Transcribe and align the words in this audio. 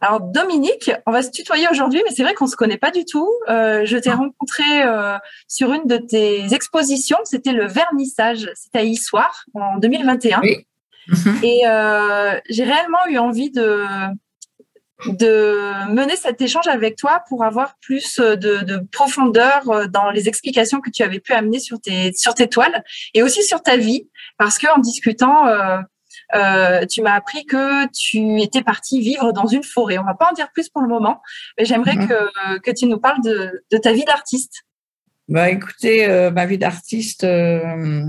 Alors 0.00 0.20
Dominique, 0.20 0.90
on 1.06 1.12
va 1.12 1.22
se 1.22 1.30
tutoyer 1.30 1.68
aujourd'hui, 1.70 2.02
mais 2.08 2.14
c'est 2.14 2.22
vrai 2.22 2.32
qu'on 2.32 2.46
se 2.46 2.56
connaît 2.56 2.78
pas 2.78 2.90
du 2.90 3.04
tout. 3.04 3.28
Euh, 3.48 3.84
je 3.84 3.98
t'ai 3.98 4.10
rencontré 4.10 4.64
euh, 4.82 5.18
sur 5.46 5.72
une 5.72 5.86
de 5.86 5.98
tes 5.98 6.54
expositions, 6.54 7.18
c'était 7.24 7.52
le 7.52 7.66
vernissage, 7.66 8.50
c'était 8.54 8.78
à 8.78 8.82
Issoire 8.82 9.44
en 9.54 9.78
2021. 9.78 10.40
Oui. 10.42 10.66
Et 11.42 11.66
euh, 11.66 12.38
j'ai 12.48 12.64
réellement 12.64 13.06
eu 13.08 13.18
envie 13.18 13.50
de 13.50 13.84
de 15.06 15.88
mener 15.90 16.14
cet 16.14 16.42
échange 16.42 16.68
avec 16.68 16.96
toi 16.96 17.22
pour 17.30 17.42
avoir 17.42 17.76
plus 17.80 18.20
de, 18.20 18.34
de, 18.34 18.82
profondeur 18.92 19.88
dans 19.88 20.10
les 20.10 20.28
explications 20.28 20.82
que 20.82 20.90
tu 20.90 21.02
avais 21.02 21.20
pu 21.20 21.32
amener 21.32 21.58
sur 21.58 21.80
tes 21.80 22.12
sur 22.12 22.34
tes 22.34 22.48
toiles 22.48 22.84
et 23.14 23.22
aussi 23.22 23.42
sur 23.42 23.62
ta 23.62 23.78
vie, 23.78 24.10
parce 24.36 24.58
que 24.58 24.66
en 24.66 24.78
discutant 24.78 25.46
euh, 26.34 26.86
tu 26.86 27.02
m'as 27.02 27.14
appris 27.14 27.44
que 27.44 27.86
tu 27.92 28.40
étais 28.40 28.62
partie 28.62 29.00
vivre 29.00 29.32
dans 29.32 29.46
une 29.46 29.62
forêt. 29.64 29.98
On 29.98 30.04
va 30.04 30.14
pas 30.14 30.28
en 30.30 30.34
dire 30.34 30.48
plus 30.52 30.68
pour 30.68 30.82
le 30.82 30.88
moment, 30.88 31.20
mais 31.58 31.64
j'aimerais 31.64 31.96
Mhm. 31.96 32.08
que, 32.08 32.58
que 32.60 32.70
tu 32.70 32.86
nous 32.86 32.98
parles 32.98 33.22
de, 33.22 33.62
de 33.70 33.76
ta 33.78 33.92
vie 33.92 34.04
d'artiste. 34.04 34.62
Bah, 35.28 35.48
écoutez, 35.50 36.06
euh, 36.08 36.30
ma 36.32 36.44
vie 36.46 36.58
d'artiste, 36.58 37.22
euh, 37.24 38.04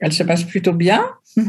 elle 0.00 0.12
se 0.12 0.22
passe 0.22 0.44
plutôt 0.44 0.72
bien. 0.72 1.04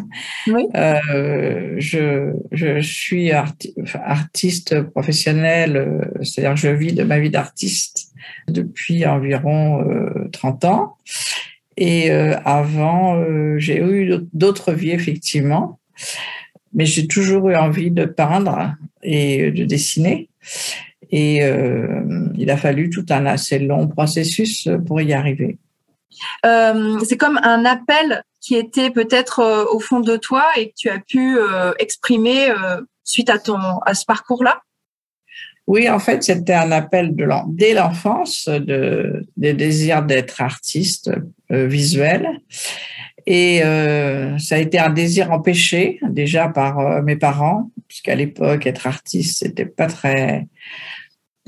Oui. 0.48 0.66
Euh, 0.76 1.76
je, 1.78 2.34
je 2.52 2.82
suis 2.82 3.32
arti- 3.32 3.74
artiste 4.04 4.82
professionnel, 4.82 6.12
c'est-à-dire 6.22 6.56
que 6.56 6.60
je 6.60 6.68
vis 6.68 6.92
de 6.94 7.04
ma 7.04 7.20
vie 7.20 7.30
d'artiste 7.30 8.10
depuis 8.50 9.06
environ 9.06 9.82
euh, 9.90 10.28
30 10.34 10.66
ans. 10.66 10.98
Et 11.78 12.10
avant, 12.10 13.24
j'ai 13.58 13.80
eu 13.80 14.12
d'autres 14.34 14.74
vies, 14.74 14.92
effectivement. 14.92 15.80
Mais 16.74 16.86
j'ai 16.86 17.08
toujours 17.08 17.50
eu 17.50 17.56
envie 17.56 17.92
de 17.92 18.06
peindre 18.06 18.76
et 19.02 19.52
de 19.52 19.66
dessiner. 19.66 20.30
Et 21.12 21.44
euh, 21.44 22.04
il 22.36 22.52
a 22.52 22.58
fallu 22.58 22.90
tout 22.90 23.06
un 23.10 23.26
assez 23.26 23.60
long 23.60 23.88
processus 23.88 24.68
pour 24.86 25.02
y 25.02 25.14
arriver. 25.14 25.58
Euh, 26.46 27.00
c'est 27.04 27.18
comme 27.18 27.40
un 27.44 27.64
appel 27.66 28.24
qui 28.42 28.56
était 28.56 28.90
peut-être 28.90 29.40
euh, 29.40 29.66
au 29.72 29.80
fond 29.80 30.00
de 30.00 30.18
toi 30.18 30.46
et 30.58 30.70
que 30.70 30.74
tu 30.76 30.90
as 30.90 31.00
pu 31.00 31.38
exprimer 31.80 32.50
suite 33.04 33.30
à 33.30 33.40
ton 33.40 33.58
à 33.86 33.94
ce 33.94 34.06
parcours-là? 34.06 34.62
Oui, 35.66 35.90
en 35.90 36.00
fait, 36.00 36.24
c'était 36.24 36.54
un 36.54 36.72
appel 36.72 37.14
de 37.14 37.28
dès 37.50 37.74
l'enfance 37.74 38.48
de, 38.48 39.26
des 39.36 39.54
désirs 39.54 40.02
d'être 40.04 40.42
artiste 40.42 41.12
visuel. 41.50 42.40
Et 43.30 43.62
euh, 43.62 44.38
ça 44.40 44.56
a 44.56 44.58
été 44.60 44.80
un 44.80 44.90
désir 44.90 45.32
empêché 45.34 46.00
déjà 46.10 46.48
par 46.48 46.80
euh, 46.80 47.02
mes 47.02 47.18
parents, 47.18 47.70
puisqu'à 47.90 48.16
l'époque, 48.16 48.66
être 48.66 48.88
artiste, 48.88 49.40
c'était 49.40 49.66
pas 49.66 49.88
très. 49.88 50.48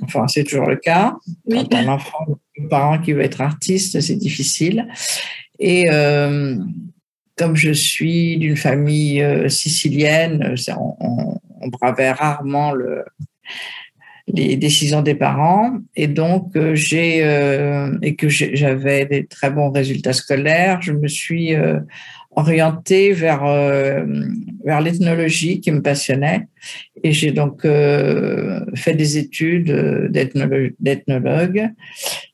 Enfin, 0.04 0.28
c'est 0.28 0.44
toujours 0.44 0.68
le 0.68 0.76
cas. 0.76 1.16
Oui. 1.46 1.66
Quand 1.72 1.78
un 1.78 1.88
enfant, 1.88 2.26
un 2.62 2.68
parent 2.68 3.00
qui 3.00 3.14
veut 3.14 3.22
être 3.24 3.40
artiste, 3.42 4.02
c'est 4.02 4.18
difficile. 4.18 4.88
Et 5.58 5.90
euh, 5.90 6.58
comme 7.38 7.56
je 7.56 7.72
suis 7.72 8.38
d'une 8.38 8.58
famille 8.58 9.26
sicilienne, 9.50 10.56
c'est- 10.58 10.74
on, 10.74 10.98
on- 11.00 11.40
on 11.62 11.68
bravait 11.70 12.12
rarement 12.12 12.72
le, 12.72 13.04
les 14.34 14.58
décisions 14.58 15.02
des 15.02 15.16
parents. 15.16 15.78
Et 15.96 16.08
donc, 16.08 16.56
euh, 16.56 16.76
j'ai 16.76 17.24
euh, 17.24 17.98
et 18.02 18.16
que 18.16 18.30
j'avais 18.30 19.06
des 19.06 19.26
très 19.26 19.52
bons 19.52 19.72
résultats 19.72 20.14
scolaires, 20.14 20.82
je 20.82 20.94
me 20.94 21.08
suis 21.08 21.56
euh, 21.56 21.80
orientée 22.36 23.12
vers 23.12 23.44
euh, 23.46 24.06
vers 24.64 24.82
l'ethnologie 24.82 25.60
qui 25.62 25.72
me 25.72 25.82
passionnait. 25.82 26.48
Et 27.04 27.12
j'ai 27.12 27.32
donc 27.32 27.66
euh, 27.66 28.60
fait 28.76 28.94
des 28.94 29.18
études 29.18 29.72
d'ethnolo- 30.12 30.76
d'ethnologue. 30.80 31.70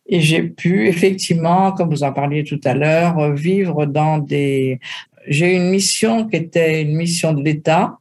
Et 0.08 0.20
j'ai 0.22 0.44
pu 0.44 0.88
effectivement, 0.88 1.72
comme 1.72 1.90
vous 1.90 2.04
en 2.04 2.14
parliez 2.14 2.44
tout 2.44 2.62
à 2.66 2.74
l'heure, 2.74 3.34
vivre 3.34 3.86
dans 3.86 4.18
des. 4.20 4.80
J'ai 5.28 5.56
une 5.56 5.70
mission 5.72 6.28
qui 6.28 6.36
était 6.38 6.84
une 6.84 6.96
mission 6.96 7.34
de 7.34 7.44
l'État 7.44 7.98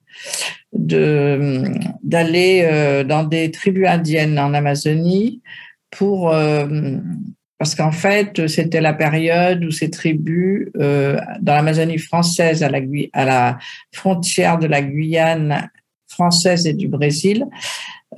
de 0.72 1.62
d'aller 2.02 2.62
euh, 2.64 3.04
dans 3.04 3.24
des 3.24 3.50
tribus 3.50 3.86
indiennes 3.86 4.38
en 4.38 4.54
Amazonie 4.54 5.40
pour 5.90 6.30
euh, 6.30 6.66
parce 7.58 7.74
qu'en 7.74 7.92
fait 7.92 8.46
c'était 8.48 8.80
la 8.80 8.92
période 8.92 9.64
où 9.64 9.70
ces 9.70 9.90
tribus 9.90 10.68
euh, 10.76 11.18
dans 11.40 11.54
l'Amazonie 11.54 11.98
française 11.98 12.62
à 12.62 12.68
la 12.68 12.80
à 13.12 13.24
la 13.24 13.58
frontière 13.92 14.58
de 14.58 14.66
la 14.66 14.82
Guyane 14.82 15.70
française 16.08 16.66
et 16.66 16.74
du 16.74 16.88
Brésil 16.88 17.46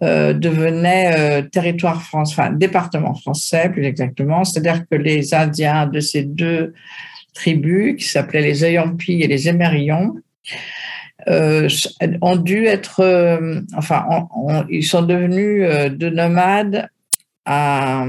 euh, 0.02 0.32
devenaient 0.32 1.48
territoire 1.50 2.02
France, 2.02 2.32
enfin 2.32 2.50
département 2.50 3.14
français 3.14 3.70
plus 3.70 3.84
exactement, 3.84 4.44
c'est-à-dire 4.44 4.84
que 4.90 4.96
les 4.96 5.32
Indiens 5.32 5.86
de 5.86 6.00
ces 6.00 6.22
deux 6.22 6.74
tribus 7.34 7.96
qui 7.96 8.04
s'appelaient 8.04 8.42
les 8.42 8.64
Oyampi 8.64 9.22
et 9.22 9.26
les 9.26 9.48
Émerions 9.48 10.16
euh, 11.28 11.68
ont 12.20 12.36
dû 12.36 12.66
être, 12.66 13.00
euh, 13.00 13.60
enfin, 13.76 14.06
ils 14.70 14.84
sont 14.84 15.02
devenus 15.02 15.64
euh, 15.64 15.88
de 15.88 16.08
nomades 16.08 16.88
à, 17.44 18.04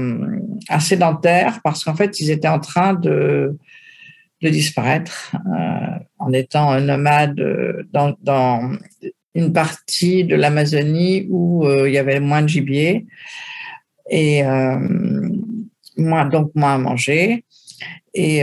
sédentaires 0.80 1.60
parce 1.64 1.84
qu'en 1.84 1.94
fait, 1.94 2.20
ils 2.20 2.30
étaient 2.30 2.48
en 2.48 2.60
train 2.60 2.94
de, 2.94 3.56
disparaître 4.40 5.34
en 6.18 6.32
étant 6.32 6.70
un 6.70 6.80
nomade 6.80 7.40
euh, 7.40 7.82
dans, 7.92 8.14
dans 8.22 8.72
une 9.34 9.52
partie 9.52 10.24
de 10.24 10.36
l'Amazonie 10.36 11.26
où 11.28 11.68
il 11.68 11.92
y 11.92 11.98
avait 11.98 12.20
moins 12.20 12.42
de 12.42 12.48
gibier 12.48 13.06
et 14.10 14.42
donc 14.42 16.50
moins 16.54 16.74
à 16.74 16.78
manger. 16.78 17.44
Et 18.14 18.42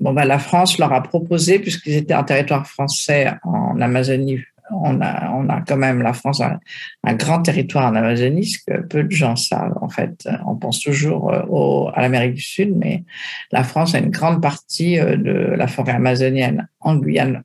Bon, 0.00 0.12
ben, 0.12 0.24
la 0.24 0.38
France 0.38 0.78
leur 0.78 0.92
a 0.92 1.02
proposé, 1.02 1.58
puisqu'ils 1.58 1.94
étaient 1.94 2.14
en 2.14 2.24
territoire 2.24 2.66
français 2.66 3.32
en 3.42 3.80
Amazonie, 3.80 4.38
on 4.70 5.00
a, 5.00 5.30
on 5.32 5.48
a 5.48 5.60
quand 5.62 5.76
même, 5.76 6.02
la 6.02 6.12
France 6.12 6.40
un 6.40 7.14
grand 7.14 7.42
territoire 7.42 7.90
en 7.90 7.94
Amazonie, 7.94 8.46
ce 8.46 8.58
que 8.66 8.80
peu 8.82 9.02
de 9.02 9.10
gens 9.10 9.34
savent. 9.34 9.76
En 9.80 9.88
fait, 9.88 10.28
on 10.46 10.56
pense 10.56 10.80
toujours 10.80 11.32
euh, 11.32 11.42
au, 11.48 11.90
à 11.94 12.02
l'Amérique 12.02 12.34
du 12.34 12.42
Sud, 12.42 12.76
mais 12.76 13.04
la 13.50 13.64
France 13.64 13.94
a 13.94 13.98
une 13.98 14.10
grande 14.10 14.42
partie 14.42 14.98
euh, 14.98 15.16
de 15.16 15.54
la 15.56 15.66
forêt 15.66 15.92
amazonienne 15.92 16.68
en 16.80 16.96
Guyane, 16.96 17.42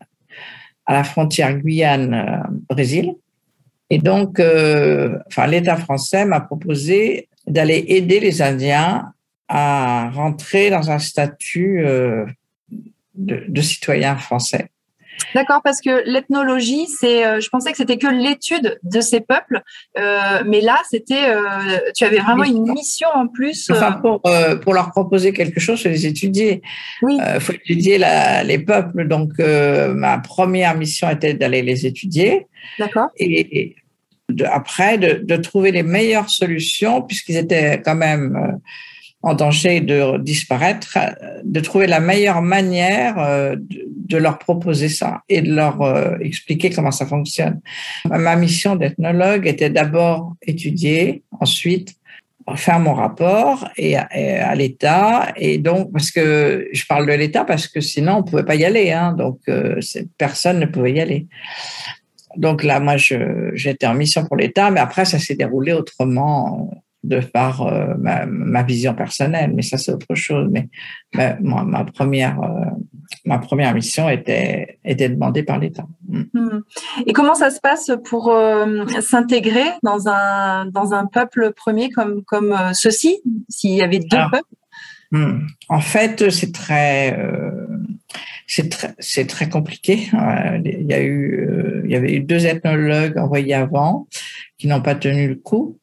à 0.85 0.93
la 0.93 1.03
frontière 1.03 1.57
Guyane-Brésil. 1.57 3.15
Et 3.89 3.99
donc, 3.99 4.39
euh, 4.39 5.17
enfin, 5.27 5.47
l'État 5.47 5.77
français 5.77 6.25
m'a 6.25 6.39
proposé 6.39 7.29
d'aller 7.47 7.85
aider 7.87 8.19
les 8.19 8.41
Indiens 8.41 9.13
à 9.47 10.09
rentrer 10.11 10.69
dans 10.69 10.89
un 10.89 10.99
statut 10.99 11.85
euh, 11.85 12.25
de, 13.15 13.43
de 13.47 13.61
citoyen 13.61 14.17
français. 14.17 14.69
D'accord, 15.35 15.61
parce 15.63 15.79
que 15.79 16.09
l'ethnologie, 16.09 16.87
c'est, 16.87 17.25
euh, 17.25 17.39
je 17.39 17.47
pensais 17.49 17.71
que 17.71 17.77
c'était 17.77 17.97
que 17.97 18.07
l'étude 18.07 18.79
de 18.81 18.99
ces 18.99 19.21
peuples, 19.21 19.61
euh, 19.97 20.43
mais 20.47 20.59
là, 20.59 20.77
c'était, 20.89 21.29
euh, 21.29 21.79
tu 21.95 22.03
avais 22.03 22.17
vraiment 22.17 22.43
une 22.43 22.63
mission 22.73 23.07
en 23.13 23.27
plus. 23.27 23.69
Enfin, 23.69 23.93
pour, 23.93 24.21
pour 24.61 24.73
leur 24.73 24.89
proposer 24.89 25.31
quelque 25.31 25.59
chose, 25.59 25.83
faut 25.83 25.89
les 25.89 26.07
étudier. 26.07 26.61
Il 27.03 27.05
Oui. 27.05 27.17
faut 27.39 27.53
étudier 27.53 27.99
la, 27.99 28.43
les 28.43 28.57
peuples. 28.57 29.07
Donc, 29.07 29.33
ma 29.37 30.17
première 30.17 30.75
mission 30.75 31.07
était 31.09 31.35
d'aller 31.35 31.61
les 31.61 31.85
étudier 31.85 32.47
D'accord. 32.79 33.09
et 33.17 33.75
de, 34.29 34.45
après 34.45 34.97
de, 34.97 35.23
de 35.23 35.35
trouver 35.35 35.71
les 35.71 35.83
meilleures 35.83 36.29
solutions, 36.29 37.03
puisqu'ils 37.03 37.37
étaient 37.37 37.81
quand 37.85 37.95
même 37.95 38.59
en 39.23 39.33
danger 39.33 39.79
de 39.79 40.17
disparaître, 40.17 40.97
euh, 40.97 41.41
de 41.43 41.59
trouver 41.61 41.87
la 41.87 42.01
meilleure 42.01 42.41
manière 42.41 43.17
euh, 43.17 43.55
de, 43.57 44.17
leur 44.17 44.37
proposer 44.37 44.89
ça 44.89 45.21
et 45.29 45.41
de 45.41 45.51
leur 45.53 45.81
euh, 45.81 46.17
expliquer 46.19 46.69
comment 46.69 46.91
ça 46.91 47.05
fonctionne. 47.05 47.61
Ma 48.05 48.35
mission 48.35 48.75
d'ethnologue 48.75 49.47
était 49.47 49.69
d'abord 49.69 50.35
étudier, 50.41 51.23
ensuite 51.39 51.95
faire 52.57 52.79
mon 52.79 52.93
rapport 52.93 53.69
et 53.77 53.95
à, 53.95 54.53
l'État. 54.53 55.31
Et 55.37 55.57
donc 55.57 55.93
parce 55.93 56.11
que 56.11 56.67
je 56.73 56.85
parle 56.85 57.07
de 57.07 57.13
l'État 57.13 57.45
parce 57.45 57.67
que 57.67 57.79
sinon 57.79 58.17
on 58.17 58.23
pouvait 58.23 58.43
pas 58.43 58.55
y 58.55 58.65
aller 58.65 58.91
hein, 58.91 59.13
donc 59.13 59.39
personne 60.17 60.59
ne 60.59 60.65
pouvait 60.65 60.91
y 60.91 60.99
aller. 60.99 61.27
Donc 62.35 62.63
là, 62.63 62.79
moi, 62.79 62.95
j'étais 62.97 63.85
en 63.85 63.93
mission 63.93 64.25
pour 64.25 64.35
l'État, 64.35 64.71
mais 64.71 64.79
après, 64.79 65.05
ça 65.05 65.19
s'est 65.19 65.35
déroulé 65.35 65.71
autrement 65.71 66.71
de 67.03 67.19
par 67.19 67.61
euh, 67.61 67.95
ma, 67.97 68.63
vision 68.63 68.93
personnelle, 68.93 69.51
mais 69.53 69.61
ça 69.61 69.77
c'est 69.77 69.91
autre 69.91 70.15
chose. 70.15 70.49
Mais 70.51 70.69
ma, 71.13 71.63
ma 71.63 71.83
première 71.83 72.41
euh, 72.41 72.65
ma 73.25 73.39
première 73.39 73.73
mission 73.73 74.09
était 74.09 74.79
était 74.85 75.09
demandée 75.09 75.43
par 75.43 75.59
l'État. 75.59 75.85
Mm. 76.07 76.21
Mm. 76.33 76.63
Et 77.05 77.13
comment 77.13 77.35
ça 77.35 77.49
se 77.49 77.59
passe 77.59 77.91
pour 78.05 78.31
euh, 78.31 78.85
s'intégrer 79.01 79.65
dans 79.83 80.07
un 80.07 80.65
dans 80.67 80.93
un 80.93 81.05
peuple 81.05 81.51
premier 81.55 81.89
comme 81.89 82.23
comme 82.23 82.57
ceci, 82.73 83.21
s'il 83.49 83.71
y 83.71 83.81
avait 83.81 83.99
deux 83.99 84.17
peuples? 84.31 84.55
mm. 85.11 85.47
En 85.69 85.81
fait, 85.81 86.29
c'est 86.31 86.53
très 86.53 87.17
c'est 88.47 88.69
très, 88.69 88.93
c'est 88.99 89.25
très 89.25 89.49
compliqué. 89.49 90.09
Il 90.63 90.85
y 90.87 90.93
a 90.93 91.01
eu, 91.01 91.81
il 91.85 91.91
y 91.91 91.95
avait 91.95 92.13
eu 92.13 92.19
deux 92.19 92.45
ethnologues 92.45 93.17
envoyés 93.17 93.55
avant 93.55 94.07
qui 94.57 94.67
n'ont 94.67 94.81
pas 94.81 94.95
tenu 94.95 95.27
le 95.27 95.35
coup 95.35 95.79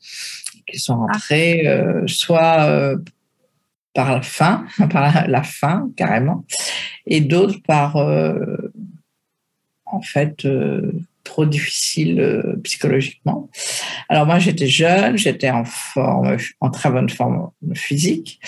qui 0.70 0.78
sont 0.78 0.98
rentrés 0.98 1.66
euh, 1.66 2.06
soit 2.06 2.64
euh, 2.68 2.96
par 3.94 4.12
la 4.12 4.22
fin, 4.22 4.66
par 4.90 5.28
la, 5.28 5.42
fin 5.42 5.90
carrément, 5.96 6.44
et 7.06 7.20
d'autres 7.20 7.58
par 7.66 7.96
euh, 7.96 8.72
en 9.84 10.00
fait 10.00 10.46
trop 11.24 11.44
difficile 11.44 12.20
euh, 12.20 12.56
psychologiquement. 12.64 13.48
Alors 14.08 14.26
moi, 14.26 14.38
j'étais 14.38 14.66
jeune, 14.66 15.16
j'étais 15.16 15.50
en 15.50 15.64
forme, 15.64 16.36
en 16.60 16.70
très 16.70 16.90
bonne 16.90 17.10
forme 17.10 17.50
physique, 17.74 18.40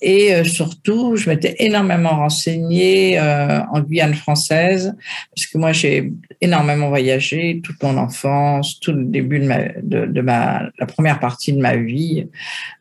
et 0.00 0.34
euh, 0.34 0.44
surtout, 0.44 1.16
je 1.16 1.30
m'étais 1.30 1.56
énormément 1.58 2.10
renseignée 2.10 3.18
euh, 3.18 3.60
en 3.72 3.80
Guyane 3.80 4.14
française, 4.14 4.94
parce 5.34 5.46
que 5.46 5.58
moi, 5.58 5.72
j'ai 5.72 6.12
énormément 6.40 6.88
voyagé 6.88 7.60
toute 7.62 7.82
mon 7.82 7.96
enfance, 7.96 8.80
tout 8.80 8.92
le 8.92 9.04
début 9.04 9.38
de 9.38 9.46
ma, 9.46 9.58
de, 9.82 10.20
ma, 10.20 10.62
la 10.78 10.86
première 10.86 11.20
partie 11.20 11.52
de 11.52 11.60
ma 11.60 11.76
vie, 11.76 12.26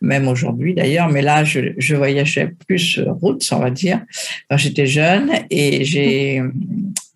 même 0.01 0.28
aujourd'hui 0.28 0.74
d'ailleurs, 0.74 1.10
mais 1.10 1.22
là, 1.22 1.44
je, 1.44 1.74
je 1.78 1.95
voyageais 1.95 2.51
plus 2.68 3.00
route, 3.22 3.48
on 3.51 3.60
va 3.60 3.72
dire, 3.72 4.01
quand 4.50 4.57
j'étais 4.57 4.88
jeune, 4.88 5.31
et 5.50 5.86
j'ai 5.86 6.42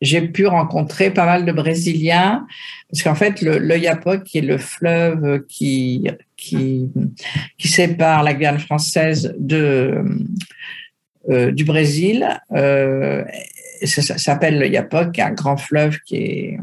j'ai 0.02 0.22
pu 0.22 0.46
rencontrer 0.46 1.12
pas 1.12 1.26
mal 1.26 1.46
de 1.46 1.52
Brésiliens, 1.52 2.46
parce 2.90 3.04
qu'en 3.04 3.16
fait, 3.16 3.42
le, 3.42 3.58
le 3.58 3.78
qui 4.24 4.38
est 4.38 4.42
le 4.42 4.58
fleuve 4.58 5.44
qui, 5.48 6.08
qui, 6.36 6.90
sépare 7.60 8.24
la 8.24 8.34
Guyane 8.34 8.60
française 8.60 9.36
de, 9.38 10.04
euh, 11.30 11.52
du 11.52 11.66
Brésil, 11.66 12.28
euh, 12.54 13.24
ça, 13.84 14.18
s'appelle 14.18 14.60
le 14.60 14.68
Yapoc, 14.68 15.20
un 15.20 15.32
grand 15.32 15.58
fleuve 15.58 16.00
qui 16.06 16.16
est 16.16 16.60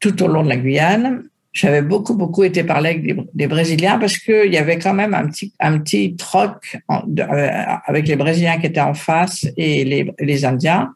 tout 0.00 0.22
au 0.22 0.28
long 0.28 0.42
de 0.42 0.48
la 0.48 0.56
Guyane. 0.56 1.24
J'avais 1.52 1.82
beaucoup, 1.82 2.14
beaucoup 2.14 2.44
été 2.44 2.62
parler 2.64 2.90
avec 2.90 3.34
des, 3.34 3.46
Brésiliens 3.48 3.98
parce 3.98 4.18
qu'il 4.18 4.52
y 4.52 4.56
avait 4.56 4.78
quand 4.78 4.94
même 4.94 5.14
un 5.14 5.26
petit, 5.26 5.52
un 5.58 5.78
petit 5.78 6.14
troc 6.16 6.78
euh, 6.88 7.48
avec 7.86 8.06
les 8.06 8.16
Brésiliens 8.16 8.58
qui 8.58 8.66
étaient 8.66 8.80
en 8.80 8.94
face 8.94 9.46
et 9.56 9.84
les, 9.84 10.12
les 10.18 10.44
Indiens. 10.44 10.94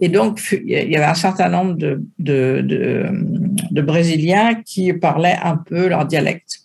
Et 0.00 0.08
donc, 0.08 0.40
il 0.52 0.68
y 0.68 0.96
avait 0.96 1.04
un 1.04 1.14
certain 1.14 1.48
nombre 1.48 1.74
de, 1.74 2.02
de, 2.18 2.60
de, 2.62 3.06
de 3.70 3.82
Brésiliens 3.82 4.54
qui 4.64 4.92
parlaient 4.92 5.38
un 5.42 5.56
peu 5.56 5.88
leur 5.88 6.06
dialecte. 6.06 6.60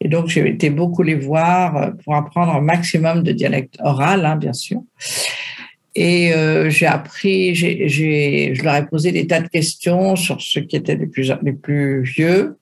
Et 0.00 0.08
donc, 0.08 0.28
j'ai 0.28 0.46
été 0.48 0.68
beaucoup 0.68 1.02
les 1.02 1.14
voir 1.14 1.92
pour 2.04 2.14
apprendre 2.14 2.54
un 2.54 2.60
maximum 2.60 3.22
de 3.22 3.32
dialecte 3.32 3.78
oral, 3.80 4.26
hein, 4.26 4.36
bien 4.36 4.52
sûr. 4.52 4.82
Et 5.94 6.32
euh, 6.32 6.70
j'ai 6.70 6.86
appris, 6.86 7.54
j'ai, 7.54 7.88
j'ai, 7.88 8.54
je 8.54 8.62
leur 8.62 8.76
ai 8.76 8.86
posé 8.86 9.12
des 9.12 9.26
tas 9.26 9.40
de 9.40 9.48
questions 9.48 10.16
sur 10.16 10.40
ce 10.40 10.60
qui 10.60 10.76
étaient 10.76 10.96
les 10.96 11.06
plus, 11.06 11.32
les 11.42 11.52
plus 11.52 12.02
vieux. 12.02 12.56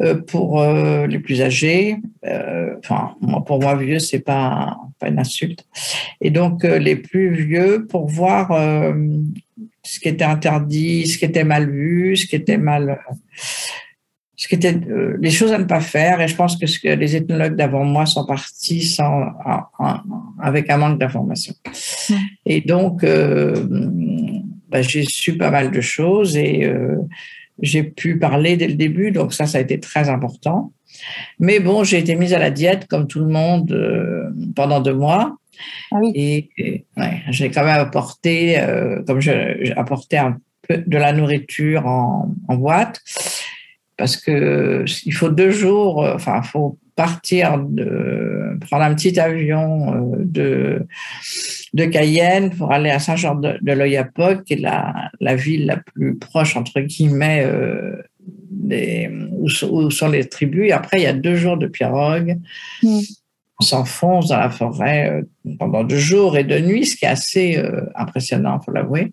Euh, 0.00 0.16
pour 0.16 0.60
euh, 0.60 1.06
les 1.06 1.20
plus 1.20 1.40
âgés, 1.40 1.98
euh, 2.26 2.74
enfin 2.80 3.14
pour 3.46 3.60
moi 3.60 3.76
vieux 3.76 4.00
c'est 4.00 4.18
pas 4.18 4.76
pas 4.98 5.06
une 5.06 5.20
insulte, 5.20 5.64
et 6.20 6.30
donc 6.30 6.64
les 6.64 6.96
plus 6.96 7.32
vieux 7.32 7.86
pour 7.86 8.08
voir 8.08 8.48
ce 9.84 10.00
qui 10.00 10.08
était 10.08 10.24
interdit, 10.24 11.06
ce 11.06 11.16
qui 11.16 11.24
était 11.24 11.44
mal 11.44 11.70
vu, 11.70 12.16
ce 12.16 12.26
qui 12.26 12.34
était 12.34 12.58
mal 12.58 12.98
ce 14.44 14.48
qui 14.48 14.56
était 14.56 14.78
les 15.22 15.30
choses 15.30 15.52
à 15.52 15.58
ne 15.58 15.64
pas 15.64 15.80
faire. 15.80 16.20
Et 16.20 16.28
je 16.28 16.36
pense 16.36 16.58
que, 16.58 16.66
ce 16.66 16.78
que 16.78 16.88
les 16.88 17.16
ethnologues 17.16 17.56
d'avant 17.56 17.82
moi 17.82 18.04
sont 18.04 18.26
partis 18.26 18.82
sans, 18.82 19.32
avec 20.38 20.68
un 20.68 20.76
manque 20.76 20.98
d'information. 20.98 21.54
Et 22.44 22.60
donc, 22.60 23.04
euh, 23.04 23.54
bah, 24.68 24.82
j'ai 24.82 25.04
su 25.04 25.38
pas 25.38 25.50
mal 25.50 25.70
de 25.70 25.80
choses 25.80 26.36
et 26.36 26.66
euh, 26.66 26.98
j'ai 27.62 27.84
pu 27.84 28.18
parler 28.18 28.58
dès 28.58 28.68
le 28.68 28.74
début, 28.74 29.12
donc 29.12 29.32
ça, 29.32 29.46
ça 29.46 29.56
a 29.56 29.60
été 29.62 29.80
très 29.80 30.10
important. 30.10 30.74
Mais 31.38 31.58
bon, 31.58 31.82
j'ai 31.82 31.98
été 32.00 32.14
mise 32.14 32.34
à 32.34 32.38
la 32.38 32.50
diète 32.50 32.86
comme 32.86 33.06
tout 33.06 33.20
le 33.20 33.28
monde 33.28 33.72
euh, 33.72 34.28
pendant 34.54 34.80
deux 34.80 34.92
mois. 34.92 35.38
Ah 35.90 36.00
et, 36.14 36.50
ouais, 36.98 37.22
j'ai 37.30 37.50
quand 37.50 37.64
même 37.64 37.80
apporté, 37.80 38.60
euh, 38.60 39.02
comme 39.06 39.20
j'ai 39.22 39.72
apporté 39.74 40.18
un 40.18 40.36
peu 40.68 40.84
de 40.86 40.98
la 40.98 41.14
nourriture 41.14 41.86
en, 41.86 42.30
en 42.48 42.56
boîte, 42.56 43.00
parce 43.96 44.16
que 44.16 44.84
il 45.04 45.12
faut 45.12 45.28
deux 45.28 45.50
jours, 45.50 46.04
euh, 46.04 46.14
enfin, 46.14 46.40
il 46.42 46.48
faut 46.48 46.78
partir 46.96 47.58
de 47.58 48.56
prendre 48.60 48.84
un 48.84 48.94
petit 48.94 49.18
avion 49.18 50.16
de 50.18 50.86
de 51.74 51.84
Cayenne 51.86 52.50
pour 52.50 52.72
aller 52.72 52.90
à 52.90 53.00
Saint-Jean 53.00 53.34
de, 53.34 53.58
l'Oyapoc, 53.60 54.44
qui 54.44 54.54
est 54.54 54.60
la, 54.60 55.10
la, 55.20 55.34
ville 55.34 55.66
la 55.66 55.76
plus 55.76 56.16
proche, 56.16 56.56
entre 56.56 56.80
guillemets, 56.80 57.42
euh, 57.44 58.00
des, 58.20 59.10
où, 59.32 59.90
sont 59.90 60.08
les 60.08 60.28
tribus. 60.28 60.68
Et 60.68 60.72
après, 60.72 61.00
il 61.00 61.02
y 61.02 61.06
a 61.06 61.12
deux 61.12 61.34
jours 61.34 61.56
de 61.56 61.66
pirogue. 61.66 62.38
Mm. 62.82 63.00
On 63.60 63.64
s'enfonce 63.64 64.28
dans 64.28 64.38
la 64.38 64.50
forêt 64.50 65.10
euh, 65.10 65.54
pendant 65.58 65.82
deux 65.82 65.98
jours 65.98 66.38
et 66.38 66.44
deux 66.44 66.60
nuits, 66.60 66.86
ce 66.86 66.96
qui 66.96 67.06
est 67.06 67.08
assez 67.08 67.56
euh, 67.56 67.86
impressionnant, 67.96 68.60
faut 68.60 68.72
l'avouer. 68.72 69.12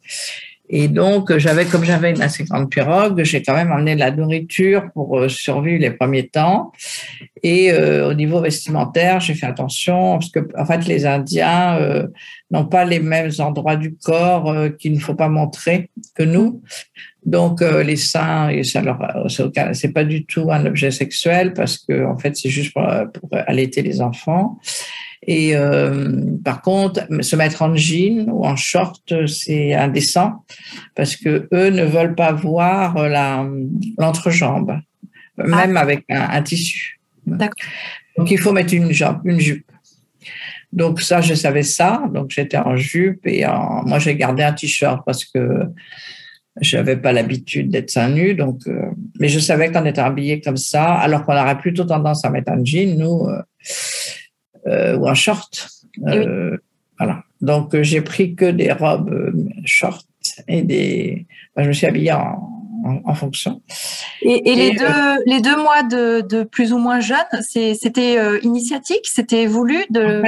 Et 0.73 0.87
donc, 0.87 1.37
j'avais, 1.37 1.65
comme 1.65 1.83
j'avais 1.83 2.11
une 2.11 2.21
assez 2.21 2.45
grande 2.45 2.69
pirogue, 2.69 3.21
j'ai 3.23 3.43
quand 3.43 3.53
même 3.53 3.73
emmené 3.73 3.95
de 3.95 3.99
la 3.99 4.09
nourriture 4.09 4.89
pour 4.93 5.19
euh, 5.19 5.27
survivre 5.27 5.81
les 5.81 5.91
premiers 5.91 6.29
temps. 6.29 6.71
Et 7.43 7.73
euh, 7.73 8.09
au 8.09 8.13
niveau 8.13 8.39
vestimentaire, 8.39 9.19
j'ai 9.19 9.33
fait 9.33 9.47
attention 9.47 10.13
parce 10.13 10.31
que, 10.31 10.39
en 10.57 10.65
fait, 10.65 10.87
les 10.87 11.05
Indiens 11.05 11.77
euh, 11.77 12.07
n'ont 12.51 12.65
pas 12.65 12.85
les 12.85 13.01
mêmes 13.01 13.31
endroits 13.39 13.75
du 13.75 13.97
corps 13.97 14.55
qu'il 14.79 14.93
ne 14.93 14.99
faut 14.99 15.15
pas 15.15 15.27
montrer 15.27 15.89
que 16.15 16.23
nous. 16.23 16.61
Donc, 17.25 17.61
les 17.61 17.97
seins, 17.97 18.49
ça 18.63 18.81
c'est 19.73 19.93
pas 19.93 20.03
du 20.05 20.25
tout 20.25 20.51
un 20.51 20.65
objet 20.65 20.89
sexuel 20.89 21.53
parce 21.53 21.77
que, 21.77 22.05
en 22.05 22.17
fait, 22.17 22.35
c'est 22.35 22.49
juste 22.49 22.73
pour 22.73 22.83
allaiter 23.45 23.81
les 23.81 24.01
enfants. 24.01 24.57
Et 25.27 25.55
euh, 25.55 26.21
par 26.43 26.61
contre, 26.61 27.01
se 27.21 27.35
mettre 27.35 27.61
en 27.61 27.75
jean 27.75 28.27
ou 28.29 28.45
en 28.45 28.55
short, 28.55 29.27
c'est 29.27 29.73
indécent 29.73 30.43
parce 30.95 31.15
que 31.15 31.47
eux 31.53 31.69
ne 31.69 31.83
veulent 31.83 32.15
pas 32.15 32.31
voir 32.31 33.07
la 33.07 33.47
l'entrejambe, 33.99 34.79
même 35.37 35.77
ah. 35.77 35.81
avec 35.81 36.05
un, 36.09 36.41
tissu. 36.41 36.99
Donc 37.27 38.31
il 38.31 38.39
faut 38.39 38.51
mettre 38.51 38.73
une, 38.73 38.91
jambe, 38.91 39.21
une 39.25 39.39
jupe. 39.39 39.71
Donc 40.73 41.01
ça, 41.01 41.21
je 41.21 41.35
savais 41.35 41.63
ça. 41.63 42.03
Donc 42.11 42.31
j'étais 42.31 42.57
en 42.57 42.75
jupe 42.75 43.25
et 43.25 43.45
en, 43.45 43.83
moi 43.85 43.99
j'ai 43.99 44.15
gardé 44.15 44.41
un 44.41 44.53
t-shirt 44.53 45.03
parce 45.05 45.23
que 45.25 45.67
je 46.59 46.77
n'avais 46.77 46.97
pas 46.97 47.13
l'habitude 47.13 47.69
d'être 47.69 47.89
seins 47.89 48.09
nus. 48.09 48.33
Donc, 48.33 48.61
euh, 48.67 48.87
mais 49.19 49.29
je 49.29 49.39
savais 49.39 49.71
qu'on 49.71 49.85
était 49.85 50.01
habillé 50.01 50.41
comme 50.41 50.57
ça, 50.57 50.95
alors 50.95 51.23
qu'on 51.23 51.37
aurait 51.37 51.57
plutôt 51.57 51.85
tendance 51.85 52.25
à 52.25 52.29
mettre 52.29 52.51
un 52.51 52.63
jean. 52.63 52.97
Nous, 52.97 53.27
euh, 53.27 53.41
ou 54.65 55.07
un 55.07 55.13
short. 55.13 55.69
Euh, 56.07 56.57
voilà. 56.97 57.23
Donc 57.41 57.73
euh, 57.73 57.83
j'ai 57.83 58.01
pris 58.01 58.35
que 58.35 58.45
des 58.45 58.71
robes 58.71 59.33
short 59.65 60.05
et 60.47 60.61
des. 60.61 61.25
je 61.57 61.67
me 61.67 61.73
suis 61.73 61.87
habillée 61.87 62.13
en, 62.13 62.47
en, 63.05 63.13
fonction. 63.15 63.61
Et, 64.21 64.51
et, 64.51 64.55
les, 64.55 64.71
deux, 64.71 65.23
les 65.25 65.41
deux 65.41 65.55
mois 65.57 65.83
de, 65.83 66.21
de 66.21 66.43
plus 66.43 66.73
ou 66.73 66.77
moins 66.77 66.99
jeunes, 66.99 67.17
c'était 67.41 68.39
initiatique, 68.43 69.05
c'était 69.05 69.47
voulu 69.47 69.83
de. 69.89 70.21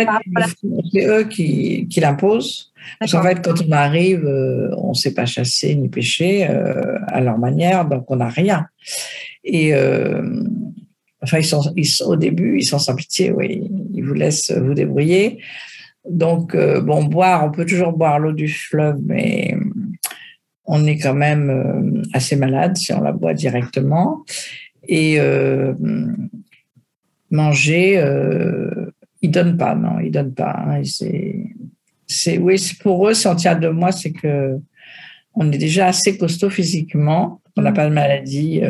c'est 0.91 1.05
eux 1.05 1.23
qui, 1.25 1.87
qui 1.87 1.99
l'imposent. 1.99 2.71
Parce 2.99 3.13
qu'en 3.13 3.23
fait, 3.23 3.41
quand 3.41 3.53
on 3.65 3.71
arrive, 3.71 4.25
on 4.77 4.89
ne 4.89 4.93
sait 4.93 5.13
pas 5.13 5.25
chasser 5.25 5.73
ni 5.75 5.87
pêcher 5.89 6.43
à 6.43 7.21
leur 7.21 7.37
manière, 7.37 7.85
donc 7.85 8.09
on 8.09 8.17
n'a 8.17 8.29
rien. 8.29 8.65
Et 9.43 9.73
Enfin, 11.23 11.39
ils 11.39 11.45
sont, 11.45 11.73
ils 11.75 11.87
au 12.05 12.15
début, 12.15 12.57
ils 12.59 12.65
sont 12.65 12.79
sans 12.79 12.95
pitié, 12.95 13.31
oui. 13.31 13.69
Ils 13.93 14.03
vous 14.03 14.13
laissent 14.13 14.51
vous 14.51 14.73
débrouiller. 14.73 15.39
Donc, 16.09 16.53
euh, 16.53 16.81
bon, 16.81 17.05
boire, 17.05 17.45
on 17.45 17.51
peut 17.51 17.65
toujours 17.65 17.93
boire 17.93 18.19
l'eau 18.19 18.33
du 18.33 18.49
fleuve, 18.49 18.97
mais 19.05 19.55
on 20.65 20.85
est 20.85 20.97
quand 20.97 21.13
même 21.13 21.49
euh, 21.49 22.01
assez 22.13 22.35
malade 22.35 22.77
si 22.77 22.91
on 22.93 23.01
la 23.01 23.13
boit 23.13 23.33
directement. 23.33 24.25
Et 24.85 25.19
euh, 25.19 25.73
manger, 27.31 27.97
euh, 27.97 28.91
ils 29.21 29.31
donnent 29.31 29.57
pas, 29.57 29.75
non, 29.75 29.99
ils 29.99 30.11
donnent 30.11 30.33
pas. 30.33 30.61
Hein, 30.67 30.81
c'est, 32.05 32.37
oui, 32.37 32.73
pour 32.81 33.07
eux, 33.07 33.13
si 33.13 33.27
on 33.27 33.35
tient 33.35 33.55
de 33.55 33.69
moi, 33.69 33.91
c'est 33.91 34.11
que 34.11 34.59
on 35.35 35.51
est 35.51 35.57
déjà 35.57 35.87
assez 35.87 36.17
costaud 36.17 36.49
physiquement 36.49 37.41
on 37.55 37.61
n'a 37.61 37.71
pas 37.71 37.87
de 37.87 37.93
maladie. 37.93 38.61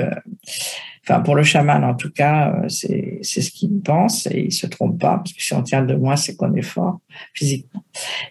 Enfin, 1.05 1.19
pour 1.19 1.35
le 1.35 1.43
chaman, 1.43 1.83
en 1.83 1.95
tout 1.95 2.11
cas, 2.11 2.63
c'est 2.69 3.21
ce 3.21 3.51
qu'il 3.51 3.81
pense 3.81 4.25
et 4.27 4.45
il 4.45 4.53
se 4.53 4.67
trompe 4.67 4.99
pas 4.99 5.17
parce 5.17 5.33
que 5.33 5.41
si 5.41 5.53
on 5.53 5.61
tient 5.61 5.83
de 5.83 5.95
moi, 5.95 6.15
c'est 6.15 6.35
qu'on 6.35 6.53
est 6.55 6.61
fort 6.61 6.99
physiquement. 7.33 7.83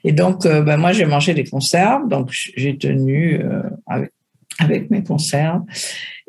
Et 0.04 0.12
donc, 0.12 0.44
ben, 0.44 0.78
moi, 0.78 0.92
j'ai 0.92 1.04
mangé 1.04 1.34
des 1.34 1.44
conserves, 1.44 2.08
donc 2.08 2.30
j'ai 2.32 2.78
tenu 2.78 3.40
avec, 3.86 4.12
avec 4.58 4.90
mes 4.90 5.02
conserves. 5.02 5.62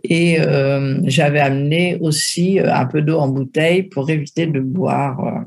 Et 0.03 0.39
euh, 0.39 0.99
j'avais 1.05 1.39
amené 1.39 1.97
aussi 2.01 2.59
euh, 2.59 2.73
un 2.73 2.85
peu 2.85 3.01
d'eau 3.01 3.19
en 3.19 3.29
bouteille 3.29 3.83
pour 3.83 4.09
éviter 4.09 4.47
de 4.47 4.59
boire 4.59 5.25
euh, 5.25 5.39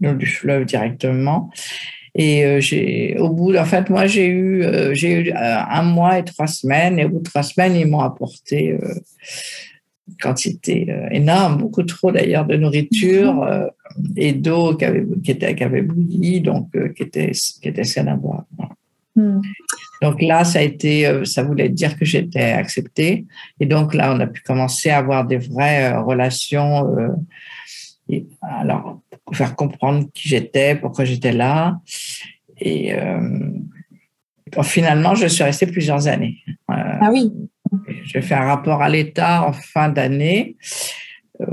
l'eau 0.00 0.14
du 0.14 0.26
fleuve 0.26 0.66
directement. 0.66 1.50
Et 2.14 3.16
au 3.18 3.30
bout, 3.30 3.56
en 3.56 3.64
fait, 3.64 3.88
moi, 3.88 4.04
j'ai 4.04 4.26
eu, 4.26 4.62
j'ai 4.92 5.12
eu 5.12 5.32
un 5.32 5.82
mois 5.82 6.18
et 6.18 6.24
trois 6.24 6.46
semaines. 6.46 6.98
Et 6.98 7.06
au 7.06 7.08
bout 7.08 7.18
de 7.20 7.22
trois 7.22 7.42
semaines, 7.42 7.74
ils 7.74 7.86
m'ont 7.86 8.00
apporté 8.00 8.76
quantité 10.20 10.86
énorme, 11.10 11.58
beaucoup 11.58 11.82
trop 11.84 12.10
d'ailleurs, 12.12 12.44
de 12.44 12.56
nourriture 12.56 13.34
mhm. 13.34 14.12
et 14.16 14.32
d'eau 14.32 14.76
qui 14.76 14.84
avait, 14.84 15.04
qui, 15.22 15.30
était, 15.30 15.54
qui 15.54 15.64
avait 15.64 15.82
bouilli, 15.82 16.40
donc 16.40 16.70
qui 16.94 17.02
était, 17.02 17.32
qui 17.32 17.68
était 17.68 17.84
saine 17.84 18.08
à 18.08 18.16
boire. 18.16 18.44
Hmm. 19.14 19.40
Donc 20.00 20.22
là, 20.22 20.44
ça 20.44 20.58
a 20.58 20.62
été, 20.62 21.06
euh, 21.06 21.24
ça 21.24 21.42
voulait 21.42 21.68
dire 21.68 21.98
que 21.98 22.04
j'étais 22.04 22.52
acceptée. 22.52 23.26
Et 23.60 23.66
donc 23.66 23.94
là, 23.94 24.14
on 24.14 24.20
a 24.20 24.26
pu 24.26 24.42
commencer 24.42 24.90
à 24.90 24.98
avoir 24.98 25.26
des 25.26 25.38
vraies 25.38 25.92
euh, 25.92 26.00
relations. 26.00 26.96
Euh, 26.98 28.18
alors, 28.40 29.00
pour 29.24 29.36
faire 29.36 29.54
comprendre 29.54 30.06
qui 30.12 30.28
j'étais, 30.28 30.74
pourquoi 30.74 31.04
j'étais 31.04 31.32
là. 31.32 31.78
Et 32.60 32.92
finalement, 34.62 35.14
je 35.14 35.26
suis 35.26 35.44
restée 35.44 35.66
plusieurs 35.66 36.08
années. 36.08 36.38
ah 36.68 37.10
oui. 37.12 37.32
J'ai 38.04 38.20
fait 38.20 38.34
un 38.34 38.44
rapport 38.44 38.82
à 38.82 38.88
l'État 38.90 39.46
en 39.48 39.52
fin 39.52 39.88
d'année, 39.88 40.56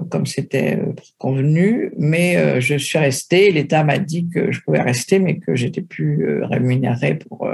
comme 0.09 0.25
c'était 0.25 0.77
convenu, 1.17 1.93
mais 1.97 2.59
je 2.59 2.75
suis 2.75 2.99
restée. 2.99 3.51
L'État 3.51 3.85
m'a 3.85 3.99
dit 3.99 4.27
que 4.27 4.51
je 4.51 4.59
pouvais 4.59 4.81
rester, 4.81 5.19
mais 5.19 5.39
que 5.39 5.55
j'étais 5.55 5.81
plus 5.81 6.43
rémunérée 6.43 7.15
pour 7.15 7.47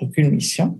aucune 0.00 0.30
mission. 0.30 0.76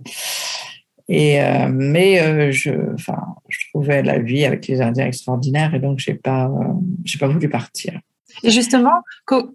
Et, 1.07 1.39
euh, 1.41 1.69
mais 1.71 2.19
euh, 2.21 2.51
je, 2.51 2.71
enfin, 2.93 3.17
je 3.49 3.59
trouvais 3.69 4.01
la 4.01 4.19
vie 4.19 4.43
avec 4.45 4.67
les 4.67 4.81
Indiens 4.81 5.05
extraordinaire 5.05 5.75
et 5.75 5.79
donc 5.79 5.99
j'ai 5.99 6.15
pas, 6.15 6.47
euh, 6.47 6.73
j'ai 7.03 7.19
pas 7.19 7.27
voulu 7.27 7.47
partir. 7.47 7.99
Et 8.43 8.51
justement, 8.51 9.01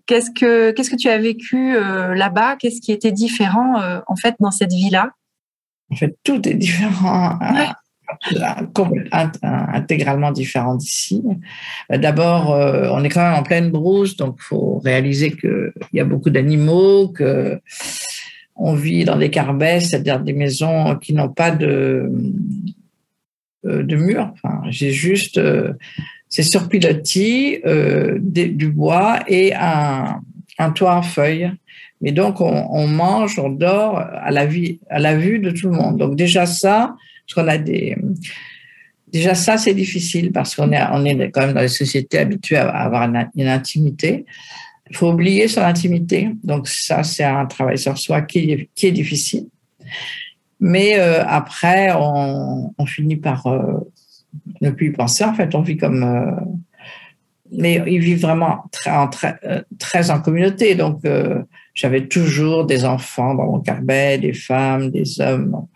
qu'est-ce 0.07 0.31
que 0.31 0.71
qu'est-ce 0.73 0.91
que 0.91 0.97
tu 0.97 1.09
as 1.09 1.19
vécu 1.19 1.75
là-bas? 1.75 2.57
Qu'est-ce 2.57 2.81
qui 2.81 2.93
était 2.93 3.13
différent 3.13 3.75
en 4.07 4.17
fait 4.17 4.37
dans 4.41 4.51
cette 4.51 4.73
vie-là? 4.73 5.11
En 5.91 5.97
fait, 5.97 6.17
tout 6.25 6.49
est 6.49 6.55
différent. 6.55 7.39
intégralement 9.43 10.33
différent 10.33 10.75
d'ici. 10.75 11.23
D'abord, 11.89 12.51
on 12.51 13.05
est 13.05 13.09
quand 13.09 13.23
même 13.23 13.39
en 13.39 13.43
pleine 13.43 13.71
brousse, 13.71 14.17
donc 14.17 14.37
il 14.39 14.43
faut 14.43 14.79
réaliser 14.79 15.31
qu'il 15.33 15.73
y 15.93 16.01
a 16.01 16.05
beaucoup 16.05 16.31
d'animaux, 16.31 17.09
que 17.09 17.61
on 18.61 18.75
vit 18.75 19.05
dans 19.05 19.17
des 19.17 19.31
carbets, 19.31 19.81
c'est-à-dire 19.81 20.21
des 20.21 20.35
maisons 20.35 20.97
qui 20.97 21.15
n'ont 21.15 21.31
pas 21.31 21.51
de, 21.51 22.13
euh, 23.65 23.83
de 23.83 23.97
mur. 23.97 24.31
Enfin, 24.35 24.63
j'ai 24.69 24.93
juste, 24.93 25.39
euh, 25.39 25.73
c'est 26.31 26.43
sur 26.43 26.69
pilotis, 26.69 27.59
euh, 27.67 28.19
du 28.21 28.71
bois 28.71 29.21
et 29.29 29.53
un, 29.55 30.23
toit 30.75 30.95
en 30.95 31.03
feuilles. 31.03 31.53
Mais 32.01 32.13
donc, 32.13 32.41
on, 32.41 32.87
mange, 32.87 33.39
on 33.39 33.51
dort 33.51 33.99
à 33.99 34.31
la, 34.31 34.47
vue 34.47 34.79
de 35.39 35.51
tout 35.51 35.69
le 35.69 35.75
monde. 35.75 35.99
Donc, 35.99 36.17
déjà 36.17 36.47
ça, 36.47 36.97
parce 37.29 37.47
a. 37.47 37.59
Déjà, 39.13 39.35
ça, 39.35 39.59
c'est 39.59 39.75
difficile 39.75 40.31
parce 40.31 40.55
qu'on 40.55 40.73
est, 40.73 41.31
quand 41.31 41.41
même 41.41 41.53
dans 41.53 41.61
les 41.61 41.69
sociétés 41.69 42.19
habituées 42.19 42.57
à 42.57 42.69
avoir 42.69 43.03
une 43.35 43.49
intimité. 43.49 44.25
Il 44.91 44.97
faut 44.97 45.11
oublier 45.11 45.47
son 45.47 45.63
intimité. 45.63 46.31
Donc 46.43 46.69
ça, 46.69 47.05
c'est 47.05 47.25
un 47.25 47.47
travail 47.47 47.79
sur 47.79 47.97
soi 47.97 48.23
qui 48.23 48.69
est, 48.83 48.91
difficile. 48.91 49.47
Mais 50.59 50.99
euh, 50.99 51.25
après, 51.27 51.93
on, 51.93 52.75
on, 52.77 52.87
finit 52.87 53.17
par 53.17 53.47
euh, 53.47 53.79
ne 54.61 54.71
plus 54.71 54.89
y 54.89 54.93
penser. 54.93 55.25
En 55.25 55.35
fait, 55.35 55.55
on 55.55 55.63
vit 55.63 55.77
comme... 55.77 56.03
Euh, 56.03 56.31
mais 57.53 57.83
ils 57.87 57.99
vivent 57.99 58.21
vraiment 58.21 58.65
très 58.71 58.91
en, 58.91 59.09
très, 59.09 59.41
très 59.81 60.13
en 60.13 60.21
communauté. 60.21 60.77
Donc, 60.77 61.01
j'avais 61.75 62.07
toujours 62.07 62.65
des 62.65 62.85
enfants 62.85 63.35
dans 63.35 63.47
mon 63.47 63.59
carbet, 63.59 64.19
des 64.19 64.35
femmes, 64.35 64.93
des 64.93 65.21
hommes. 65.21 65.67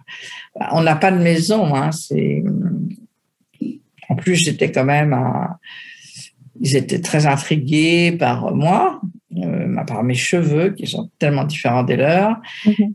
On 0.70 0.82
n'a 0.82 0.94
pas 0.94 1.10
de 1.10 1.20
maison. 1.20 1.74
Hein, 1.74 1.90
c'est... 1.90 2.44
En 4.08 4.14
plus, 4.14 4.36
j'étais 4.36 4.70
quand 4.70 4.84
même 4.84 5.12
ils 6.60 6.76
étaient 6.76 7.00
très 7.00 7.26
intrigués 7.26 8.12
par 8.12 8.54
moi, 8.54 9.00
euh, 9.36 9.84
par 9.84 10.02
mes 10.02 10.14
cheveux 10.14 10.70
qui 10.70 10.86
sont 10.86 11.10
tellement 11.18 11.44
différents 11.44 11.82
des 11.82 11.96
leurs. 11.96 12.40
Mhm. 12.66 12.94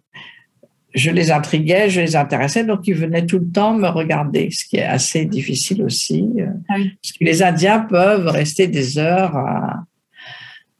Je 0.93 1.11
les 1.11 1.31
intriguais, 1.31 1.89
je 1.89 2.01
les 2.01 2.15
intéressais, 2.15 2.63
donc 2.63 2.87
ils 2.87 2.95
venaient 2.95 3.25
tout 3.25 3.39
le 3.39 3.49
temps 3.49 3.73
me 3.73 3.87
regarder, 3.87 4.49
ce 4.51 4.65
qui 4.65 4.77
est 4.77 4.85
assez 4.85 5.25
difficile 5.25 5.83
aussi. 5.83 6.27
Euh, 6.39 6.47
ah 6.69 6.75
parce 7.01 7.11
que 7.17 7.23
les 7.23 7.43
Indiens 7.43 7.81
peuvent 7.81 8.27
rester 8.27 8.67
des 8.67 8.97
heures 8.97 9.35
à, 9.35 9.83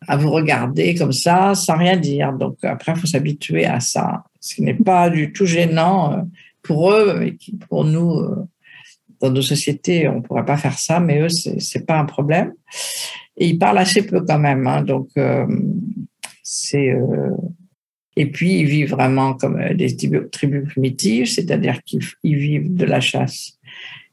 à 0.08 0.18
vous 0.18 0.32
regarder 0.32 0.96
comme 0.96 1.12
ça 1.12 1.54
sans 1.54 1.78
rien 1.78 1.98
dire. 1.98 2.34
Donc 2.34 2.64
après, 2.64 2.94
il 2.96 3.00
faut 3.00 3.08
s'habituer 3.08 3.66
à 3.66 3.80
ça, 3.80 4.24
ce 4.40 4.56
qui 4.56 4.64
n'est 4.64 4.74
pas 4.74 5.10
du 5.10 5.32
tout 5.32 5.46
gênant 5.46 6.14
euh, 6.14 6.22
pour 6.64 6.92
eux, 6.92 7.16
mais 7.20 7.36
pour 7.70 7.86
nous, 7.86 8.26
dans 9.20 9.32
nos 9.32 9.42
sociétés, 9.42 10.08
on 10.08 10.18
ne 10.18 10.22
pourrait 10.22 10.46
pas 10.46 10.58
faire 10.58 10.78
ça, 10.78 11.00
mais 11.00 11.22
eux, 11.22 11.30
c'est 11.30 11.58
n'est 11.76 11.86
pas 11.86 12.00
un 12.00 12.06
problème. 12.06 12.54
Et 13.38 13.48
ils 13.48 13.60
parlent 13.60 13.78
assez 13.78 14.06
peu 14.06 14.22
quand 14.22 14.40
même. 14.40 14.66
Hein, 14.68 14.82
donc, 14.84 15.10
euh, 15.18 15.46
c'est. 16.44 16.90
Euh, 16.92 17.32
et 18.20 18.26
puis, 18.26 18.60
ils 18.60 18.66
vivent 18.66 18.90
vraiment 18.90 19.34
comme 19.34 19.60
euh, 19.60 19.74
des 19.74 19.96
tribus 20.30 20.68
primitives, 20.70 21.26
c'est-à-dire 21.26 21.82
qu'ils 21.84 22.04
vivent 22.24 22.76
de 22.76 22.86
la 22.86 23.00
chasse 23.00 23.58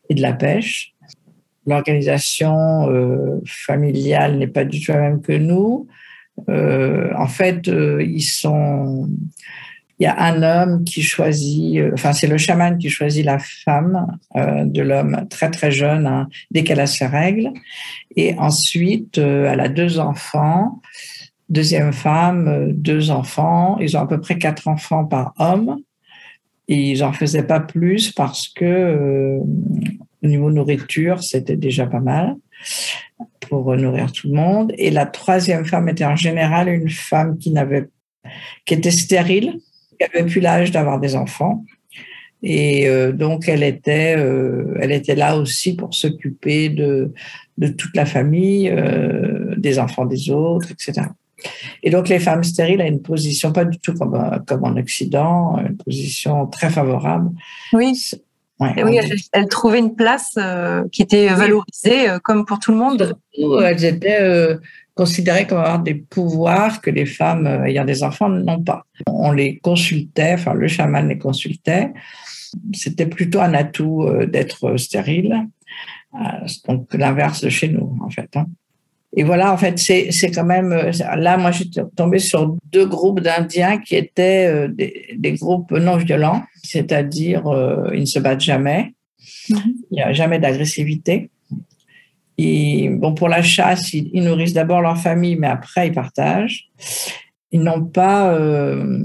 et 0.08 0.14
de 0.14 0.22
la 0.22 0.32
pêche. 0.32 0.94
L'organisation 1.66 3.42
familiale 3.44 4.38
n'est 4.38 4.46
pas 4.46 4.64
du 4.64 4.80
tout 4.80 4.92
la 4.92 5.00
même 5.00 5.20
que 5.20 5.32
nous. 5.32 5.88
en 6.46 7.26
fait, 7.26 7.68
il 9.98 10.04
y 10.04 10.06
a 10.06 10.20
un 10.20 10.42
homme 10.42 10.84
qui 10.84 11.02
choisit, 11.02 11.78
euh, 11.78 11.90
enfin 11.94 12.12
c'est 12.12 12.26
le 12.26 12.36
chaman 12.36 12.76
qui 12.76 12.90
choisit 12.90 13.24
la 13.24 13.38
femme 13.38 14.18
euh, 14.36 14.64
de 14.64 14.82
l'homme 14.82 15.26
très 15.30 15.50
très 15.50 15.70
jeune 15.70 16.06
hein, 16.06 16.28
dès 16.50 16.64
qu'elle 16.64 16.80
a 16.80 16.86
ses 16.86 17.06
règles, 17.06 17.50
et 18.14 18.34
ensuite 18.38 19.18
euh, 19.18 19.50
elle 19.50 19.60
a 19.60 19.68
deux 19.68 19.98
enfants, 19.98 20.82
deuxième 21.48 21.92
femme, 21.92 22.72
deux 22.72 23.10
enfants, 23.10 23.78
ils 23.80 23.96
ont 23.96 24.00
à 24.00 24.06
peu 24.06 24.20
près 24.20 24.38
quatre 24.38 24.68
enfants 24.68 25.04
par 25.04 25.32
homme, 25.38 25.78
ils 26.68 27.04
en 27.04 27.12
faisaient 27.12 27.46
pas 27.46 27.60
plus 27.60 28.10
parce 28.12 28.48
que 28.48 29.38
au 30.22 30.26
niveau 30.26 30.50
nourriture 30.50 31.22
c'était 31.22 31.56
déjà 31.56 31.86
pas 31.86 32.00
mal 32.00 32.34
pour 33.48 33.76
nourrir 33.76 34.10
tout 34.10 34.28
le 34.28 34.34
monde, 34.34 34.72
et 34.76 34.90
la 34.90 35.06
troisième 35.06 35.64
femme 35.64 35.88
était 35.88 36.04
en 36.04 36.16
général 36.16 36.68
une 36.68 36.90
femme 36.90 37.38
qui 37.38 37.52
n'avait 37.52 37.88
qui 38.64 38.74
était 38.74 38.90
stérile 38.90 39.60
elle 39.98 40.08
avait 40.14 40.30
plus 40.30 40.40
l'âge 40.40 40.70
d'avoir 40.70 41.00
des 41.00 41.16
enfants. 41.16 41.64
Et 42.42 42.88
euh, 42.88 43.12
donc, 43.12 43.48
elle 43.48 43.62
était, 43.62 44.14
euh, 44.16 44.76
elle 44.80 44.92
était 44.92 45.14
là 45.14 45.36
aussi 45.36 45.74
pour 45.74 45.94
s'occuper 45.94 46.68
de, 46.68 47.12
de 47.58 47.68
toute 47.68 47.96
la 47.96 48.06
famille, 48.06 48.68
euh, 48.68 49.54
des 49.56 49.78
enfants 49.78 50.04
des 50.04 50.30
autres, 50.30 50.70
etc. 50.70 51.08
Et 51.82 51.90
donc, 51.90 52.08
les 52.08 52.18
femmes 52.18 52.44
stériles 52.44 52.80
ont 52.80 52.86
une 52.86 53.02
position 53.02 53.52
pas 53.52 53.64
du 53.64 53.78
tout 53.78 53.94
comme, 53.94 54.42
comme 54.46 54.64
en 54.64 54.76
Occident, 54.76 55.58
une 55.58 55.76
position 55.76 56.46
très 56.46 56.70
favorable. 56.70 57.30
Oui. 57.72 57.92
oui, 58.60 58.98
elles, 59.32 59.48
trouvaient 59.48 59.78
une 59.78 59.94
place 59.94 60.38
qui 60.92 61.02
était 61.02 61.28
valorisée 61.28 62.06
comme 62.24 62.46
pour 62.46 62.58
tout 62.58 62.72
le 62.72 62.78
monde. 62.78 63.18
Elles 63.34 63.84
étaient 63.84 64.58
considérés 64.96 65.46
comme 65.46 65.58
avoir 65.58 65.82
des 65.82 65.94
pouvoirs 65.94 66.80
que 66.80 66.90
les 66.90 67.06
femmes 67.06 67.46
euh, 67.46 67.64
ayant 67.64 67.84
des 67.84 68.02
enfants 68.02 68.28
n'ont 68.28 68.62
pas. 68.62 68.86
On 69.06 69.30
les 69.30 69.58
consultait, 69.58 70.34
enfin 70.34 70.54
le 70.54 70.66
chaman 70.66 71.06
les 71.06 71.18
consultait. 71.18 71.92
C'était 72.72 73.06
plutôt 73.06 73.40
un 73.40 73.52
atout 73.54 74.04
euh, 74.04 74.26
d'être 74.26 74.76
stérile, 74.78 75.46
euh, 76.14 76.46
donc 76.66 76.92
l'inverse 76.94 77.42
de 77.44 77.50
chez 77.50 77.68
nous 77.68 77.96
en 78.02 78.08
fait. 78.08 78.34
Hein. 78.36 78.46
Et 79.16 79.24
voilà, 79.24 79.52
en 79.52 79.56
fait, 79.56 79.78
c'est 79.78 80.30
quand 80.30 80.44
même 80.44 80.70
là, 81.16 81.38
moi, 81.38 81.50
j'étais 81.50 81.80
tombée 81.96 82.18
sur 82.18 82.54
deux 82.70 82.86
groupes 82.86 83.20
d'Indiens 83.20 83.78
qui 83.78 83.96
étaient 83.96 84.68
des, 84.68 85.32
groupes 85.32 85.70
non 85.72 85.96
violents, 85.96 86.42
c'est-à-dire 86.62 87.42
ils 87.94 88.00
ne 88.00 88.04
se 88.04 88.18
battent 88.18 88.42
jamais, 88.42 88.92
mm-hmm. 89.48 89.72
il 89.90 89.94
n'y 89.94 90.02
a 90.02 90.12
jamais 90.12 90.38
d'agressivité. 90.38 91.30
Et 92.38 92.90
bon, 92.90 93.14
pour 93.14 93.28
la 93.28 93.42
chasse, 93.42 93.92
ils, 93.94 94.22
nourrissent 94.22 94.52
d'abord 94.52 94.82
leur 94.82 94.98
famille, 94.98 95.36
mais 95.36 95.46
après, 95.46 95.88
ils 95.88 95.92
partagent. 95.92 96.68
ils 97.50 97.62
n'ont 97.62 97.84
pas, 97.84 98.34
euh, 98.34 99.04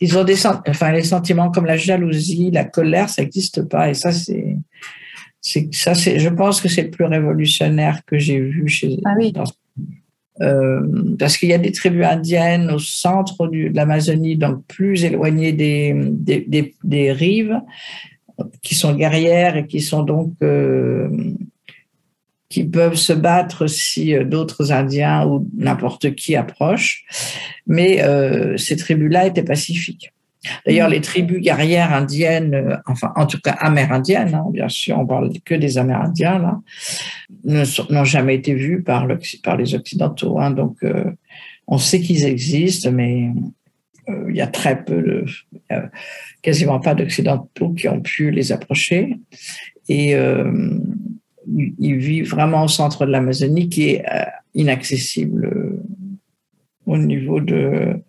ils, 0.00 0.18
ont 0.18 0.24
des, 0.24 0.46
enfin 0.46 0.92
les 0.92 1.02
sentiments 1.02 1.50
comme 1.50 1.64
la 1.64 1.78
jalousie, 1.78 2.50
la 2.50 2.64
colère, 2.64 3.08
ça 3.08 3.22
n'existe 3.22 3.62
pas. 3.68 3.88
Et 3.88 3.94
ça, 3.94 4.12
c'est 4.12 4.58
ça, 5.42 5.94
c'est, 5.94 6.18
je 6.18 6.28
pense 6.28 6.60
que 6.60 6.68
c'est 6.68 6.82
le 6.82 6.90
plus 6.90 7.04
révolutionnaire 7.04 8.04
que 8.06 8.18
j'ai 8.18 8.38
vu 8.38 8.68
chez. 8.68 8.98
Ah 9.04 9.14
oui. 9.18 9.32
Euh, 10.40 10.80
parce 11.18 11.36
qu'il 11.36 11.50
y 11.50 11.52
a 11.52 11.58
des 11.58 11.72
tribus 11.72 12.06
indiennes 12.06 12.70
au 12.70 12.78
centre 12.78 13.48
du, 13.48 13.68
de 13.68 13.76
l'Amazonie, 13.76 14.36
donc 14.36 14.64
plus 14.66 15.04
éloignées 15.04 15.52
des, 15.52 15.94
des, 15.94 16.40
des, 16.48 16.74
des, 16.82 17.12
rives, 17.12 17.60
qui 18.62 18.74
sont 18.74 18.94
guerrières 18.94 19.56
et 19.56 19.66
qui 19.66 19.80
sont 19.80 20.02
donc 20.02 20.32
euh, 20.42 21.10
qui 22.52 22.64
peuvent 22.64 22.96
se 22.96 23.14
battre 23.14 23.66
si 23.66 24.14
euh, 24.14 24.24
d'autres 24.24 24.72
Indiens 24.72 25.26
ou 25.26 25.48
n'importe 25.56 26.14
qui 26.14 26.36
approchent. 26.36 27.04
Mais 27.66 28.02
euh, 28.02 28.56
ces 28.58 28.76
tribus-là 28.76 29.26
étaient 29.26 29.42
pacifiques. 29.42 30.12
D'ailleurs, 30.66 30.88
les 30.88 31.00
tribus 31.00 31.40
guerrières 31.40 31.92
indiennes, 31.92 32.54
euh, 32.54 32.76
enfin, 32.86 33.12
en 33.16 33.26
tout 33.26 33.38
cas 33.40 33.52
amérindiennes, 33.52 34.34
hein, 34.34 34.46
bien 34.50 34.68
sûr, 34.68 34.98
on 34.98 35.06
parle 35.06 35.30
que 35.44 35.54
des 35.54 35.78
Amérindiens, 35.78 36.38
là, 36.38 36.60
n'ont 37.90 38.04
jamais 38.04 38.36
été 38.36 38.54
vues 38.54 38.82
par, 38.82 39.06
par 39.42 39.56
les 39.56 39.74
Occidentaux. 39.74 40.38
Hein, 40.38 40.50
donc, 40.50 40.78
on 41.66 41.78
sait 41.78 42.00
qu'ils 42.00 42.24
existent, 42.24 42.90
mais 42.90 43.30
il 44.28 44.36
y 44.36 44.40
a 44.40 44.46
très 44.46 44.84
peu 44.84 45.00
de, 45.00 45.24
quasiment 46.42 46.80
pas 46.80 46.94
d'Occidentaux 46.94 47.70
qui 47.70 47.88
ont 47.88 48.00
pu 48.00 48.30
les 48.30 48.52
approcher. 48.52 49.18
Et 49.88 50.16
il 51.46 51.96
vit 51.96 52.22
vraiment 52.22 52.64
au 52.64 52.68
centre 52.68 53.06
de 53.06 53.10
l'Amazonie 53.10 53.68
qui 53.68 53.90
est 53.90 54.04
euh, 54.10 54.24
inaccessible 54.54 55.46
euh, 55.46 55.82
au 56.86 56.98
niveau 56.98 57.40
de 57.40 58.02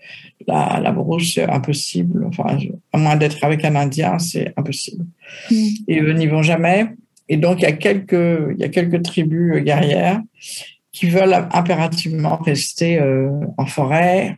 la, 0.47 0.79
la 0.81 0.91
brousse, 0.91 1.33
c'est 1.35 1.49
impossible. 1.49 2.25
Enfin, 2.25 2.57
à 2.91 2.97
moins 2.97 3.15
d'être 3.15 3.43
avec 3.43 3.63
un 3.65 3.75
Indien, 3.75 4.19
c'est 4.19 4.53
impossible. 4.57 5.05
Mm. 5.51 5.67
Et 5.87 6.01
eux 6.01 6.13
n'y 6.13 6.27
vont 6.27 6.41
jamais. 6.41 6.87
Et 7.29 7.37
donc, 7.37 7.59
il 7.59 7.63
y 7.63 7.67
a 7.67 7.73
quelques, 7.73 8.13
il 8.13 8.59
y 8.59 8.63
a 8.63 8.69
quelques 8.69 9.01
tribus 9.03 9.63
guerrières 9.63 10.21
qui 10.91 11.09
veulent 11.09 11.47
impérativement 11.51 12.37
rester 12.37 12.99
euh, 12.99 13.29
en 13.57 13.65
forêt, 13.65 14.37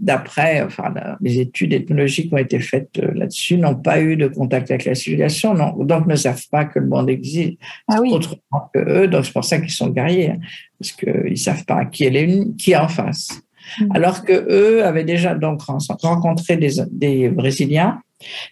d'après, 0.00 0.62
enfin, 0.62 0.94
les 1.20 1.40
études 1.40 1.74
ethnologiques 1.74 2.32
ont 2.32 2.38
été 2.38 2.58
faites 2.58 2.98
euh, 2.98 3.12
là-dessus, 3.14 3.58
n'ont 3.58 3.74
pas 3.74 4.00
eu 4.00 4.16
de 4.16 4.28
contact 4.28 4.70
avec 4.70 4.86
la 4.86 4.94
civilisation, 4.94 5.54
non, 5.54 5.76
donc 5.84 6.06
ne 6.06 6.16
savent 6.16 6.42
pas 6.50 6.64
que 6.64 6.78
le 6.78 6.86
monde 6.86 7.10
existe 7.10 7.58
ah 7.86 8.00
oui. 8.00 8.10
autrement 8.10 8.70
que 8.72 8.78
eux. 8.78 9.08
Donc 9.08 9.26
c'est 9.26 9.32
pour 9.32 9.44
ça 9.44 9.58
qu'ils 9.60 9.70
sont 9.70 9.90
guerriers, 9.90 10.30
hein, 10.30 10.38
parce 10.78 10.92
qu'ils 10.92 11.38
savent 11.38 11.64
pas 11.66 11.84
qui 11.84 12.04
est, 12.04 12.56
qui 12.56 12.72
est 12.72 12.76
en 12.76 12.88
face. 12.88 13.42
Mm. 13.78 13.92
Alors 13.94 14.24
que 14.24 14.32
eux 14.32 14.84
avaient 14.84 15.04
déjà 15.04 15.34
donc 15.34 15.62
rencontré 15.62 16.56
des, 16.56 16.72
des 16.90 17.28
Brésiliens, 17.28 18.00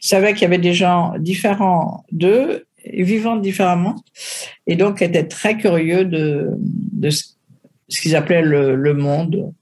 savaient 0.00 0.32
qu'il 0.32 0.42
y 0.42 0.46
avait 0.46 0.58
des 0.58 0.74
gens 0.74 1.14
différents 1.18 2.04
d'eux, 2.12 2.66
vivant 2.86 3.36
différemment, 3.36 3.96
et 4.66 4.76
donc 4.76 5.02
étaient 5.02 5.26
très 5.26 5.56
curieux 5.56 6.04
de, 6.04 6.50
de 6.58 7.10
ce, 7.10 7.24
qu'ils 7.88 8.16
appelaient 8.16 8.42
le, 8.42 8.74
le 8.76 8.94
monde 8.94 9.52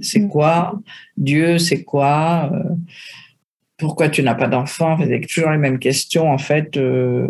c'est 0.00 0.20
mm. 0.20 0.28
quoi? 0.28 0.80
Dieu, 1.16 1.58
c'est 1.58 1.84
quoi? 1.84 2.50
Euh, 2.52 2.74
Pourquoi 3.78 4.08
tu 4.08 4.22
n'as 4.22 4.34
pas 4.34 4.48
d'enfant 4.48 4.98
C'était 5.00 5.20
toujours 5.20 5.50
les 5.50 5.58
mêmes 5.58 5.78
questions, 5.78 6.30
en 6.30 6.38
fait, 6.38 6.76
euh, 6.76 7.28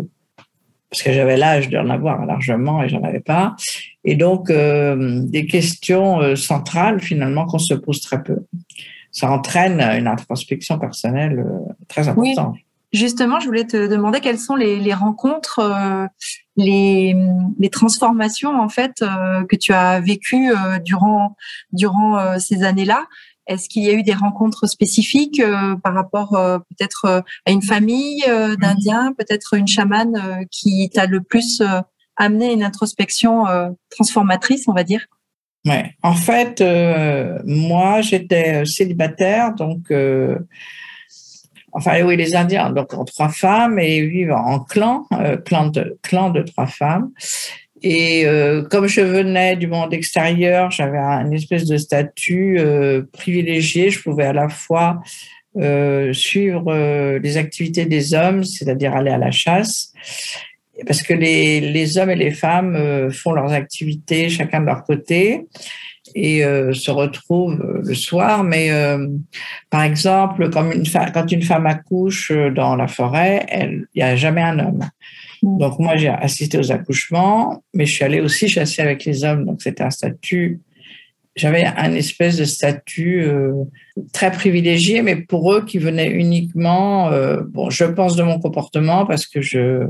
parce 0.91 1.03
que 1.03 1.11
j'avais 1.11 1.37
l'âge 1.37 1.69
d'en 1.69 1.89
avoir 1.89 2.25
largement 2.25 2.83
et 2.83 2.89
j'en 2.89 3.01
avais 3.01 3.21
pas. 3.21 3.55
Et 4.03 4.15
donc, 4.15 4.49
euh, 4.49 5.21
des 5.23 5.47
questions 5.47 6.35
centrales, 6.35 6.99
finalement, 6.99 7.45
qu'on 7.45 7.59
se 7.59 7.73
pose 7.73 8.01
très 8.01 8.21
peu. 8.21 8.45
Ça 9.11 9.31
entraîne 9.31 9.81
une 9.81 10.07
introspection 10.07 10.77
personnelle 10.77 11.43
très 11.87 12.07
importante. 12.07 12.57
Justement, 12.93 13.39
je 13.39 13.45
voulais 13.45 13.65
te 13.65 13.87
demander 13.87 14.19
quelles 14.19 14.37
sont 14.37 14.55
les, 14.55 14.93
rencontres, 14.93 15.59
euh, 15.59 16.07
les, 16.57 17.15
transformations 17.71 18.59
en 18.59 18.67
fait 18.67 19.01
euh, 19.01 19.45
que 19.45 19.55
tu 19.55 19.71
as 19.71 20.01
vécues 20.01 20.51
euh, 20.51 20.77
durant 20.79 21.37
durant 21.71 22.37
ces 22.37 22.63
années-là. 22.63 23.05
Est-ce 23.51 23.69
qu'il 23.69 23.83
y 23.83 23.89
a 23.89 23.93
eu 23.93 24.03
des 24.03 24.13
rencontres 24.13 24.67
spécifiques 24.67 25.41
par 25.83 25.93
rapport 25.93 26.29
peut-être 26.29 27.23
à 27.45 27.51
une 27.51 27.61
famille 27.61 28.23
d'Indiens, 28.59 29.13
peut-être 29.17 29.55
une 29.55 29.67
chamane 29.67 30.45
qui 30.51 30.89
t'a 30.93 31.05
le 31.05 31.21
plus 31.21 31.61
amené 32.17 32.49
à 32.49 32.51
une 32.53 32.63
introspection 32.63 33.45
transformatrice, 33.89 34.67
on 34.67 34.73
va 34.73 34.83
dire? 34.83 35.05
Ouais. 35.65 35.95
En 36.01 36.15
fait, 36.15 36.63
moi, 37.45 38.01
j'étais 38.01 38.65
célibataire, 38.65 39.53
donc 39.53 39.91
enfin 41.71 42.03
oui, 42.03 42.17
les 42.17 42.35
Indiens, 42.35 42.69
donc 42.71 42.93
ont 42.93 43.05
trois 43.05 43.29
femmes 43.29 43.79
et 43.79 44.01
vivent 44.05 44.33
en 44.33 44.59
clan, 44.59 45.05
euh, 45.13 45.37
clan, 45.37 45.67
de, 45.67 45.97
clan 46.01 46.29
de 46.29 46.41
trois 46.41 46.67
femmes. 46.67 47.11
Et 47.81 48.25
euh, 48.25 48.63
comme 48.63 48.87
je 48.87 49.01
venais 49.01 49.55
du 49.55 49.67
monde 49.67 49.93
extérieur, 49.93 50.69
j'avais 50.71 50.97
une 50.97 51.33
espèce 51.33 51.65
de 51.65 51.77
statut 51.77 52.57
euh, 52.59 53.03
privilégié. 53.11 53.89
Je 53.89 54.01
pouvais 54.01 54.25
à 54.25 54.33
la 54.33 54.49
fois 54.49 55.01
euh, 55.57 56.13
suivre 56.13 56.71
euh, 56.71 57.19
les 57.19 57.37
activités 57.37 57.85
des 57.85 58.13
hommes, 58.13 58.43
c'est-à-dire 58.43 58.95
aller 58.95 59.11
à 59.11 59.17
la 59.17 59.31
chasse, 59.31 59.93
parce 60.85 61.01
que 61.01 61.13
les, 61.13 61.59
les 61.59 61.97
hommes 61.97 62.11
et 62.11 62.15
les 62.15 62.31
femmes 62.31 63.11
font 63.11 63.33
leurs 63.33 63.51
activités 63.51 64.29
chacun 64.29 64.61
de 64.61 64.65
leur 64.65 64.83
côté 64.83 65.47
et 66.15 66.43
euh, 66.43 66.73
se 66.73 66.91
retrouvent 66.91 67.61
euh, 67.61 67.81
le 67.83 67.95
soir. 67.95 68.43
Mais 68.43 68.71
euh, 68.71 69.07
par 69.69 69.83
exemple, 69.83 70.49
comme 70.49 70.71
une 70.71 70.85
quand 71.13 71.31
une 71.31 71.41
femme 71.41 71.65
accouche 71.65 72.31
dans 72.31 72.75
la 72.75 72.87
forêt, 72.87 73.45
il 73.51 73.87
n'y 73.95 74.01
a 74.01 74.15
jamais 74.15 74.41
un 74.41 74.59
homme. 74.59 74.89
Mm. 75.41 75.57
Donc 75.57 75.79
moi, 75.79 75.97
j'ai 75.97 76.09
assisté 76.09 76.57
aux 76.57 76.71
accouchements, 76.71 77.63
mais 77.73 77.85
je 77.85 77.93
suis 77.93 78.03
allée 78.03 78.21
aussi 78.21 78.47
chasser 78.47 78.81
avec 78.81 79.05
les 79.05 79.23
hommes. 79.23 79.45
Donc 79.45 79.61
c'était 79.61 79.83
un 79.83 79.89
statut. 79.89 80.61
J'avais 81.35 81.65
un 81.65 81.93
espèce 81.93 82.35
de 82.35 82.43
statut 82.43 83.25
très 84.11 84.33
privilégié, 84.33 85.01
mais 85.01 85.15
pour 85.15 85.53
eux 85.53 85.63
qui 85.63 85.77
venaient 85.77 86.11
uniquement, 86.11 87.09
bon, 87.47 87.69
je 87.69 87.85
pense 87.85 88.17
de 88.17 88.23
mon 88.23 88.37
comportement 88.37 89.05
parce 89.05 89.25
que 89.25 89.41
je 89.41 89.87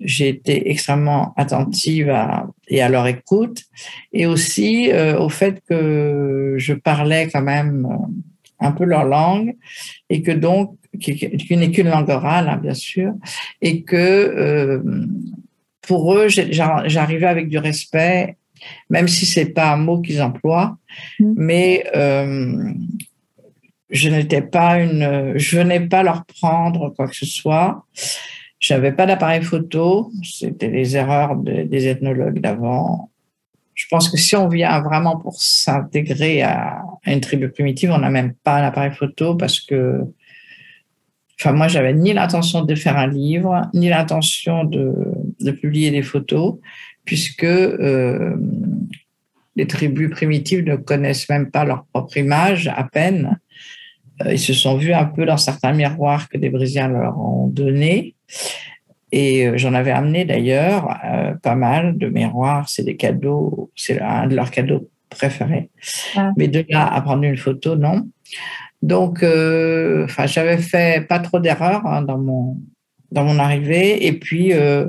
j'ai 0.00 0.28
été 0.28 0.70
extrêmement 0.70 1.32
attentive 1.36 2.10
à, 2.10 2.46
et 2.68 2.80
à 2.80 2.88
leur 2.88 3.06
écoute, 3.06 3.62
et 4.12 4.26
aussi 4.26 4.90
euh, 4.90 5.18
au 5.18 5.28
fait 5.28 5.62
que 5.68 6.54
je 6.58 6.74
parlais 6.74 7.28
quand 7.28 7.42
même 7.42 7.86
euh, 7.90 8.66
un 8.66 8.72
peu 8.72 8.84
leur 8.84 9.04
langue, 9.04 9.56
et 10.08 10.22
que 10.22 10.30
donc, 10.30 10.76
qui, 10.98 11.16
qui 11.16 11.56
n'est 11.56 11.70
qu'une 11.70 11.88
langue 11.88 12.08
orale, 12.08 12.48
hein, 12.48 12.56
bien 12.56 12.74
sûr, 12.74 13.12
et 13.60 13.82
que 13.82 13.96
euh, 13.96 14.82
pour 15.82 16.14
eux, 16.14 16.28
j'arrivais 16.28 17.26
avec 17.26 17.48
du 17.48 17.58
respect, 17.58 18.36
même 18.88 19.08
si 19.08 19.26
c'est 19.26 19.46
pas 19.46 19.72
un 19.72 19.76
mot 19.76 20.00
qu'ils 20.00 20.22
emploient, 20.22 20.76
mmh. 21.18 21.32
mais 21.36 21.84
euh, 21.94 22.72
je 23.90 24.08
n'étais 24.08 24.42
pas 24.42 24.78
une, 24.78 25.32
je 25.36 25.58
venais 25.58 25.80
pas 25.80 26.02
leur 26.02 26.24
prendre 26.26 26.90
quoi 26.90 27.08
que 27.08 27.16
ce 27.16 27.26
soit. 27.26 27.84
J'avais 28.60 28.92
pas 28.92 29.06
d'appareil 29.06 29.42
photo. 29.42 30.12
C'était 30.22 30.68
les 30.68 30.96
erreurs 30.96 31.34
des 31.36 31.88
ethnologues 31.88 32.40
d'avant. 32.40 33.10
Je 33.74 33.86
pense 33.88 34.10
que 34.10 34.18
si 34.18 34.36
on 34.36 34.46
vient 34.48 34.80
vraiment 34.82 35.16
pour 35.16 35.40
s'intégrer 35.40 36.42
à, 36.42 36.82
une 37.06 37.20
tribu 37.20 37.48
primitive, 37.48 37.90
on 37.90 37.98
n'a 37.98 38.10
même 38.10 38.34
pas 38.34 38.60
d'appareil 38.60 38.92
photo 38.92 39.34
parce 39.34 39.58
que, 39.60 40.02
enfin, 41.40 41.52
moi, 41.52 41.68
j'avais 41.68 41.92
ni 41.94 42.12
l'intention 42.12 42.64
de 42.64 42.74
faire 42.74 42.96
un 42.96 43.06
livre, 43.06 43.62
ni 43.74 43.88
l'intention 43.88 44.64
de, 44.64 44.94
de, 45.40 45.50
publier 45.50 45.90
des 45.90 46.02
photos, 46.02 46.58
puisque 47.04 47.44
euh, 47.44 48.36
les 49.56 49.66
tribus 49.66 50.10
primitives 50.10 50.64
ne 50.64 50.76
connaissent 50.76 51.28
même 51.28 51.50
pas 51.50 51.64
leur 51.64 51.84
propre 51.86 52.16
image, 52.16 52.68
à 52.68 52.84
peine. 52.84 53.40
Euh, 54.24 54.32
ils 54.32 54.38
se 54.38 54.52
sont 54.52 54.76
vus 54.76 54.92
un 54.92 55.04
peu 55.04 55.24
dans 55.24 55.36
certains 55.36 55.72
miroirs 55.72 56.28
que 56.28 56.38
des 56.38 56.50
Brésiliens 56.50 56.88
leur 56.88 57.18
ont 57.18 57.46
donnés. 57.46 58.14
Et 59.12 59.46
euh, 59.46 59.56
j'en 59.56 59.74
avais 59.74 59.90
amené 59.90 60.24
d'ailleurs 60.24 60.96
euh, 61.04 61.34
pas 61.34 61.56
mal 61.56 61.98
de 61.98 62.08
miroirs. 62.08 62.68
C'est 62.68 62.84
des 62.84 62.96
cadeaux, 62.96 63.70
c'est 63.74 64.00
un 64.00 64.26
de 64.26 64.36
leurs 64.36 64.50
cadeaux 64.50 64.88
préférés. 65.08 65.70
Ah. 66.16 66.30
Mais 66.36 66.48
de 66.48 66.64
là 66.68 66.86
à 66.86 67.00
prendre 67.00 67.24
une 67.24 67.36
photo, 67.36 67.76
non. 67.76 68.08
Donc, 68.82 69.22
euh, 69.22 70.06
j'avais 70.24 70.58
fait 70.58 71.06
pas 71.06 71.18
trop 71.18 71.38
d'erreurs 71.38 71.86
hein, 71.86 72.02
dans 72.02 72.18
mon 72.18 72.56
dans 73.12 73.24
mon 73.24 73.38
arrivée. 73.38 74.06
Et 74.06 74.12
puis, 74.12 74.52
euh, 74.52 74.86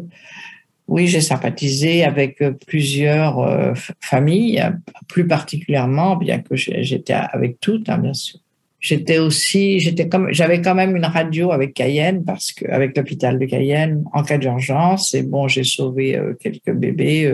oui, 0.87 1.07
j'ai 1.07 1.21
sympathisé 1.21 2.03
avec 2.03 2.43
plusieurs 2.67 3.39
euh, 3.39 3.73
familles, 3.99 4.63
plus 5.07 5.27
particulièrement, 5.27 6.15
bien 6.15 6.39
que 6.39 6.55
j'étais 6.55 7.13
avec 7.13 7.59
toutes, 7.59 7.89
hein, 7.89 7.97
bien 7.97 8.13
sûr. 8.13 8.39
J'étais 8.79 9.19
aussi, 9.19 9.79
j'étais 9.79 10.07
comme, 10.07 10.31
j'avais 10.31 10.61
quand 10.61 10.73
même 10.73 10.95
une 10.95 11.05
radio 11.05 11.51
avec 11.51 11.75
Cayenne 11.75 12.23
parce 12.25 12.51
que 12.51 12.65
avec 12.67 12.97
l'hôpital 12.97 13.37
de 13.37 13.45
Cayenne 13.45 14.03
en 14.11 14.23
cas 14.23 14.39
d'urgence. 14.39 15.13
Et 15.13 15.21
bon, 15.21 15.47
j'ai 15.47 15.63
sauvé 15.63 16.19
quelques 16.39 16.73
bébés, 16.73 17.31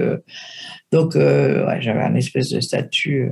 donc 0.91 1.13
j'avais 1.13 2.01
un 2.01 2.15
espèce 2.15 2.49
de 2.49 2.59
statut. 2.59 3.31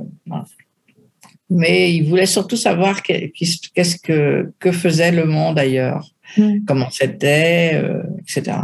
Mais 1.50 1.94
il 1.94 2.08
voulait 2.08 2.26
surtout 2.26 2.58
savoir 2.58 3.04
qu'est-ce 3.04 3.98
que, 3.98 4.52
que 4.60 4.72
faisait 4.72 5.12
le 5.12 5.26
monde 5.26 5.60
ailleurs, 5.60 6.10
mm. 6.38 6.66
comment 6.66 6.90
c'était, 6.90 7.72
euh, 7.76 8.02
etc. 8.20 8.58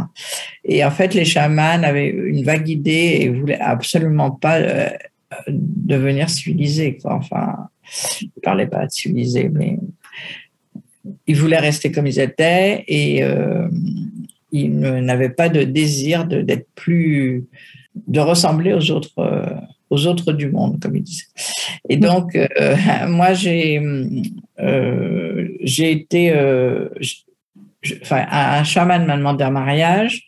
Et 0.64 0.84
en 0.84 0.90
fait, 0.90 1.14
les 1.14 1.24
chamans 1.24 1.82
avaient 1.82 2.08
une 2.08 2.42
vague 2.42 2.68
idée 2.68 3.18
et 3.20 3.28
voulaient 3.28 3.60
absolument 3.60 4.32
pas 4.32 4.58
euh, 4.58 4.90
devenir 5.48 6.28
civilisés. 6.28 6.98
Quoi. 7.00 7.14
Enfin, 7.14 7.68
ils 8.20 8.30
ne 8.36 8.40
parlaient 8.42 8.66
pas 8.66 8.86
de 8.86 8.90
civilisés, 8.90 9.48
mais 9.48 9.78
ils 11.26 11.36
voulaient 11.36 11.58
rester 11.58 11.92
comme 11.92 12.06
ils 12.06 12.18
étaient 12.18 12.84
et 12.88 13.22
euh, 13.22 13.68
ils 14.50 14.76
n'avaient 14.78 15.30
pas 15.30 15.48
de 15.48 15.62
désir 15.62 16.26
d'être 16.26 16.68
plus, 16.74 17.44
de 18.06 18.20
ressembler 18.20 18.74
aux 18.74 18.90
autres, 18.90 19.10
aux 19.92 20.06
autres 20.06 20.32
du 20.32 20.50
monde, 20.50 20.80
comme 20.80 20.96
ils 20.96 21.02
disaient. 21.02 21.26
Et 21.88 21.96
donc, 21.96 22.34
euh, 22.34 22.76
moi, 23.08 23.34
j'ai 23.34 23.80
euh, 24.60 25.48
j'ai 25.60 25.92
été, 25.92 26.32
enfin, 28.02 28.24
un 28.30 28.64
chaman 28.64 29.04
m'a 29.06 29.16
demandé 29.16 29.44
un 29.44 29.50
mariage 29.50 30.26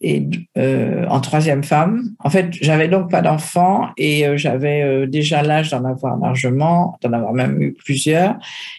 et 0.00 0.28
euh, 0.58 1.06
en 1.08 1.20
troisième 1.20 1.64
femme. 1.64 2.10
En 2.20 2.30
fait, 2.30 2.48
j'avais 2.52 2.88
donc 2.88 3.10
pas 3.10 3.22
d'enfant 3.22 3.88
et 3.96 4.26
euh, 4.26 4.36
j'avais 4.36 4.82
euh, 4.82 5.06
déjà 5.06 5.42
l'âge 5.42 5.70
d'en 5.70 5.84
avoir 5.84 6.18
largement, 6.18 6.98
d'en 7.02 7.12
avoir 7.12 7.32
même 7.32 7.60
eu 7.60 7.72
plusieurs. 7.72 8.36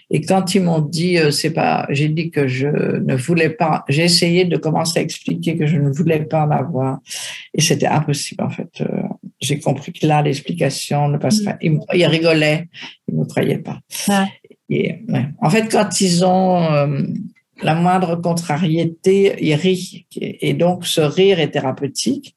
Et 0.10 0.22
quand 0.22 0.56
ils 0.56 0.62
m'ont 0.62 0.80
dit, 0.80 1.18
c'est 1.32 1.52
pas, 1.52 1.86
j'ai 1.90 2.10
dit 2.10 2.30
que 2.32 2.48
je 2.48 2.68
ne 2.68 3.16
voulais 3.16 3.50
pas. 3.50 3.84
J'ai 3.90 4.04
essayé 4.04 4.46
de 4.46 4.58
commencer 4.58 5.00
à 5.00 5.02
expliquer 5.02 5.58
que 5.58 5.66
je 5.66 5.78
ne 5.78 5.90
voulais 5.90 6.22
pas 6.22 6.46
en 6.46 6.52
avoir 6.52 7.00
et 7.54 7.62
c'était 7.62 7.88
impossible 7.88 8.44
en 8.44 8.50
fait. 8.50 8.84
J'ai 9.40 9.60
compris 9.60 9.94
que 9.94 10.06
là, 10.08 10.22
l'explication 10.22 11.10
ne 11.10 11.18
passerait. 11.18 11.54
pas. 11.54 11.58
Ils, 11.62 11.80
ils, 11.94 12.06
rigolaient, 12.06 12.68
ils 13.08 13.16
ne 13.16 13.20
me 13.22 13.26
croyaient 13.26 13.60
pas. 13.60 13.80
Et, 14.70 15.04
En 15.42 15.50
fait, 15.50 15.72
quand 15.72 16.02
ils 16.02 16.26
ont 16.26 17.08
la 17.62 17.76
moindre 17.76 18.16
contrariété, 18.16 19.36
il 19.40 19.54
rit. 19.56 20.06
Et 20.16 20.54
donc, 20.54 20.86
ce 20.86 21.02
rire 21.02 21.40
est 21.40 21.52
thérapeutique. 21.52 22.36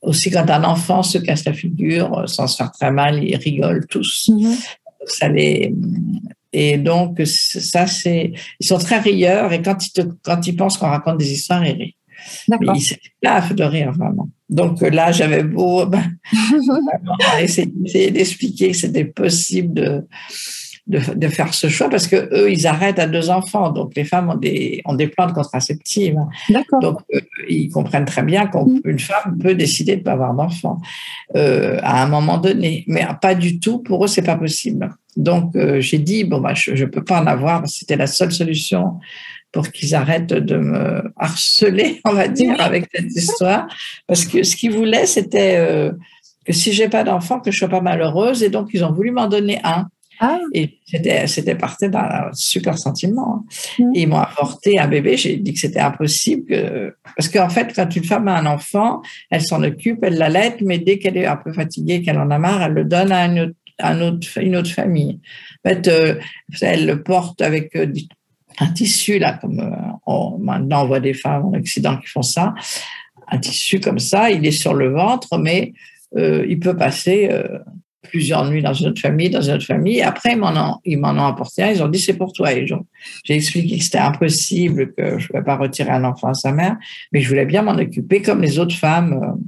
Aussi, 0.00 0.30
quand 0.30 0.50
un 0.50 0.64
enfant 0.64 1.02
se 1.02 1.18
casse 1.18 1.44
la 1.44 1.52
figure 1.52 2.28
sans 2.28 2.46
se 2.46 2.56
faire 2.56 2.72
très 2.72 2.90
mal, 2.90 3.22
ils 3.22 3.36
rigolent 3.36 3.86
tous. 3.86 4.28
Mhm. 4.28 4.56
Ça 5.06 5.28
les... 5.28 5.74
Et 6.52 6.76
donc, 6.76 7.20
ça, 7.24 7.86
c'est, 7.86 8.32
ils 8.60 8.66
sont 8.66 8.78
très 8.78 8.98
rieurs 8.98 9.52
et 9.54 9.62
quand 9.62 9.86
ils, 9.86 9.92
te, 9.92 10.02
quand 10.22 10.46
ils 10.46 10.54
pensent 10.54 10.76
qu'on 10.76 10.90
raconte 10.90 11.18
des 11.18 11.32
histoires, 11.32 11.66
ils 11.66 11.76
rient. 11.76 11.96
D'accord. 12.48 12.76
Ils 12.76 13.54
de 13.54 13.64
rire, 13.64 13.92
vraiment. 13.92 14.28
Donc 14.48 14.80
là, 14.82 15.12
j'avais 15.12 15.42
beau 15.42 15.86
ben, 15.86 16.02
essayer 17.40 18.10
d'expliquer 18.10 18.72
que 18.72 18.76
c'était 18.76 19.04
possible 19.04 19.74
de, 19.74 20.06
de, 20.86 20.98
de, 21.14 21.28
faire 21.28 21.54
ce 21.54 21.68
choix 21.68 21.88
parce 21.88 22.08
que 22.08 22.28
eux, 22.34 22.50
ils 22.50 22.66
arrêtent 22.66 22.98
à 22.98 23.06
deux 23.06 23.30
enfants. 23.30 23.70
Donc, 23.70 23.94
les 23.94 24.04
femmes 24.04 24.30
ont 24.30 24.36
des, 24.36 24.82
ont 24.84 24.94
des 24.94 25.06
plantes 25.06 25.32
contraceptives. 25.32 26.18
D'accord. 26.48 26.80
Donc, 26.80 26.98
euh, 27.14 27.20
ils 27.48 27.70
comprennent 27.70 28.04
très 28.04 28.22
bien 28.22 28.46
qu'une 28.46 28.80
mm. 28.84 28.98
femme 28.98 29.38
peut 29.38 29.54
décider 29.54 29.92
de 29.94 30.00
ne 30.00 30.04
pas 30.04 30.12
avoir 30.12 30.34
d'enfant 30.34 30.80
euh, 31.36 31.78
à 31.82 32.02
un 32.02 32.08
moment 32.08 32.38
donné. 32.38 32.84
Mais 32.88 33.06
pas 33.20 33.34
du 33.34 33.60
tout. 33.60 33.78
Pour 33.78 34.04
eux, 34.04 34.08
c'est 34.08 34.22
pas 34.22 34.36
possible. 34.36 34.92
Donc, 35.16 35.54
euh, 35.54 35.80
j'ai 35.80 35.98
dit, 35.98 36.24
bon, 36.24 36.40
bah, 36.40 36.54
je 36.54 36.72
ne 36.72 36.86
peux 36.86 37.04
pas 37.04 37.22
en 37.22 37.26
avoir. 37.26 37.68
C'était 37.68 37.96
la 37.96 38.08
seule 38.08 38.32
solution 38.32 38.98
pour 39.52 39.70
qu'ils 39.70 39.94
arrêtent 39.94 40.32
de 40.32 40.56
me 40.56 41.12
harceler, 41.16 42.00
on 42.04 42.14
va 42.14 42.28
dire, 42.28 42.60
avec 42.60 42.88
cette 42.92 43.14
histoire. 43.14 43.68
Parce 44.06 44.24
que 44.24 44.42
ce 44.42 44.56
qu'ils 44.56 44.72
voulaient, 44.72 45.06
c'était 45.06 45.56
euh, 45.58 45.92
que 46.44 46.52
si 46.52 46.72
j'ai 46.72 46.88
pas 46.88 47.04
d'enfant, 47.04 47.40
que 47.40 47.50
je 47.50 47.58
sois 47.58 47.68
pas 47.68 47.80
malheureuse. 47.80 48.42
Et 48.42 48.48
donc, 48.48 48.70
ils 48.72 48.84
ont 48.84 48.92
voulu 48.92 49.10
m'en 49.10 49.28
donner 49.28 49.60
un. 49.62 49.86
Ah. 50.20 50.38
Et 50.52 50.78
c'était, 50.86 51.54
parti 51.56 51.88
d'un 51.88 52.30
super 52.32 52.78
sentiment. 52.78 53.44
Mmh. 53.78 53.90
ils 53.94 54.06
m'ont 54.06 54.18
apporté 54.18 54.78
un 54.78 54.86
bébé. 54.86 55.16
J'ai 55.16 55.36
dit 55.36 55.52
que 55.52 55.58
c'était 55.58 55.80
impossible. 55.80 56.94
Parce 57.16 57.28
qu'en 57.28 57.48
fait, 57.48 57.72
quand 57.74 57.94
une 57.96 58.04
femme 58.04 58.28
a 58.28 58.38
un 58.38 58.46
enfant, 58.46 59.02
elle 59.30 59.42
s'en 59.42 59.62
occupe, 59.64 59.98
elle 60.02 60.16
l'allaite, 60.16 60.58
mais 60.60 60.78
dès 60.78 60.98
qu'elle 60.98 61.16
est 61.16 61.26
un 61.26 61.36
peu 61.36 61.52
fatiguée, 61.52 62.02
qu'elle 62.02 62.18
en 62.18 62.30
a 62.30 62.38
marre, 62.38 62.62
elle 62.62 62.72
le 62.72 62.84
donne 62.84 63.10
à 63.10 63.24
une 63.26 63.40
autre, 64.02 64.38
une 64.40 64.56
autre 64.56 64.70
famille. 64.70 65.20
En 65.64 65.70
fait, 65.70 65.88
euh, 65.88 66.14
elle 66.60 66.86
le 66.86 67.02
porte 67.02 67.42
avec 67.42 67.74
euh, 67.74 67.86
un 68.60 68.72
tissu, 68.72 69.18
là, 69.18 69.34
comme 69.34 69.60
euh, 69.60 70.38
maintenant 70.38 70.84
on 70.84 70.86
voit 70.86 71.00
des 71.00 71.14
femmes 71.14 71.46
en 71.46 71.54
Occident 71.54 71.96
qui 71.98 72.08
font 72.08 72.22
ça. 72.22 72.54
Un 73.28 73.38
tissu 73.38 73.80
comme 73.80 73.98
ça, 73.98 74.30
il 74.30 74.44
est 74.46 74.50
sur 74.50 74.74
le 74.74 74.92
ventre, 74.92 75.38
mais 75.38 75.72
il 76.14 76.58
peut 76.60 76.76
passer 76.76 77.30
plusieurs 78.02 78.48
nuits 78.50 78.62
dans 78.62 78.74
une 78.74 78.88
autre 78.88 79.00
famille, 79.00 79.30
dans 79.30 79.40
une 79.40 79.54
autre 79.54 79.64
famille. 79.64 79.98
Et 79.98 80.02
après, 80.02 80.32
ils 80.32 80.38
m'en 80.38 80.52
ont, 80.52 81.18
ont 81.18 81.26
apporté 81.26 81.62
un. 81.62 81.70
Ils 81.70 81.82
ont 81.82 81.88
dit 81.88 81.98
c'est 81.98 82.16
pour 82.16 82.32
toi. 82.32 82.50
J'ai 83.24 83.34
expliqué 83.34 83.78
que 83.78 83.84
c'était 83.84 83.98
impossible, 83.98 84.92
que 84.94 85.18
je 85.18 85.24
ne 85.24 85.28
pouvais 85.28 85.42
pas 85.42 85.56
retirer 85.56 85.90
un 85.90 86.04
enfant 86.04 86.28
à 86.28 86.34
sa 86.34 86.52
mère, 86.52 86.76
mais 87.12 87.20
je 87.20 87.28
voulais 87.28 87.46
bien 87.46 87.62
m'en 87.62 87.72
occuper 87.72 88.20
comme 88.20 88.42
les 88.42 88.58
autres 88.58 88.76
femmes. 88.76 89.38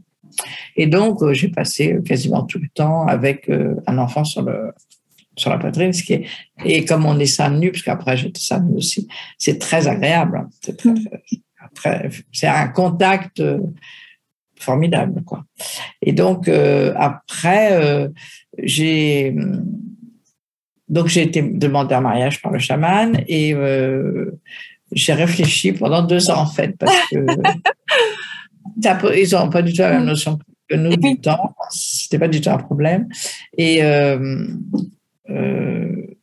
Et 0.76 0.86
donc, 0.86 1.22
euh, 1.22 1.32
j'ai 1.32 1.48
passé 1.48 1.98
quasiment 2.04 2.42
tout 2.42 2.58
le 2.58 2.68
temps 2.74 3.06
avec 3.06 3.48
euh, 3.48 3.74
un 3.86 3.98
enfant 3.98 4.24
sur 4.24 4.42
le 4.42 4.72
sur 5.36 5.50
la 5.50 5.58
poitrine, 5.58 5.92
ce 5.92 6.02
qui 6.02 6.14
est, 6.14 6.26
et 6.64 6.84
comme 6.84 7.06
on 7.06 7.18
est 7.18 7.26
ça 7.26 7.50
nu, 7.50 7.70
parce 7.70 7.82
qu'après 7.82 8.16
j'étais 8.16 8.40
ça 8.40 8.60
nu 8.60 8.76
aussi, 8.76 9.08
c'est 9.38 9.58
très 9.58 9.88
agréable. 9.88 10.46
C'est 10.60 10.84
mmh. 10.84 10.94
c'est 12.32 12.46
un 12.46 12.68
contact 12.68 13.40
euh, 13.40 13.58
formidable 14.58 15.22
quoi. 15.24 15.44
Et 16.02 16.12
donc 16.12 16.48
après 16.48 18.10
j'ai 18.62 19.34
donc 20.88 21.08
j'ai 21.08 21.22
été 21.22 21.42
demandé 21.42 21.94
un 21.94 22.00
mariage 22.00 22.40
par 22.42 22.52
le 22.52 22.58
chaman 22.58 23.22
et 23.26 23.54
euh, 23.54 24.38
j'ai 24.92 25.12
réfléchi 25.12 25.72
pendant 25.72 26.02
deux 26.02 26.30
ans 26.30 26.42
en 26.42 26.46
fait 26.46 26.76
parce 26.78 26.96
que 27.10 27.26
ils 29.16 29.32
n'ont 29.32 29.50
pas 29.50 29.62
du 29.62 29.72
tout 29.72 29.82
la 29.82 29.94
même 29.94 30.04
notion 30.04 30.38
que 30.68 30.76
nous 30.76 30.96
du 30.96 31.20
temps. 31.20 31.54
C'était 31.70 32.18
pas 32.18 32.28
du 32.28 32.40
tout 32.40 32.50
un 32.50 32.58
problème 32.58 33.08
et 33.56 33.82
euh, 33.82 34.18
euh, 34.18 34.46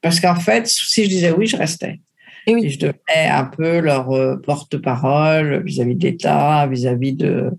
parce 0.02 0.20
qu'en 0.20 0.36
fait 0.36 0.68
si 0.68 1.04
je 1.06 1.10
disais 1.10 1.32
oui 1.32 1.48
je 1.48 1.58
restais. 1.58 2.00
Et, 2.48 2.70
je 2.70 2.80
devenais 2.80 3.30
un 3.30 3.46
peu 3.46 3.80
leur 3.82 4.10
porte-parole 4.42 5.64
vis-à-vis 5.64 5.96
de 5.96 6.04
l'État, 6.04 6.66
vis-à-vis 6.66 7.14
de, 7.14 7.52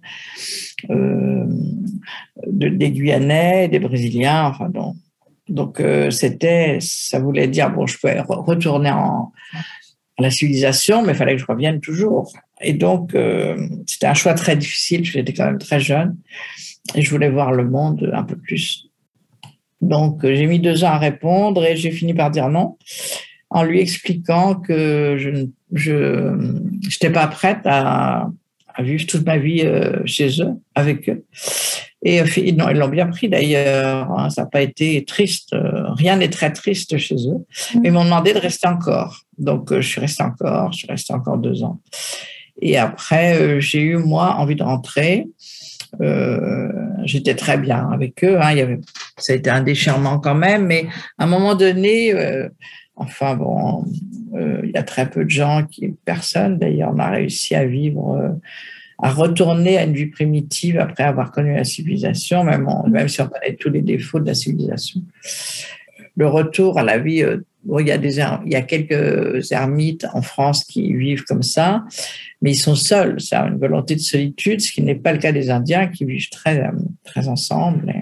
des 2.47 2.91
Guyanais, 2.91 3.69
des 3.69 3.79
Brésiliens, 3.79 4.47
enfin 4.47 4.69
donc. 4.69 4.97
Donc 5.49 5.81
euh, 5.81 6.11
c'était, 6.11 6.79
ça 6.81 7.19
voulait 7.19 7.49
dire 7.49 7.71
bon, 7.71 7.87
je 7.87 7.99
pouvais 7.99 8.21
retourner 8.21 8.91
en 8.91 9.33
à 10.19 10.23
la 10.23 10.31
civilisation, 10.31 11.03
mais 11.03 11.13
il 11.13 11.15
fallait 11.15 11.35
que 11.35 11.41
je 11.41 11.47
revienne 11.47 11.81
toujours. 11.81 12.33
Et 12.61 12.75
donc 12.75 13.15
euh, 13.15 13.57
c'était 13.87 14.07
un 14.07 14.15
choix 14.15 14.35
très 14.35 14.57
difficile. 14.57 15.05
J'étais 15.05 15.33
quand 15.33 15.47
même 15.47 15.59
très 15.59 15.81
jeune 15.81 16.17
et 16.95 17.03
je 17.03 17.11
voulais 17.11 17.31
voir 17.31 17.53
le 17.53 17.69
monde 17.69 18.11
un 18.15 18.23
peu 18.23 18.37
plus. 18.37 18.89
Donc 19.83 20.25
euh, 20.25 20.35
j'ai 20.35 20.47
mis 20.47 20.61
deux 20.61 20.85
ans 20.85 20.93
à 20.93 20.99
répondre 20.99 21.65
et 21.65 21.77
j'ai 21.77 21.91
fini 21.91 22.15
par 22.15 22.31
dire 22.31 22.49
non 22.49 22.77
en 23.51 23.65
lui 23.65 23.81
expliquant 23.81 24.55
que 24.55 25.17
je 25.19 25.47
je 25.73 26.35
n'étais 26.85 27.11
pas 27.11 27.27
prête 27.27 27.61
à, 27.67 28.31
à, 28.75 28.83
vivre 28.83 29.07
toute 29.07 29.27
ma 29.27 29.37
vie 29.37 29.69
chez 30.07 30.41
eux 30.41 30.55
avec 30.75 31.09
eux 31.11 31.25
et 32.05 32.21
euh, 32.21 32.27
ils 32.37 32.57
l'ont 32.57 32.89
bien 32.89 33.07
pris 33.07 33.29
d'ailleurs. 33.29 34.11
Hein. 34.11 34.31
ça 34.31 34.43
n'a 34.43 34.49
pas 34.49 34.63
été 34.63 35.05
triste. 35.05 35.53
Euh, 35.53 35.93
rien 35.95 36.17
n'est 36.17 36.31
très 36.31 36.53
triste 36.53 36.99
chez 36.99 37.17
eux. 37.29 37.47
Mais 37.75 37.81
mm. 37.81 37.85
ils 37.85 37.93
m'ont 37.93 38.05
demandé 38.05 38.33
de 38.33 38.39
rester 38.39 38.69
encore. 38.69 39.23
Donc, 39.39 39.73
euh, 39.73 39.81
je 39.81 39.89
suis 39.89 40.01
restée 40.01 40.25
encore. 40.25 40.73
Je 40.73 40.79
suis 40.79 40.89
restée 40.89 41.15
encore 41.15 41.39
deux 41.39 41.63
ans. 41.63 41.81
Et 42.61 42.77
après, 42.77 43.61
j'ai 43.61 43.81
eu, 43.81 43.97
moi, 43.97 44.35
envie 44.39 44.57
de 44.57 44.63
rentrer. 44.63 45.27
J'étais 47.05 47.35
très 47.35 47.59
bien 47.59 47.91
avec 47.91 48.23
eux. 48.25 48.41
Hein. 48.41 48.53
Il 48.53 48.59
y 48.59 48.61
avait, 48.61 48.81
ça 49.19 49.33
a 49.33 49.37
été 49.37 49.51
un 49.51 49.63
déchirement 49.63 50.19
quand 50.19 50.35
même. 50.35 50.67
Mais 50.67 50.87
à 51.19 51.25
un 51.25 51.27
moment 51.27 51.55
donné, 51.55 52.15
enfin 52.97 53.35
bon, 53.35 53.85
il 54.35 54.71
y 54.75 54.79
a 54.79 54.83
très 54.83 55.11
peu 55.11 55.25
de 55.25 55.31
gens, 55.31 55.65
qui, 55.65 55.95
personne 56.05 56.59
d'ailleurs, 56.59 56.95
n'a 56.95 57.11
réussi 57.11 57.55
à 57.55 57.65
vivre 57.67 58.39
à 59.03 59.11
retourner 59.11 59.79
à 59.79 59.85
une 59.85 59.95
vie 59.95 60.07
primitive 60.07 60.79
après 60.79 61.03
avoir 61.03 61.33
connu 61.33 61.55
la 61.55 61.65
civilisation, 61.65 62.45
même, 62.45 62.69
même 62.89 63.09
si 63.09 63.21
on 63.21 63.27
connaît 63.27 63.57
tous 63.57 63.69
les 63.69 63.83
défauts 63.83 64.21
de 64.21 64.27
la 64.27 64.35
civilisation. 64.35 65.03
Le 66.17 66.27
retour 66.27 66.79
à 66.79 66.83
la 66.83 66.99
vie, 66.99 67.23
euh, 67.23 67.39
il, 67.79 67.87
y 67.87 67.91
a 67.91 67.99
des, 67.99 68.19
il 68.19 68.53
y 68.53 68.55
a 68.55 68.63
quelques 68.63 69.51
ermites 69.53 70.07
en 70.13 70.23
France 70.23 70.65
qui 70.65 70.93
vivent 70.95 71.25
comme 71.25 71.43
ça, 71.43 71.85
mais 72.41 72.53
ils 72.53 72.57
sont 72.57 72.75
seuls. 72.75 73.21
C'est 73.21 73.37
une 73.37 73.59
volonté 73.59 73.95
de 73.95 74.01
solitude, 74.01 74.61
ce 74.61 74.73
qui 74.73 74.83
n'est 74.83 74.95
pas 74.95 75.13
le 75.13 75.19
cas 75.19 75.33
des 75.33 75.51
Indiens 75.51 75.89
qui 75.89 76.05
vivent 76.05 76.31
très, 76.31 76.71
très 77.05 77.29
ensemble. 77.29 77.93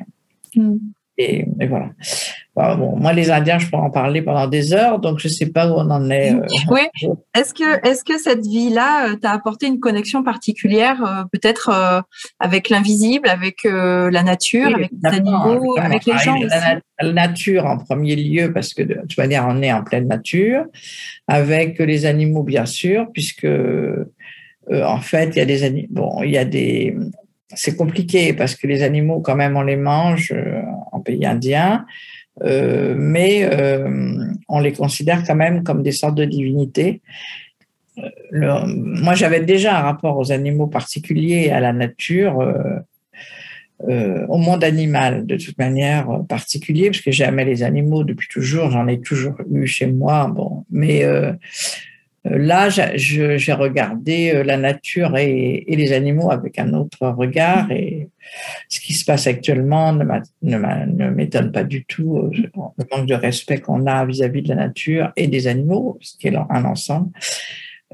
Mm. 0.55 0.77
Et, 1.21 1.47
voilà. 1.67 2.77
bon, 2.77 2.97
moi, 2.97 3.13
les 3.13 3.31
Indiens, 3.31 3.59
je 3.59 3.69
pourrais 3.69 3.83
en 3.83 3.91
parler 3.91 4.23
pendant 4.23 4.47
des 4.47 4.73
heures, 4.73 4.99
donc 4.99 5.19
je 5.19 5.29
ne 5.29 5.33
sais 5.33 5.47
pas 5.47 5.69
où 5.69 5.75
on 5.75 5.91
en 5.91 6.09
est. 6.11 6.35
Euh, 6.35 6.41
oui. 6.71 6.81
Est-ce 7.35 7.53
que, 7.53 7.87
est 7.87 8.05
que 8.05 8.19
cette 8.19 8.47
vie-là 8.47 9.17
t'a 9.17 9.33
apporté 9.33 9.67
une 9.67 9.81
connexion 9.81 10.23
particulière, 10.23 11.27
peut-être 11.33 12.05
avec 12.39 12.71
l'invisible, 12.71 13.29
avec 13.29 13.65
la 13.65 14.23
nature, 14.23 14.75
avec 14.75 14.91
les 14.91 15.11
animaux, 15.11 15.79
avec 15.79 16.07
les 16.07 16.19
gens 16.19 16.37
la, 16.41 16.81
la, 17.01 17.13
nature 17.13 17.67
en 17.67 17.77
premier 17.77 18.17
lieu, 18.17 18.53
parce 18.53 18.73
que 18.73 18.83
de 18.83 18.95
toute 18.95 19.19
manière, 19.19 19.47
on 19.49 19.61
est 19.63 19.73
en 19.73 19.83
pleine 19.83 20.09
nature, 20.09 20.65
avec 21.29 21.79
les 21.79 22.07
animaux, 22.07 22.43
bien 22.43 22.67
sûr, 22.67 23.09
puisque 23.13 23.49
en 24.71 25.01
fait, 25.01 25.31
il 25.35 25.37
y 25.37 25.43
a 25.43 25.47
des 25.47 25.65
animaux. 25.65 25.89
Bon, 25.91 26.23
il 26.23 26.31
y 26.31 26.39
a 26.39 26.45
des 26.45 26.97
c'est 27.55 27.77
compliqué 27.77 28.33
parce 28.33 28.55
que 28.55 28.67
les 28.67 28.83
animaux, 28.83 29.21
quand 29.21 29.35
même, 29.35 29.57
on 29.57 29.63
les 29.63 29.77
mange 29.77 30.33
euh, 30.33 30.63
pays 31.01 31.27
indien, 31.27 31.87
euh, 32.43 32.95
mais 32.97 33.45
euh, 33.45 34.25
on 34.49 34.61
les 34.61 34.73
considère 34.73 35.25
quand 35.25 35.35
même 35.35 35.63
comme 35.63 35.83
des 35.83 35.93
sortes 35.93 36.15
de 36.17 36.25
divinités. 36.25 37.03
moi, 38.33 39.15
j'avais 39.15 39.41
déjà 39.41 39.79
un 39.79 39.83
rapport 39.83 40.17
aux 40.17 40.33
animaux 40.33 40.69
particuliers, 40.69 41.51
à 41.51 41.61
la 41.61 41.73
nature, 41.73 42.39
au 44.29 44.39
monde 44.39 44.63
animal, 44.63 45.27
de 45.27 45.37
toute 45.37 45.59
manière 45.59 46.07
particulier, 46.29 46.91
parce 46.91 47.01
que 47.01 47.11
j'aimais 47.11 47.45
les 47.45 47.63
animaux 47.63 48.05
depuis 48.05 48.29
toujours, 48.29 48.71
j'en 48.71 48.87
ai 48.89 49.01
toujours 49.01 49.37
eu 49.51 49.67
chez 49.67 49.87
moi. 49.87 50.29
Bon, 50.29 50.65
mais 50.71 51.05
euh, 51.05 51.33
là, 52.25 52.69
j'ai 52.69 53.53
regardé 53.53 54.33
euh, 54.35 54.45
la 54.45 54.57
nature 54.57 55.17
et, 55.17 55.65
les 55.69 55.93
animaux 55.93 56.31
avec 56.31 56.59
un 56.59 56.75
autre 56.75 57.09
regard 57.09 57.71
et 57.73 58.09
ce 58.69 58.81
qui 58.81 58.93
se 58.93 59.05
passe 59.05 59.27
actuellement 59.27 59.93
ne 59.95 61.11
m'étonne 61.11 61.53
pas 61.53 61.65
du 61.65 61.85
tout. 61.85 62.19
Euh, 62.19 62.31
le 62.79 62.85
manque 62.91 63.07
de 63.07 63.15
respect 63.15 63.59
qu'on 63.59 63.87
a 63.87 64.05
vis-à-vis 64.05 64.43
de 64.43 64.49
la 64.51 64.57
nature 64.57 65.13
et 65.17 65.29
des 65.29 65.47
animaux, 65.47 65.99
ce 66.01 66.17
qui 66.19 66.29
est 66.29 66.37
un 66.37 66.65
ensemble. 66.65 67.11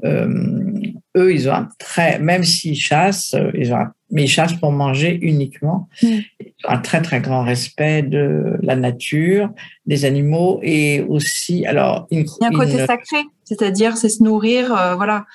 Eux, 0.03 1.33
ils 1.33 1.49
ont 1.49 1.53
un 1.53 1.67
très, 1.79 2.19
même 2.19 2.43
s'ils 2.43 2.79
chassent, 2.79 3.35
ils 3.53 3.73
ont 3.73 3.85
mais 4.09 4.23
ils 4.23 4.29
chassent 4.29 4.53
pour 4.53 4.71
manger 4.71 5.19
uniquement. 5.21 5.89
Mm. 6.01 6.07
Ils 6.39 6.65
ont 6.65 6.69
un 6.69 6.77
très 6.77 7.01
très 7.01 7.19
grand 7.19 7.43
respect 7.43 8.03
de 8.03 8.57
la 8.61 8.75
nature, 8.75 9.49
des 9.85 10.05
animaux 10.05 10.59
et 10.63 11.01
aussi, 11.01 11.65
alors, 11.65 12.07
il 12.09 12.19
y 12.19 12.25
a 12.43 12.47
un 12.47 12.51
côté 12.51 12.85
sacré 12.85 13.17
c'est-à-dire 13.47 13.95
c'est 13.95 14.09
se 14.09 14.21
nourrir, 14.21 14.73
euh, 14.73 14.95
voilà. 14.95 15.25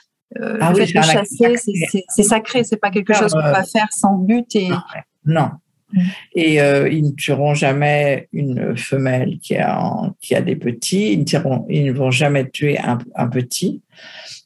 Euh, 0.40 0.59
ah 0.61 0.70
le 0.70 0.87
fait 0.87 0.98
de 0.98 1.03
chasser, 1.03 2.03
c'est 2.09 2.22
sacré, 2.22 2.64
c'est 2.64 2.79
pas 2.79 2.90
quelque 2.90 3.14
chose 3.14 3.33
qu'on 3.33 3.40
va 3.40 3.64
faire 3.64 3.88
sans 3.90 4.16
but 4.16 4.55
et. 4.55 4.68
Non. 5.25 5.51
Mm. 5.92 6.01
Et 6.35 6.61
euh, 6.61 6.88
ils 6.90 7.05
ne 7.05 7.11
tueront 7.12 7.55
jamais 7.55 8.29
une 8.33 8.77
femelle 8.77 9.38
qui 9.38 9.57
a, 9.57 10.12
qui 10.20 10.35
a 10.35 10.40
des 10.42 10.57
petits, 10.57 11.12
ils 11.12 11.20
ne, 11.20 11.59
ils 11.68 11.85
ne 11.87 11.92
vont 11.92 12.11
jamais 12.11 12.48
tuer 12.48 12.79
un, 12.79 12.98
un, 13.14 13.29
petit, 13.29 13.83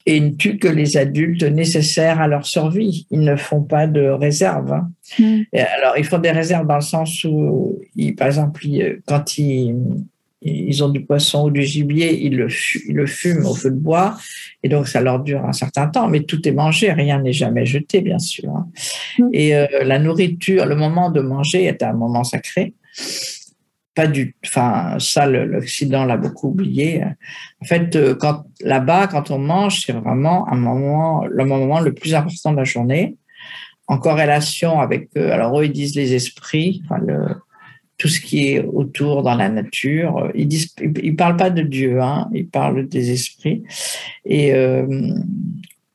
et 0.06 0.16
ils 0.16 0.24
ne 0.24 0.30
tuent 0.30 0.58
que 0.58 0.68
les 0.68 0.96
adultes 0.96 1.42
nécessaires 1.42 2.20
à 2.20 2.28
leur 2.28 2.46
survie. 2.46 3.06
Ils 3.10 3.20
ne 3.20 3.34
font 3.34 3.62
pas 3.62 3.88
de 3.88 4.08
réserve. 4.08 4.72
Hein. 4.72 4.90
Mm. 5.18 5.42
alors, 5.78 5.98
ils 5.98 6.04
font 6.04 6.18
des 6.18 6.30
réserves 6.30 6.66
dans 6.66 6.76
le 6.76 6.80
sens 6.80 7.24
où, 7.24 7.78
ils, 7.96 8.14
par 8.14 8.28
exemple, 8.28 8.64
quand 9.04 9.36
ils, 9.36 9.74
ils 10.42 10.84
ont 10.84 10.90
du 10.90 11.04
poisson 11.04 11.46
ou 11.46 11.50
du 11.50 11.62
gibier, 11.62 12.24
ils 12.24 12.36
le, 12.36 12.46
le 12.88 13.06
fument 13.06 13.46
au 13.46 13.54
feu 13.54 13.70
de 13.70 13.76
bois, 13.76 14.16
et 14.62 14.68
donc 14.68 14.86
ça 14.86 15.00
leur 15.00 15.20
dure 15.20 15.44
un 15.44 15.52
certain 15.52 15.88
temps, 15.88 16.08
mais 16.08 16.20
tout 16.20 16.46
est 16.46 16.52
mangé, 16.52 16.92
rien 16.92 17.20
n'est 17.20 17.32
jamais 17.32 17.66
jeté, 17.66 18.00
bien 18.00 18.20
sûr. 18.20 18.50
Hein. 18.50 18.68
Mm. 19.18 19.28
Et 19.32 19.56
euh, 19.56 19.66
la 19.82 19.98
nourriture, 19.98 20.66
le 20.66 20.76
moment 20.76 21.10
de 21.10 21.20
manger 21.20 21.64
est 21.64 21.82
un 21.82 21.94
moment 21.94 22.22
sacré. 22.22 22.74
Pas 23.96 24.06
du, 24.06 24.36
enfin 24.44 24.98
ça, 25.00 25.26
l'Occident 25.26 26.04
l'a 26.04 26.18
beaucoup 26.18 26.48
oublié. 26.48 27.02
En 27.62 27.64
fait, 27.64 27.96
euh, 27.96 28.14
quand 28.14 28.44
là-bas, 28.60 29.08
quand 29.08 29.30
on 29.30 29.38
mange, 29.38 29.82
c'est 29.84 29.94
vraiment 29.94 30.46
un 30.52 30.56
moment, 30.56 31.24
le 31.26 31.44
moment 31.46 31.80
le 31.80 31.92
plus 31.94 32.14
important 32.14 32.52
de 32.52 32.58
la 32.58 32.64
journée, 32.64 33.16
en 33.88 33.98
corrélation 33.98 34.80
avec, 34.80 35.08
euh, 35.16 35.32
alors 35.32 35.58
eux 35.58 35.64
ils 35.64 35.72
disent 35.72 35.96
les 35.96 36.12
esprits, 36.12 36.82
enfin 36.84 36.98
le, 36.98 37.26
tout 37.96 38.08
ce 38.08 38.20
qui 38.20 38.48
est 38.48 38.62
autour 38.62 39.22
dans 39.22 39.34
la 39.34 39.48
nature. 39.48 40.30
Ils 40.34 40.46
disent, 40.46 40.74
ils 41.02 41.16
parlent 41.16 41.38
pas 41.38 41.50
de 41.50 41.62
Dieu, 41.62 42.00
hein, 42.02 42.28
ils 42.34 42.46
parlent 42.46 42.86
des 42.88 43.10
esprits. 43.10 43.62
Et 44.26 44.52
euh, 44.52 44.86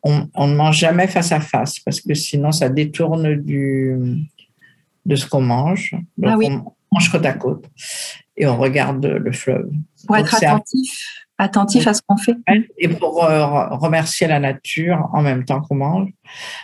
on, 0.02 0.28
on, 0.34 0.48
ne 0.48 0.56
mange 0.56 0.80
jamais 0.80 1.06
face 1.08 1.32
à 1.32 1.40
face 1.40 1.80
parce 1.80 2.02
que 2.02 2.16
sinon 2.16 2.52
ça 2.52 2.70
détourne 2.70 3.36
du 3.36 3.96
de 5.06 5.16
ce 5.16 5.28
qu'on 5.28 5.42
mange. 5.42 5.96
Donc 6.18 6.32
ah 6.34 6.38
oui. 6.38 6.48
on 6.50 6.74
mange 6.92 7.10
côte 7.10 7.26
à 7.26 7.34
côte 7.34 7.66
et 8.38 8.46
on 8.48 8.58
regarde 8.58 9.06
le 9.06 9.32
fleuve. 9.32 9.70
Pour 10.08 10.18
être 10.18 10.36
attentif 10.36 11.22
attentif 11.42 11.88
à 11.88 11.94
ce 11.94 12.02
qu'on 12.06 12.18
fait. 12.18 12.36
Et 12.78 12.88
pour 12.88 13.24
euh, 13.24 13.68
remercier 13.72 14.28
la 14.28 14.40
nature 14.40 15.10
en 15.12 15.22
même 15.22 15.44
temps 15.44 15.62
qu'on 15.62 15.76
mange. 15.76 16.10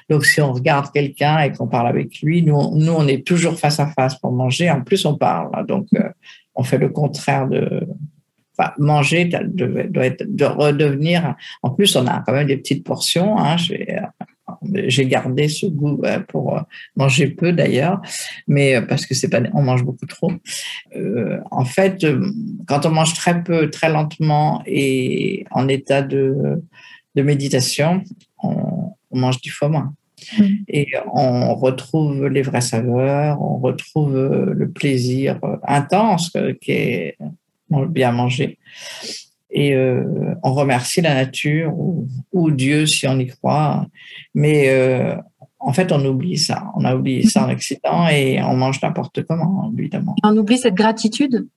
Donc, 0.09 0.25
si 0.25 0.39
on 0.39 0.53
regarde 0.53 0.91
quelqu'un 0.91 1.39
et 1.39 1.51
qu'on 1.51 1.67
parle 1.67 1.87
avec 1.87 2.21
lui, 2.21 2.43
nous, 2.43 2.75
nous, 2.75 2.93
on 2.93 3.07
est 3.07 3.25
toujours 3.25 3.57
face 3.57 3.79
à 3.79 3.87
face 3.87 4.15
pour 4.19 4.31
manger. 4.31 4.69
En 4.69 4.81
plus, 4.81 5.05
on 5.05 5.17
parle. 5.17 5.65
Donc, 5.65 5.87
euh, 5.95 6.09
on 6.55 6.63
fait 6.63 6.77
le 6.77 6.89
contraire 6.89 7.47
de. 7.47 7.87
Enfin, 8.59 8.71
manger 8.79 9.25
doit 9.25 10.05
être, 10.05 10.23
de 10.27 10.45
redevenir. 10.45 11.35
En 11.61 11.69
plus, 11.69 11.95
on 11.95 12.07
a 12.07 12.23
quand 12.25 12.33
même 12.33 12.47
des 12.47 12.57
petites 12.57 12.83
portions. 12.83 13.37
Hein, 13.37 13.57
j'ai 14.87 15.05
gardé 15.05 15.47
ce 15.47 15.65
goût 15.65 16.01
euh, 16.03 16.19
pour 16.19 16.57
euh, 16.57 16.61
manger 16.95 17.27
peu 17.27 17.51
d'ailleurs, 17.51 18.01
mais 18.47 18.75
euh, 18.75 18.81
parce 18.81 19.05
que 19.05 19.13
c'est 19.13 19.29
pas, 19.29 19.41
on 19.53 19.61
mange 19.61 19.83
beaucoup 19.83 20.05
trop. 20.05 20.31
en 21.51 21.65
fait, 21.65 22.05
quand 22.67 22.85
on 22.85 22.91
mange 22.91 23.13
très 23.13 23.43
peu, 23.43 23.69
très 23.69 23.89
lentement 23.89 24.61
et 24.65 25.45
en 25.51 25.67
état 25.67 26.01
de, 26.01 26.61
de 27.15 27.21
méditation, 27.21 28.03
on, 28.43 28.93
mange 29.11 29.41
du 29.41 29.49
fois 29.49 29.69
moins. 29.69 29.93
Mmh. 30.37 30.45
Et 30.67 30.87
on 31.13 31.55
retrouve 31.55 32.27
les 32.27 32.41
vraies 32.41 32.61
saveurs, 32.61 33.41
on 33.41 33.57
retrouve 33.57 34.13
le 34.13 34.69
plaisir 34.69 35.39
intense 35.63 36.31
qui 36.61 36.71
est 36.71 37.17
bien 37.69 38.11
manger 38.11 38.59
et 39.59 39.73
euh, 39.73 40.03
on 40.43 40.53
remercie 40.53 41.01
la 41.01 41.15
nature 41.15 41.73
ou, 42.31 42.51
Dieu 42.51 42.85
si 42.85 43.07
on 43.07 43.17
y 43.17 43.25
croit. 43.25 43.87
Mais 44.35 44.69
euh, 44.69 45.15
en 45.57 45.73
fait, 45.73 45.91
on 45.91 46.05
oublie 46.05 46.37
ça. 46.37 46.65
On 46.75 46.85
a 46.85 46.95
oublié 46.95 47.23
ça 47.23 47.43
en 47.43 47.51
Occident 47.51 48.07
et 48.07 48.39
on 48.43 48.55
mange 48.55 48.79
n'importe 48.83 49.23
comment, 49.23 49.73
évidemment. 49.75 50.15
On 50.23 50.37
oublie 50.37 50.59
cette 50.59 50.75
gratitude 50.75 51.47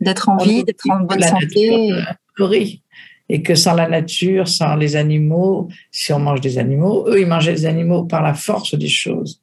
d'être 0.00 0.30
en 0.30 0.38
vie, 0.38 0.64
d'être 0.64 0.88
en 0.88 1.00
bonne 1.00 1.20
santé. 1.20 1.92
Oui. 2.38 2.82
Et 3.28 3.42
que 3.42 3.54
sans 3.54 3.74
la 3.74 3.86
nature, 3.86 4.48
sans 4.48 4.74
les 4.74 4.96
animaux, 4.96 5.68
si 5.90 6.10
on 6.14 6.20
mange 6.20 6.40
des 6.40 6.56
animaux, 6.56 7.04
eux, 7.06 7.20
ils 7.20 7.26
mangeaient 7.26 7.52
des 7.52 7.66
animaux 7.66 8.04
par 8.04 8.22
la 8.22 8.32
force 8.32 8.74
des 8.74 8.88
choses 8.88 9.42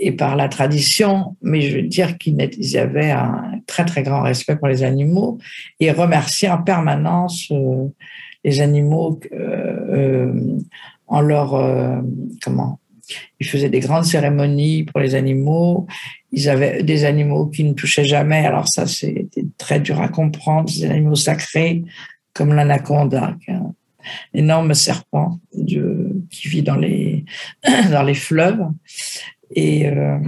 et 0.00 0.12
par 0.12 0.34
la 0.34 0.48
tradition, 0.48 1.36
mais 1.42 1.60
je 1.60 1.76
veux 1.76 1.82
dire 1.82 2.16
qu'ils 2.16 2.78
avaient 2.78 3.10
un 3.10 3.60
très 3.66 3.84
très 3.84 4.02
grand 4.02 4.22
respect 4.22 4.56
pour 4.56 4.66
les 4.66 4.82
animaux 4.82 5.38
et 5.78 5.92
remercier 5.92 6.48
en 6.48 6.62
permanence 6.62 7.48
euh, 7.50 7.86
les 8.42 8.62
animaux 8.62 9.20
euh, 9.32 9.36
euh, 9.90 10.58
en 11.06 11.20
leur 11.20 11.50
comment? 12.42 12.80
Ils 13.40 13.46
faisaient 13.46 13.68
des 13.68 13.80
grandes 13.80 14.04
cérémonies 14.04 14.84
pour 14.84 15.00
les 15.00 15.16
animaux. 15.16 15.86
Ils 16.30 16.48
avaient 16.48 16.84
des 16.84 17.04
animaux 17.04 17.46
qui 17.46 17.64
ne 17.64 17.72
touchaient 17.72 18.04
jamais. 18.04 18.46
Alors 18.46 18.68
ça, 18.68 18.86
c'était 18.86 19.44
très 19.58 19.80
dur 19.80 20.00
à 20.00 20.08
comprendre. 20.08 20.70
Des 20.70 20.84
animaux 20.84 21.16
sacrés 21.16 21.82
comme 22.32 22.54
l'anaconda, 22.54 23.34
un 23.48 23.72
énorme 24.32 24.74
serpent 24.74 25.40
qui 25.52 26.48
vit 26.48 26.62
dans 26.62 26.76
les 26.76 27.24
dans 27.90 28.04
les 28.04 28.14
fleuves 28.14 28.64
et 29.54 29.86
euh, 29.86 30.18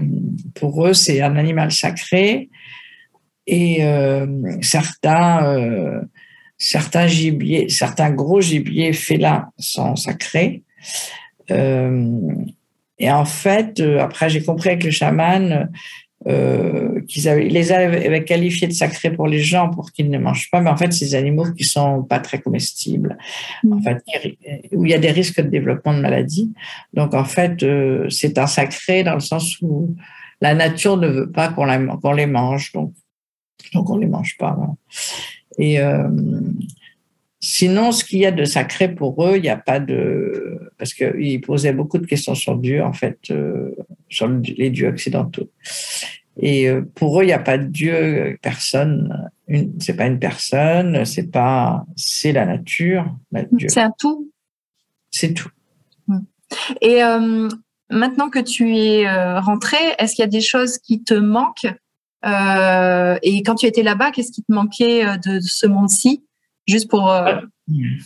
pour 0.55 0.87
eux, 0.87 0.95
c'est 0.95 1.21
un 1.21 1.37
animal 1.37 1.71
sacré. 1.73 2.51
Et 3.47 3.85
euh, 3.85 4.27
certains, 4.61 5.45
euh, 5.45 6.01
certains 6.59 7.07
gibiers, 7.07 7.69
certains 7.69 8.11
gros 8.11 8.41
gibiers 8.41 8.93
félins 8.93 9.49
sont 9.59 9.97
sacrés. 9.97 10.63
et 11.49 13.11
en 13.11 13.25
fait, 13.25 13.81
après, 13.81 14.31
j'ai 14.31 14.43
compris 14.43 14.71
avec 14.71 14.85
le 14.85 14.91
chaman 14.91 15.71
euh, 16.29 17.01
qu'ils 17.09 17.29
avaient, 17.29 17.49
les 17.49 17.73
avaient 17.73 18.25
qualifiés 18.25 18.69
de 18.69 18.73
sacrés 18.73 19.11
pour 19.11 19.27
les 19.27 19.41
gens 19.41 19.71
pour 19.71 19.91
qu'ils 19.91 20.11
ne 20.11 20.19
mangent 20.19 20.51
pas, 20.51 20.61
mais 20.61 20.71
en 20.71 20.77
fait, 20.77 20.93
c'est 20.93 21.07
des 21.07 21.15
animaux 21.15 21.51
qui 21.53 21.65
sont 21.65 22.03
pas 22.03 22.21
très 22.21 22.41
comestibles, 22.41 23.19
en 23.65 23.77
mm. 23.77 23.83
fait, 23.83 24.05
où 24.73 24.85
il 24.85 24.91
y 24.91 24.95
a 24.95 24.99
des 24.99 25.11
risques 25.11 25.41
de 25.41 25.49
développement 25.49 25.95
de 25.95 26.01
maladies. 26.01 26.53
Donc, 26.95 27.15
en 27.15 27.25
fait, 27.25 27.63
euh, 27.63 28.09
c'est 28.11 28.39
un 28.39 28.47
sacré 28.47 29.03
dans 29.03 29.15
le 29.15 29.21
sens 29.21 29.61
où 29.63 29.95
la 30.41 30.55
nature 30.55 30.97
ne 30.97 31.09
veut 31.09 31.31
pas 31.31 31.49
qu'on, 31.49 31.65
les 32.13 32.27
mange, 32.27 32.73
donc, 32.73 32.93
donc 33.75 33.91
on 33.91 33.97
les 33.97 34.07
mange 34.07 34.37
pas. 34.39 34.57
Et 35.59 35.81
euh, 35.81 36.09
Sinon, 37.45 37.91
ce 37.91 38.05
qu'il 38.05 38.21
y 38.21 38.27
a 38.27 38.31
de 38.31 38.45
sacré 38.45 38.95
pour 38.95 39.27
eux, 39.27 39.37
il 39.37 39.43
n'y 39.43 39.49
a 39.49 39.57
pas 39.57 39.81
de... 39.81 40.71
Parce 40.79 40.95
qu'ils 40.95 41.41
posaient 41.41 41.73
beaucoup 41.73 41.99
de 41.99 42.07
questions 42.07 42.37
sur 42.37 42.57
Dieu, 42.57 42.85
en 42.85 42.93
fait, 42.93 43.19
euh, 43.31 43.75
sur 44.09 44.29
les 44.29 44.71
dieux 44.71 44.87
occidentaux. 44.87 45.51
Et 46.41 46.71
pour 46.95 47.19
eux, 47.19 47.25
il 47.25 47.27
n'y 47.27 47.33
a 47.33 47.41
pas 47.41 47.59
de 47.59 47.67
Dieu, 47.67 48.39
personne. 48.43 49.29
C'est 49.81 49.97
pas 49.97 50.07
une 50.07 50.21
personne, 50.21 51.05
c'est 51.05 51.31
pas, 51.31 51.85
c'est 51.97 52.33
la 52.33 52.47
nature. 52.47 53.05
C'est 53.69 53.81
un 53.81 53.93
tout. 53.99 54.31
C'est 55.11 55.35
tout. 55.35 55.51
Et 56.81 57.01
maintenant 57.91 58.31
que 58.31 58.39
tu 58.39 58.77
es 58.77 59.07
rentré, 59.41 59.77
est-ce 59.99 60.15
qu'il 60.15 60.23
y 60.23 60.27
a 60.27 60.31
des 60.31 60.41
choses 60.41 60.79
qui 60.79 61.03
te 61.03 61.15
manquent? 61.15 61.67
Et 62.25 63.43
quand 63.43 63.57
tu 63.57 63.67
étais 63.67 63.83
là-bas, 63.83 64.13
qu'est-ce 64.13 64.33
qui 64.33 64.43
te 64.43 64.53
manquait 64.53 65.05
de 65.19 65.41
ce 65.41 65.67
monde-ci? 65.67 66.25
Juste 66.67 66.89
pour. 66.89 67.11
Euh, 67.11 67.37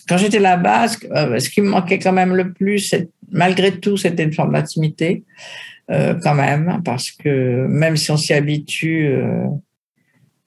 Quand 0.08 0.18
j'étais 0.18 0.38
là-bas, 0.38 0.86
euh, 1.10 1.38
ce, 1.38 1.50
qui 1.50 1.60
me 1.60 1.68
manquait 1.68 1.98
quand 1.98 2.12
même 2.12 2.34
le 2.34 2.52
plus, 2.52 2.94
malgré 3.30 3.78
tout, 3.78 3.96
c'était 3.96 4.24
une 4.24 4.32
forme 4.32 4.52
d'intimité, 4.52 5.24
euh, 5.90 6.14
quand 6.22 6.34
même, 6.34 6.82
parce 6.84 7.10
que 7.10 7.66
même 7.66 7.96
si 7.96 8.10
on 8.10 8.16
s'y 8.16 8.32
habitue, 8.32 9.14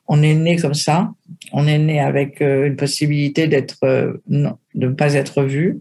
on 0.07 0.23
est 0.23 0.33
né 0.33 0.55
comme 0.57 0.73
ça. 0.73 1.11
On 1.53 1.67
est 1.67 1.77
né 1.77 1.99
avec 1.99 2.41
une 2.41 2.75
possibilité 2.75 3.47
d'être, 3.47 3.77
de 4.27 4.53
ne 4.73 4.87
pas 4.89 5.13
être 5.13 5.43
vu. 5.43 5.79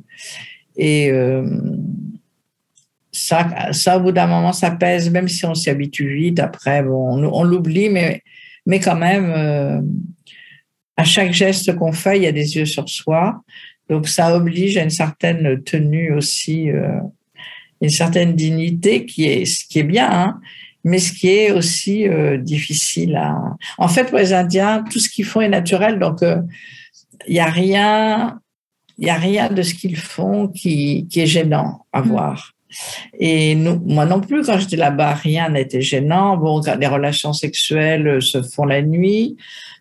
Et 0.76 1.10
ça, 3.10 3.72
ça, 3.72 3.96
au 3.96 4.00
bout 4.00 4.12
d'un 4.12 4.26
moment, 4.26 4.52
ça 4.52 4.70
pèse, 4.70 5.10
même 5.10 5.28
si 5.28 5.46
on 5.46 5.54
s'y 5.54 5.70
habitue 5.70 6.14
vite. 6.14 6.40
Après, 6.40 6.82
bon, 6.82 7.16
on, 7.16 7.24
on 7.32 7.42
l'oublie, 7.42 7.88
mais, 7.88 8.22
mais 8.66 8.80
quand 8.80 8.96
même 8.96 9.82
à 10.98 11.04
chaque 11.04 11.32
geste 11.32 11.76
qu'on 11.76 11.92
fait, 11.92 12.16
il 12.16 12.24
y 12.24 12.26
a 12.26 12.32
des 12.32 12.56
yeux 12.56 12.66
sur 12.66 12.88
soi. 12.88 13.40
Donc 13.88 14.08
ça 14.08 14.36
oblige 14.36 14.76
à 14.76 14.82
une 14.82 14.90
certaine 14.90 15.62
tenue 15.62 16.12
aussi, 16.12 16.70
euh, 16.70 16.98
une 17.80 17.88
certaine 17.88 18.34
dignité 18.34 19.06
qui 19.06 19.24
est 19.24 19.44
ce 19.44 19.64
qui 19.64 19.78
est 19.78 19.84
bien, 19.84 20.10
hein, 20.10 20.40
mais 20.82 20.98
ce 20.98 21.12
qui 21.12 21.28
est 21.28 21.52
aussi 21.52 22.08
euh, 22.08 22.36
difficile 22.36 23.14
à. 23.14 23.36
En 23.78 23.86
fait, 23.86 24.06
pour 24.10 24.18
les 24.18 24.32
Indiens, 24.32 24.84
tout 24.90 24.98
ce 24.98 25.08
qu'ils 25.08 25.24
font 25.24 25.40
est 25.40 25.48
naturel, 25.48 26.00
donc 26.00 26.20
euh, 26.24 26.42
il 27.28 27.34
n'y 27.34 27.40
a 27.40 27.46
rien, 27.46 28.40
il 28.98 29.06
y 29.06 29.10
a 29.10 29.14
rien 29.16 29.50
de 29.50 29.62
ce 29.62 29.74
qu'ils 29.74 29.96
font 29.96 30.48
qui, 30.48 31.06
qui 31.08 31.20
est 31.20 31.26
gênant 31.26 31.86
à 31.92 32.02
mm. 32.02 32.08
voir. 32.08 32.54
Et 33.20 33.54
nous, 33.54 33.80
moi 33.86 34.04
non 34.04 34.20
plus, 34.20 34.42
quand 34.42 34.58
j'étais 34.58 34.76
là-bas, 34.76 35.14
rien 35.14 35.48
n'était 35.50 35.80
gênant. 35.80 36.36
Bon, 36.36 36.60
les 36.60 36.86
relations 36.88 37.32
sexuelles 37.32 38.20
se 38.20 38.42
font 38.42 38.64
la 38.64 38.82
nuit. 38.82 39.36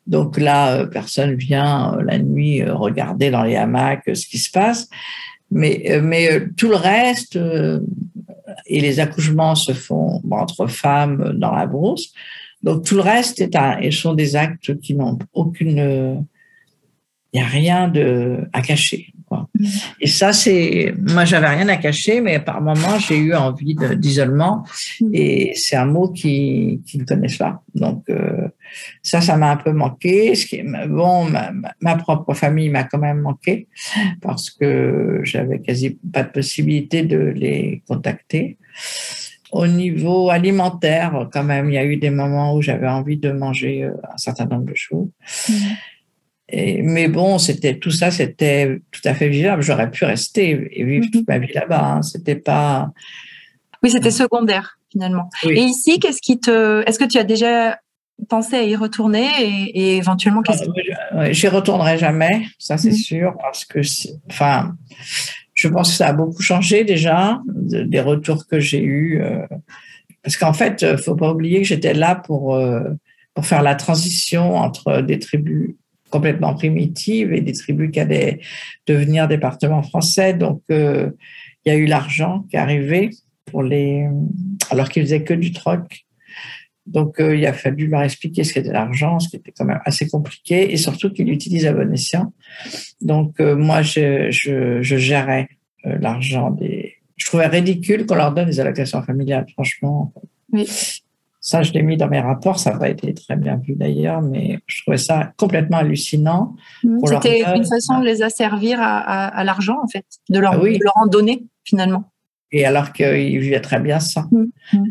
Donc 0.08 0.38
là, 0.40 0.72
euh, 0.72 0.86
personne 0.86 1.36
vient 1.36 1.94
euh, 1.94 2.04
la 2.04 2.18
nuit 2.18 2.62
euh, 2.62 2.74
regarder 2.74 3.30
dans 3.30 3.44
les 3.44 3.56
hamacs 3.56 4.04
ce 4.06 4.26
qui 4.26 4.38
se 4.38 4.50
passe. 4.50 4.90
Mais, 5.52 6.02
tout 6.58 6.68
le 6.68 6.76
reste, 6.76 7.40
et 8.66 8.82
les 8.82 9.00
accouchements 9.00 9.56
se 9.56 9.72
font 9.72 10.22
entre 10.30 10.68
femmes 10.68 11.38
dans 11.38 11.54
la 11.54 11.66
brousse. 11.66 12.12
Donc 12.64 12.84
tout 12.84 12.96
le 12.96 13.02
reste 13.02 13.40
est 13.40 13.56
un, 13.56 13.78
et 13.80 13.92
sont 13.92 14.14
des 14.14 14.36
actes 14.36 14.78
qui 14.82 14.94
n'ont 14.94 15.18
aucune, 15.32 16.26
il 17.32 17.40
n'y 17.40 17.40
a 17.40 17.46
rien 17.46 17.94
à 18.52 18.62
cacher. 18.62 19.14
Mm. 19.30 19.66
Et 20.02 20.08
ça, 20.08 20.34
c'est, 20.34 20.94
moi, 21.14 21.26
j'avais 21.26 21.48
rien 21.48 21.68
à 21.68 21.78
cacher, 21.78 22.22
mais 22.22 22.40
par 22.40 22.62
moments, 22.62 22.98
j'ai 23.00 23.18
eu 23.18 23.34
envie 23.34 23.76
d'isolement. 23.96 24.64
Mm. 25.02 25.10
Et 25.14 25.52
c'est 25.56 25.76
un 25.76 25.86
mot 25.86 26.10
qui, 26.10 26.82
qui 26.86 26.98
ne 26.98 27.06
connaissent 27.06 27.38
pas. 27.38 27.62
Donc, 27.76 28.04
euh, 28.10 28.48
ça, 29.02 29.22
ça 29.22 29.38
m'a 29.38 29.52
un 29.52 29.58
peu 29.58 29.72
manqué. 29.72 30.36
Ce 30.36 30.46
qui, 30.46 30.62
bon, 30.88 31.26
ma, 31.26 31.52
ma 31.82 31.96
propre 31.96 32.34
famille 32.34 32.70
m'a 32.70 32.84
quand 32.84 33.00
même 33.00 33.22
manqué 33.22 33.68
parce 34.22 34.50
que 34.50 35.22
j'avais 35.24 35.60
quasi 35.60 35.98
pas 36.12 36.24
de 36.24 36.32
possibilité 36.32 37.04
de 37.04 37.18
les 37.18 37.84
contacter. 37.88 38.58
Au 39.52 39.66
niveau 39.66 40.30
alimentaire, 40.30 41.30
quand 41.32 41.44
même, 41.44 41.70
il 41.70 41.76
y 41.76 41.78
a 41.78 41.86
eu 41.86 41.96
des 41.96 42.10
moments 42.10 42.54
où 42.54 42.62
j'avais 42.62 42.88
envie 42.88 43.18
de 43.18 43.32
manger 43.32 43.84
euh, 43.84 43.92
un 44.14 44.18
certain 44.18 44.46
nombre 44.46 44.66
de 44.66 44.76
choses. 44.76 45.08
Mais 46.52 47.08
bon, 47.08 47.40
c'était 47.40 47.78
tout 47.78 47.92
ça, 47.92 48.10
c'était 48.10 48.82
tout 48.92 49.02
à 49.04 49.14
fait 49.14 49.30
vivable. 49.30 49.62
J'aurais 49.62 49.92
pu 49.92 50.06
rester 50.06 50.70
et 50.72 50.84
vivre 50.84 51.08
toute 51.12 51.28
ma 51.28 51.40
vie 51.40 51.52
là-bas. 51.54 51.86
Hein. 51.86 52.02
C'était 52.02 52.36
pas. 52.36 52.92
Oui, 53.84 53.90
c'était 53.90 54.12
secondaire 54.12 54.80
finalement. 54.92 55.30
Et 55.44 55.62
ici, 55.62 56.00
qu'est-ce 56.00 56.22
qui 56.22 56.40
te 56.40 56.84
Est-ce 56.88 57.00
que 57.00 57.06
tu 57.06 57.18
as 57.18 57.26
déjà 57.26 57.78
pensé 58.30 58.56
à 58.56 58.64
y 58.64 58.76
retourner 58.76 59.28
et, 59.40 59.98
éventuellement 59.98 60.42
qu'est-ce 60.42 60.64
ah, 61.12 61.32
J'y 61.32 61.48
retournerai 61.50 61.98
jamais, 61.98 62.48
ça 62.58 62.78
c'est 62.78 62.90
mhm. 62.90 62.96
sûr, 62.96 63.38
parce 63.40 63.64
que, 63.66 63.80
enfin, 64.30 64.76
je 65.54 65.68
pense 65.68 65.92
que 65.92 65.96
ça 65.98 66.08
a 66.08 66.14
beaucoup 66.14 66.42
changé 66.42 66.84
déjà 66.84 67.42
des 67.46 68.02
retours 68.02 68.48
que 68.48 68.60
j'ai 68.60 68.82
eus. 68.82 69.22
Euh, 69.22 69.46
parce 70.24 70.38
qu'en 70.38 70.54
fait, 70.54 70.98
faut 70.98 71.16
pas 71.16 71.32
oublier 71.32 71.62
que 71.62 71.68
j'étais 71.68 71.94
là 71.94 72.16
pour 72.16 72.56
euh, 72.56 72.84
pour 73.34 73.46
faire 73.46 73.62
la 73.62 73.76
transition 73.76 74.56
entre 74.56 75.02
des 75.02 75.20
tribus 75.20 75.76
complètement 76.10 76.54
primitive 76.54 77.34
et 77.34 77.42
des 77.42 77.54
tribus 77.54 77.92
qui 77.92 78.00
allaient 78.00 78.40
devenir 78.86 79.28
départements 79.28 79.84
français. 79.84 80.34
Donc, 80.34 80.62
euh, 80.72 81.12
il 81.66 81.70
y 81.70 81.76
a 81.76 81.78
eu 81.78 81.86
l'argent 81.86 82.46
qui 82.50 82.56
est 82.56 82.60
arrivé 82.60 83.10
pour 83.46 83.64
les, 83.64 84.08
alors 84.70 84.90
qu'ils 84.90 85.04
faisaient 85.04 85.24
que 85.24 85.34
du 85.34 85.52
troc. 85.52 86.06
Donc, 86.86 87.20
euh, 87.20 87.36
il 87.36 87.46
a 87.46 87.54
fallu 87.54 87.88
leur 87.88 88.04
expliquer 88.04 88.46
ce 88.46 88.54
qu'était 88.54 88.72
l'argent, 88.72 89.20
ce 89.20 89.28
qui 89.30 89.36
était 89.36 89.52
quand 89.52 89.66
même 89.66 89.82
assez 89.84 90.08
compliqué, 90.08 90.72
et 90.72 90.78
surtout 90.78 91.12
qu'ils 91.12 91.28
l'utilisent 91.28 91.66
à 91.66 91.74
bon 91.74 91.92
escient. 91.94 92.34
Donc, 93.02 93.40
euh, 93.40 93.56
moi, 93.56 93.82
je, 93.82 94.32
je, 94.32 94.82
je 94.82 94.98
gérais 94.98 95.48
l'argent 95.84 96.52
des. 96.52 96.96
Je 97.18 97.26
trouvais 97.26 97.48
ridicule 97.48 98.06
qu'on 98.06 98.16
leur 98.16 98.34
donne 98.34 98.46
des 98.46 98.60
allocations 98.60 99.02
familiales, 99.02 99.46
franchement. 99.54 100.14
Oui. 100.52 100.66
Ça, 101.40 101.64
je 101.64 101.72
l'ai 101.74 101.84
mis 101.84 101.98
dans 101.98 102.08
mes 102.08 102.20
rapports. 102.20 102.60
Ça 102.60 102.72
n'a 102.72 102.80
pas 102.80 102.90
été 102.90 103.14
très 103.14 103.36
bien 103.36 103.58
vu 103.58 103.76
d'ailleurs, 103.76 104.22
mais 104.22 104.60
je 104.66 104.82
trouvais 104.82 104.98
ça 104.98 105.32
complètement 105.38 105.78
hallucinant. 105.78 106.56
Mmh, 106.84 106.98
c'était 107.06 107.44
une 107.56 107.66
façon 107.66 108.00
de 108.00 108.06
les 108.06 108.22
asservir 108.22 108.80
à, 108.82 109.44
l'argent, 109.44 109.78
en 109.82 109.88
fait, 109.88 110.06
de 110.30 110.40
leur, 110.40 110.54
ah 110.54 110.66
leur, 110.66 110.98
en 110.98 111.08
donner 111.08 111.46
finalement. 111.64 112.12
Et 112.52 112.66
alors 112.66 112.92
qu'ils 112.92 113.40
vivaient 113.40 113.62
très 113.62 113.80
bien 113.80 114.00
sans. 114.00 114.28
Mmh, 114.32 114.46
mmh. 114.74 114.84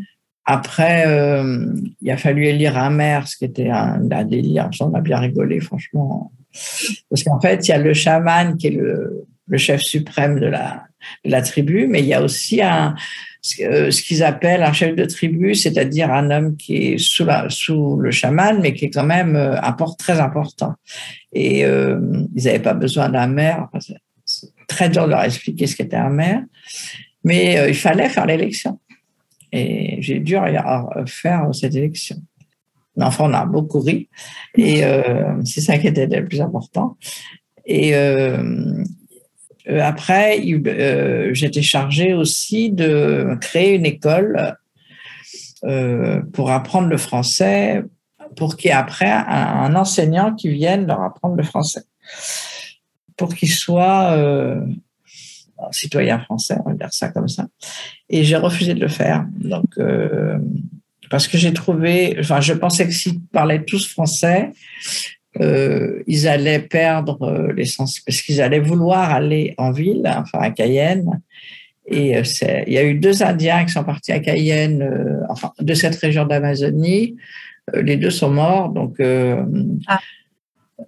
Après, 0.47 1.05
euh, 1.09 1.75
il 2.01 2.11
a 2.11 2.17
fallu 2.17 2.47
élire 2.47 2.79
un 2.79 2.91
maire, 2.91 3.27
ce 3.27 3.37
qui 3.37 3.45
était 3.45 3.69
un, 3.69 3.99
délire. 4.25 4.71
On 4.81 4.95
a 4.95 5.01
bien 5.01 5.19
rigolé, 5.19 5.59
franchement. 5.59 6.31
Parce 7.11 7.25
qu'en 7.25 7.41
fait, 7.41 7.67
il 7.67 7.71
y 7.73 7.75
a 7.75 7.79
le 7.79 7.93
chaman 7.93 8.57
qui 8.57 8.69
est 8.69 8.71
le, 8.71 9.27
le 9.49 9.59
chef 9.59 9.81
suprême 9.81 10.39
de 10.39 10.47
la, 10.47 10.85
de 11.25 11.31
la 11.31 11.43
tribu, 11.43 11.89
mais 11.89 12.01
il 12.01 12.07
y 12.07 12.15
a 12.15 12.23
aussi 12.23 12.63
un, 12.63 12.95
ce 13.47 14.03
qu'ils 14.03 14.23
appellent 14.23 14.63
un 14.63 14.73
chef 14.73 14.95
de 14.95 15.05
tribu, 15.05 15.55
c'est-à-dire 15.55 16.13
un 16.13 16.31
homme 16.31 16.57
qui 16.57 16.77
est 16.77 16.99
sous, 16.99 17.97
le 17.97 18.11
chaman, 18.11 18.61
mais 18.61 18.75
qui 18.75 18.87
est 18.87 18.91
quand 18.91 19.05
même 19.05 19.37
euh, 19.37 19.61
un 19.61 19.73
port 19.73 19.97
très 19.97 20.21
important. 20.21 20.75
Et 21.33 21.65
euh, 21.65 22.01
ils 22.35 22.45
n'avaient 22.45 22.59
pas 22.59 22.75
besoin 22.75 23.09
d'un 23.09 23.27
maire. 23.27 23.69
c'est 24.25 24.51
très 24.69 24.89
dur 24.89 25.05
de 25.05 25.11
leur 25.11 25.23
expliquer 25.23 25.67
ce 25.67 25.77
qu'était 25.77 25.97
un 25.97 26.11
maire, 26.11 26.43
mais 27.25 27.69
il 27.69 27.75
fallait 27.75 28.09
faire 28.09 28.27
l'élection. 28.27 28.81
Et 29.53 29.99
j'ai 30.01 30.19
dû 30.19 30.37
faire 31.07 31.49
cette 31.53 31.75
élection. 31.75 32.17
Enfin, 32.99 33.25
on 33.29 33.35
a 33.35 33.47
beaucoup 33.47 33.81
ri, 33.81 34.09
et 34.57 34.83
c'est 35.45 35.61
ça 35.61 35.79
qui 35.79 35.87
était 35.87 36.07
le 36.07 36.27
plus 36.27 36.41
important. 36.41 36.97
Et 37.67 37.95
euh, 37.95 38.85
après, 39.69 40.41
euh, 40.41 41.35
j'étais 41.35 41.63
chargée 41.63 42.15
aussi 42.15 42.71
de 42.71 43.37
créer 43.41 43.75
une 43.75 43.87
école 43.87 44.57
euh, 45.65 46.23
pour 46.33 46.51
apprendre 46.51 46.89
le 46.89 46.97
français, 46.97 47.83
pour 48.37 48.57
qu'il 48.57 48.69
y 48.69 48.73
ait 48.73 48.77
après 48.77 49.11
un, 49.11 49.75
enseignant 49.75 50.35
qui 50.35 50.51
vienne 50.51 50.87
leur 50.87 51.03
apprendre 51.03 51.37
le 51.37 51.43
français, 51.43 51.83
pour 53.17 53.35
qu'ils 53.35 53.53
soient 53.53 54.17
citoyens 55.71 56.21
français, 56.21 56.57
on 56.65 56.71
va 56.71 56.75
dire 56.77 56.93
ça 56.93 57.09
comme 57.09 57.29
ça. 57.29 57.47
Et 58.11 58.25
j'ai 58.25 58.37
refusé 58.37 58.75
de 58.75 58.81
le 58.81 58.89
faire. 58.89 59.27
Donc, 59.41 59.79
parce 61.11 61.29
que 61.29 61.39
j'ai 61.39 61.53
trouvé, 61.53 62.17
enfin, 62.21 62.41
je 62.41 62.53
pensais 62.53 62.87
que 62.87 62.93
s'ils 62.93 63.21
parlaient 63.21 63.65
tous 63.65 63.89
français, 63.89 64.51
euh, 65.41 66.03
ils 66.07 66.29
allaient 66.29 66.61
perdre 66.61 67.23
euh, 67.23 67.53
l'essence 67.53 68.01
parce 68.01 68.23
qu'ils 68.23 68.41
allaient 68.41 68.61
vouloir 68.61 69.11
aller 69.11 69.55
en 69.59 69.71
ville, 69.71 70.03
enfin 70.07 70.39
à 70.41 70.51
Cayenne. 70.51 71.21
Et 71.87 72.17
euh, 72.17 72.23
il 72.67 72.73
y 72.73 72.79
a 72.79 72.85
eu 72.85 72.95
deux 72.95 73.23
Indiens 73.23 73.65
qui 73.65 73.73
sont 73.73 73.85
partis 73.85 74.13
à 74.13 74.19
Cayenne, 74.21 74.83
euh, 74.83 75.21
enfin 75.29 75.53
de 75.59 75.75
cette 75.75 75.97
région 75.97 76.25
d'Amazonie. 76.25 77.17
les 77.75 77.97
deux 77.97 78.11
sont 78.11 78.31
morts, 78.31 78.71
donc. 78.71 79.01
Ah. 79.01 80.01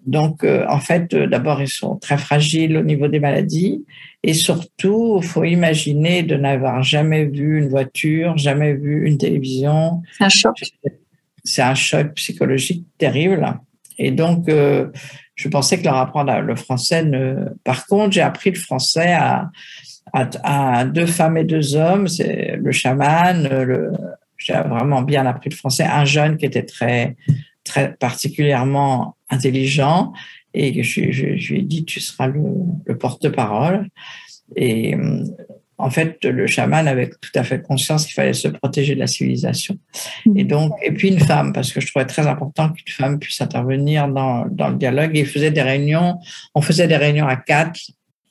Donc, 0.07 0.45
en 0.45 0.81
fait, 0.81 1.15
d'abord, 1.15 1.63
ils 1.63 1.69
sont 1.69 1.97
très 1.97 2.19
fragiles 2.19 2.77
au 2.77 2.83
niveau 2.83 3.09
des 3.09 3.21
maladies. 3.21 3.87
Et 4.23 4.35
surtout, 4.35 5.19
il 5.23 5.27
faut 5.27 5.45
imaginer 5.45 6.23
de 6.23 6.37
n'avoir 6.37 6.83
jamais 6.83 7.25
vu 7.25 7.59
une 7.59 7.69
voiture, 7.69 8.37
jamais 8.37 8.75
vu 8.75 9.07
une 9.07 9.17
télévision. 9.17 10.03
C'est 10.19 10.25
un 10.25 10.29
choc. 10.29 10.57
C'est 11.43 11.63
un 11.63 11.75
choc 11.75 12.13
psychologique 12.17 12.85
terrible. 12.99 13.59
Et 13.99 14.11
donc, 14.11 14.49
euh, 14.49 14.89
je 15.35 15.49
pensais 15.49 15.79
que 15.79 15.85
leur 15.85 15.97
apprendre 15.97 16.39
le 16.41 16.57
français 16.57 17.05
ne. 17.05 17.47
Par 17.65 17.87
contre, 17.87 18.13
j'ai 18.13 18.21
appris 18.21 18.51
le 18.51 18.59
français 18.59 19.13
à, 19.13 19.51
à, 20.13 20.85
deux 20.85 21.07
femmes 21.07 21.37
et 21.37 21.45
deux 21.45 21.77
hommes, 21.77 22.09
c'est 22.09 22.57
le 22.57 22.73
chaman, 22.73 23.49
j'ai 24.37 24.55
vraiment 24.55 25.03
bien 25.03 25.27
appris 25.27 25.51
le 25.51 25.57
français. 25.57 25.85
Un 25.85 26.05
jeune 26.05 26.37
qui 26.37 26.47
était 26.47 26.65
très, 26.65 27.17
très 27.65 27.95
particulièrement 27.95 29.17
intelligent 29.31 30.13
et 30.55 30.83
je 30.83 31.01
lui 31.01 31.59
ai 31.59 31.63
dit 31.63 31.85
tu 31.85 32.01
seras 32.01 32.29
le, 32.29 32.41
le 32.87 32.97
porte-parole. 32.97 33.89
Et 34.57 34.97
en 35.79 35.91
fait, 35.91 36.25
le 36.25 36.47
chaman 36.49 36.89
avait 36.89 37.09
tout 37.09 37.31
à 37.37 37.45
fait 37.45 37.63
conscience 37.63 38.05
qu'il 38.05 38.15
fallait 38.15 38.33
se 38.33 38.49
protéger 38.49 38.97
de 38.97 39.01
la 39.01 39.07
civilisation. 39.07 39.79
Et 40.35 40.43
donc, 40.43 40.73
et 40.83 40.91
puis 40.91 41.09
une 41.09 41.21
femme, 41.21 41.53
parce 41.53 41.73
que 41.73 41.81
je 41.81 41.87
trouvais 41.87 42.05
très 42.05 42.27
important 42.27 42.71
qu'une 42.71 42.93
femme 42.93 43.19
puisse 43.21 43.41
intervenir 43.41 44.09
dans, 44.09 44.47
dans 44.47 44.69
le 44.69 44.77
dialogue. 44.77 45.17
Et 45.17 45.21
il 45.21 45.27
faisait 45.27 45.53
des 45.53 45.63
réunions, 45.63 46.19
on 46.55 46.63
faisait 46.63 46.89
des 46.89 46.97
réunions 46.97 47.29
à 47.29 47.37
quatre 47.37 47.81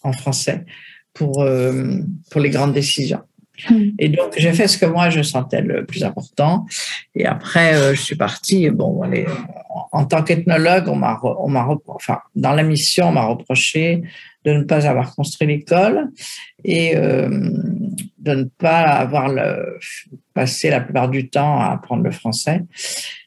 en 0.03 0.11
français 0.11 0.65
pour, 1.13 1.41
euh, 1.41 1.99
pour 2.29 2.41
les 2.41 2.49
grandes 2.49 2.73
décisions. 2.73 3.21
Et 3.97 4.09
donc, 4.09 4.33
j'ai 4.37 4.53
fait 4.53 4.67
ce 4.67 4.77
que 4.77 4.85
moi, 4.85 5.09
je 5.09 5.23
sentais 5.23 5.61
le 5.61 5.85
plus 5.85 6.03
important. 6.03 6.65
Et 7.15 7.25
après, 7.25 7.73
euh, 7.73 7.95
je 7.95 8.01
suis 8.01 8.15
partie. 8.15 8.69
Bon, 8.69 9.01
allez, 9.01 9.25
en 9.91 10.05
tant 10.05 10.21
qu'ethnologue, 10.21 10.87
on 10.87 10.95
m'a, 10.95 11.19
on 11.23 11.49
m'a, 11.49 11.67
enfin, 11.87 12.19
dans 12.35 12.51
la 12.51 12.61
mission, 12.61 13.07
on 13.07 13.13
m'a 13.13 13.25
reproché 13.25 14.03
de 14.47 14.53
ne 14.53 14.63
pas 14.63 14.87
avoir 14.87 15.13
construit 15.13 15.45
l'école 15.45 16.07
et 16.63 16.95
euh, 16.95 17.27
de 18.17 18.33
ne 18.33 18.43
pas 18.45 18.83
avoir 18.83 19.27
le, 19.27 19.77
passé 20.33 20.69
la 20.69 20.79
plupart 20.79 21.09
du 21.09 21.29
temps 21.29 21.59
à 21.59 21.73
apprendre 21.73 22.03
le 22.03 22.11
français. 22.11 22.61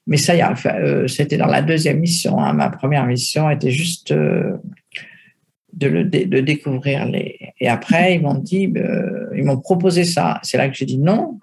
Mais 0.06 0.16
ça, 0.16 0.32
euh, 0.32 1.06
c'était 1.08 1.36
dans 1.36 1.46
la 1.46 1.60
deuxième 1.60 2.00
mission. 2.00 2.40
Hein. 2.40 2.54
Ma 2.54 2.70
première 2.70 3.04
mission 3.04 3.50
était 3.50 3.70
juste 3.70 4.12
euh, 4.12 4.56
de, 5.74 5.88
le, 5.88 6.04
de 6.04 6.40
découvrir 6.40 7.04
les. 7.04 7.38
Et 7.60 7.68
après, 7.68 8.14
ils 8.14 8.22
m'ont 8.22 8.34
dit, 8.34 8.72
euh, 8.76 9.28
ils 9.36 9.44
m'ont 9.44 9.60
proposé 9.60 10.04
ça. 10.04 10.40
C'est 10.42 10.56
là 10.56 10.70
que 10.70 10.74
j'ai 10.74 10.86
dit 10.86 10.98
non. 10.98 11.38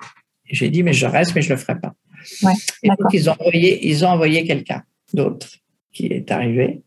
J'ai 0.49 0.69
dit, 0.69 0.82
mais 0.82 0.93
je 0.93 1.05
reste, 1.05 1.36
mais 1.36 1.43
je 1.43 1.49
le 1.49 1.57
ferai 1.57 1.80
pas. 1.80 1.93
Ouais, 2.41 2.53
et 2.82 2.88
donc, 2.88 3.13
ils 3.13 3.30
ont 3.30 3.36
envoyé, 3.39 3.88
ils 3.88 4.03
ont 4.03 4.09
envoyé 4.09 4.43
quelqu'un 4.43 4.82
d'autre 5.13 5.49
qui 5.93 6.07
est 6.07 6.32
arrivé 6.32 6.82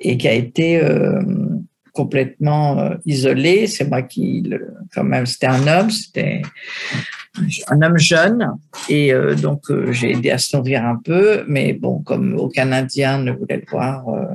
et 0.00 0.16
qui 0.16 0.28
a 0.28 0.32
été 0.32 0.78
euh, 0.82 1.22
complètement 1.98 2.78
euh, 2.78 2.94
isolé. 3.06 3.66
C'est 3.66 3.88
moi 3.88 4.02
qui, 4.02 4.42
le, 4.42 4.72
quand 4.94 5.02
même, 5.02 5.26
c'était 5.26 5.48
un 5.48 5.66
homme, 5.66 5.90
c'était 5.90 6.42
un 7.66 7.82
homme 7.82 7.98
jeune. 7.98 8.52
Et 8.88 9.12
euh, 9.12 9.34
donc, 9.34 9.68
euh, 9.70 9.92
j'ai 9.92 10.12
aidé 10.12 10.30
à 10.30 10.38
se 10.38 10.56
nourrir 10.56 10.84
un 10.86 11.00
peu. 11.04 11.44
Mais 11.48 11.72
bon, 11.72 11.98
comme 12.08 12.36
aucun 12.38 12.70
Indien 12.70 13.18
ne 13.18 13.32
voulait 13.32 13.56
le 13.56 13.68
voir, 13.68 14.08
euh, 14.08 14.26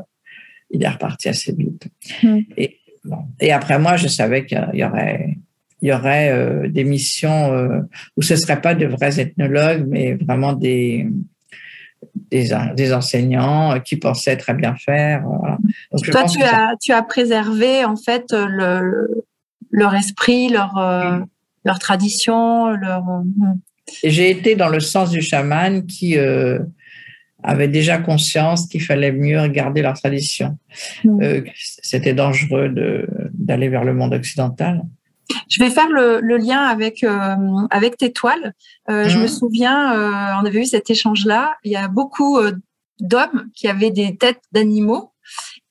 il 0.72 0.84
est 0.84 0.89
reparti 0.89 1.30
assez 1.30 1.53
vite. 1.53 1.88
Mm. 2.22 2.39
Et, 2.57 2.80
bon. 3.05 3.20
et 3.39 3.53
après, 3.53 3.80
moi, 3.80 3.95
je 3.95 4.09
savais 4.09 4.45
qu'il 4.45 4.70
y 4.74 4.84
aurait 4.84 5.38
il 5.82 5.89
y 5.89 5.93
aurait 5.93 6.70
des 6.70 6.86
missions 6.86 7.51
où 8.16 8.22
ce 8.22 8.36
ne 8.36 8.39
seraient 8.39 8.61
pas 8.61 8.74
de 8.74 8.86
vrais 8.86 9.20
ethnologues, 9.20 9.84
mais 9.86 10.14
vraiment 10.14 10.53
des, 10.53 11.09
des, 12.32 12.49
des 12.76 12.93
enseignants 12.93 13.80
qui 13.80 13.97
pensaient 13.97 14.38
très 14.38 14.54
bien 14.54 14.76
faire. 14.76 15.24
Voilà. 15.24 15.58
Donc, 15.91 16.06
Toi, 16.10 16.24
tu 16.26 16.41
as, 16.41 16.49
ça... 16.49 16.72
tu 16.82 16.91
as 16.91 17.04
préservé 17.04 17.86
en 17.86 17.95
fait 17.95 18.26
le, 18.32 19.26
leur 19.72 19.95
esprit, 19.95 20.49
leur, 20.49 20.78
euh, 20.78 21.20
leur 21.66 21.80
tradition, 21.80 22.70
leur. 22.72 23.04
J'ai 24.04 24.30
été 24.30 24.56
dans 24.56 24.70
le 24.70 24.80
sens 24.80 25.12
du 25.12 25.22
chaman 25.22 25.86
qui 25.86 26.18
euh, 26.18 26.60
avait 27.43 27.68
déjà 27.68 27.97
conscience 27.97 28.68
qu'il 28.68 28.82
fallait 28.82 29.12
mieux 29.12 29.47
garder 29.47 29.82
leur 29.82 29.99
tradition. 29.99 30.58
Mm. 31.04 31.22
Euh, 31.22 31.41
C'était 31.56 32.14
dangereux 32.14 32.74
d'aller 33.34 33.70
vers 33.70 33.84
le 33.84 33.93
monde 33.93 34.14
occidental. 34.14 34.82
Je 35.49 35.63
vais 35.63 35.69
faire 35.69 35.89
le, 35.89 36.19
le 36.21 36.38
lien 36.38 36.59
avec 36.63 37.03
euh, 37.03 37.36
avec 37.69 37.97
tes 37.97 38.11
toiles. 38.11 38.53
Euh, 38.89 39.05
mmh. 39.05 39.09
Je 39.09 39.19
me 39.19 39.28
souviens, 39.28 39.93
euh, 39.93 40.41
on 40.41 40.45
avait 40.45 40.61
eu 40.61 40.65
cet 40.65 40.89
échange-là. 40.89 41.55
Il 41.63 41.71
y 41.71 41.76
a 41.76 41.88
beaucoup 41.88 42.38
euh, 42.38 42.51
d'hommes 42.99 43.45
qui 43.55 43.67
avaient 43.67 43.91
des 43.91 44.17
têtes 44.17 44.41
d'animaux. 44.51 45.11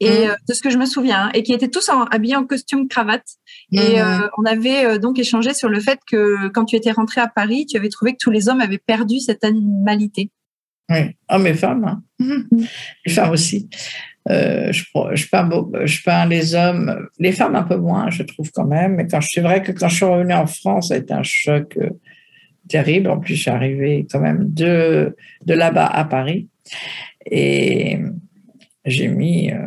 Et 0.00 0.26
mmh. 0.26 0.36
de 0.48 0.54
ce 0.54 0.62
que 0.62 0.70
je 0.70 0.78
me 0.78 0.86
souviens, 0.86 1.26
hein, 1.26 1.30
et 1.34 1.44
qui 1.44 1.52
étaient 1.52 1.68
tous 1.68 1.88
en, 1.88 2.04
habillés 2.04 2.34
en 2.34 2.44
costume 2.44 2.88
cravate. 2.88 3.26
Mmh. 3.70 3.78
Et 3.78 4.02
on 4.38 4.44
avait 4.44 4.98
donc 4.98 5.18
échangé 5.18 5.54
sur 5.54 5.68
le 5.68 5.78
fait 5.78 6.00
que 6.10 6.48
quand 6.48 6.64
tu 6.64 6.74
étais 6.74 6.90
rentré 6.90 7.20
à 7.20 7.28
Paris, 7.28 7.66
tu 7.66 7.76
avais 7.76 7.90
trouvé 7.90 8.12
que 8.12 8.18
tous 8.18 8.30
les 8.30 8.48
hommes 8.48 8.60
avaient 8.60 8.78
perdu 8.78 9.20
cette 9.20 9.44
animalité. 9.44 10.32
Oui, 10.92 11.16
hommes 11.28 11.46
et 11.46 11.54
femmes, 11.54 11.84
hein. 11.84 12.02
les 13.06 13.12
femmes 13.12 13.30
aussi. 13.30 13.68
Euh, 14.30 14.70
je, 14.70 14.84
je, 15.14 15.28
peins, 15.28 15.48
je 15.84 16.02
peins 16.02 16.26
les 16.26 16.54
hommes, 16.54 17.08
les 17.18 17.32
femmes 17.32 17.56
un 17.56 17.64
peu 17.64 17.76
moins, 17.76 18.08
je 18.10 18.22
trouve 18.22 18.50
quand 18.52 18.66
même. 18.66 18.94
Mais 18.96 19.06
quand 19.06 19.20
c'est 19.20 19.40
vrai 19.40 19.62
que 19.62 19.72
quand 19.72 19.88
je 19.88 19.96
suis 19.96 20.04
revenue 20.04 20.34
en 20.34 20.46
France, 20.46 20.88
ça 20.88 20.94
a 20.94 20.98
été 20.98 21.12
un 21.12 21.24
choc 21.24 21.76
euh, 21.76 21.90
terrible. 22.68 23.10
En 23.10 23.18
plus, 23.18 23.34
je 23.34 23.42
suis 23.42 23.50
arrivée 23.50 24.06
quand 24.10 24.20
même 24.20 24.52
de, 24.52 25.16
de 25.44 25.54
là-bas 25.54 25.86
à 25.86 26.04
Paris. 26.04 26.48
Et 27.26 27.98
j'ai 28.84 29.08
mis 29.08 29.50
euh, 29.50 29.58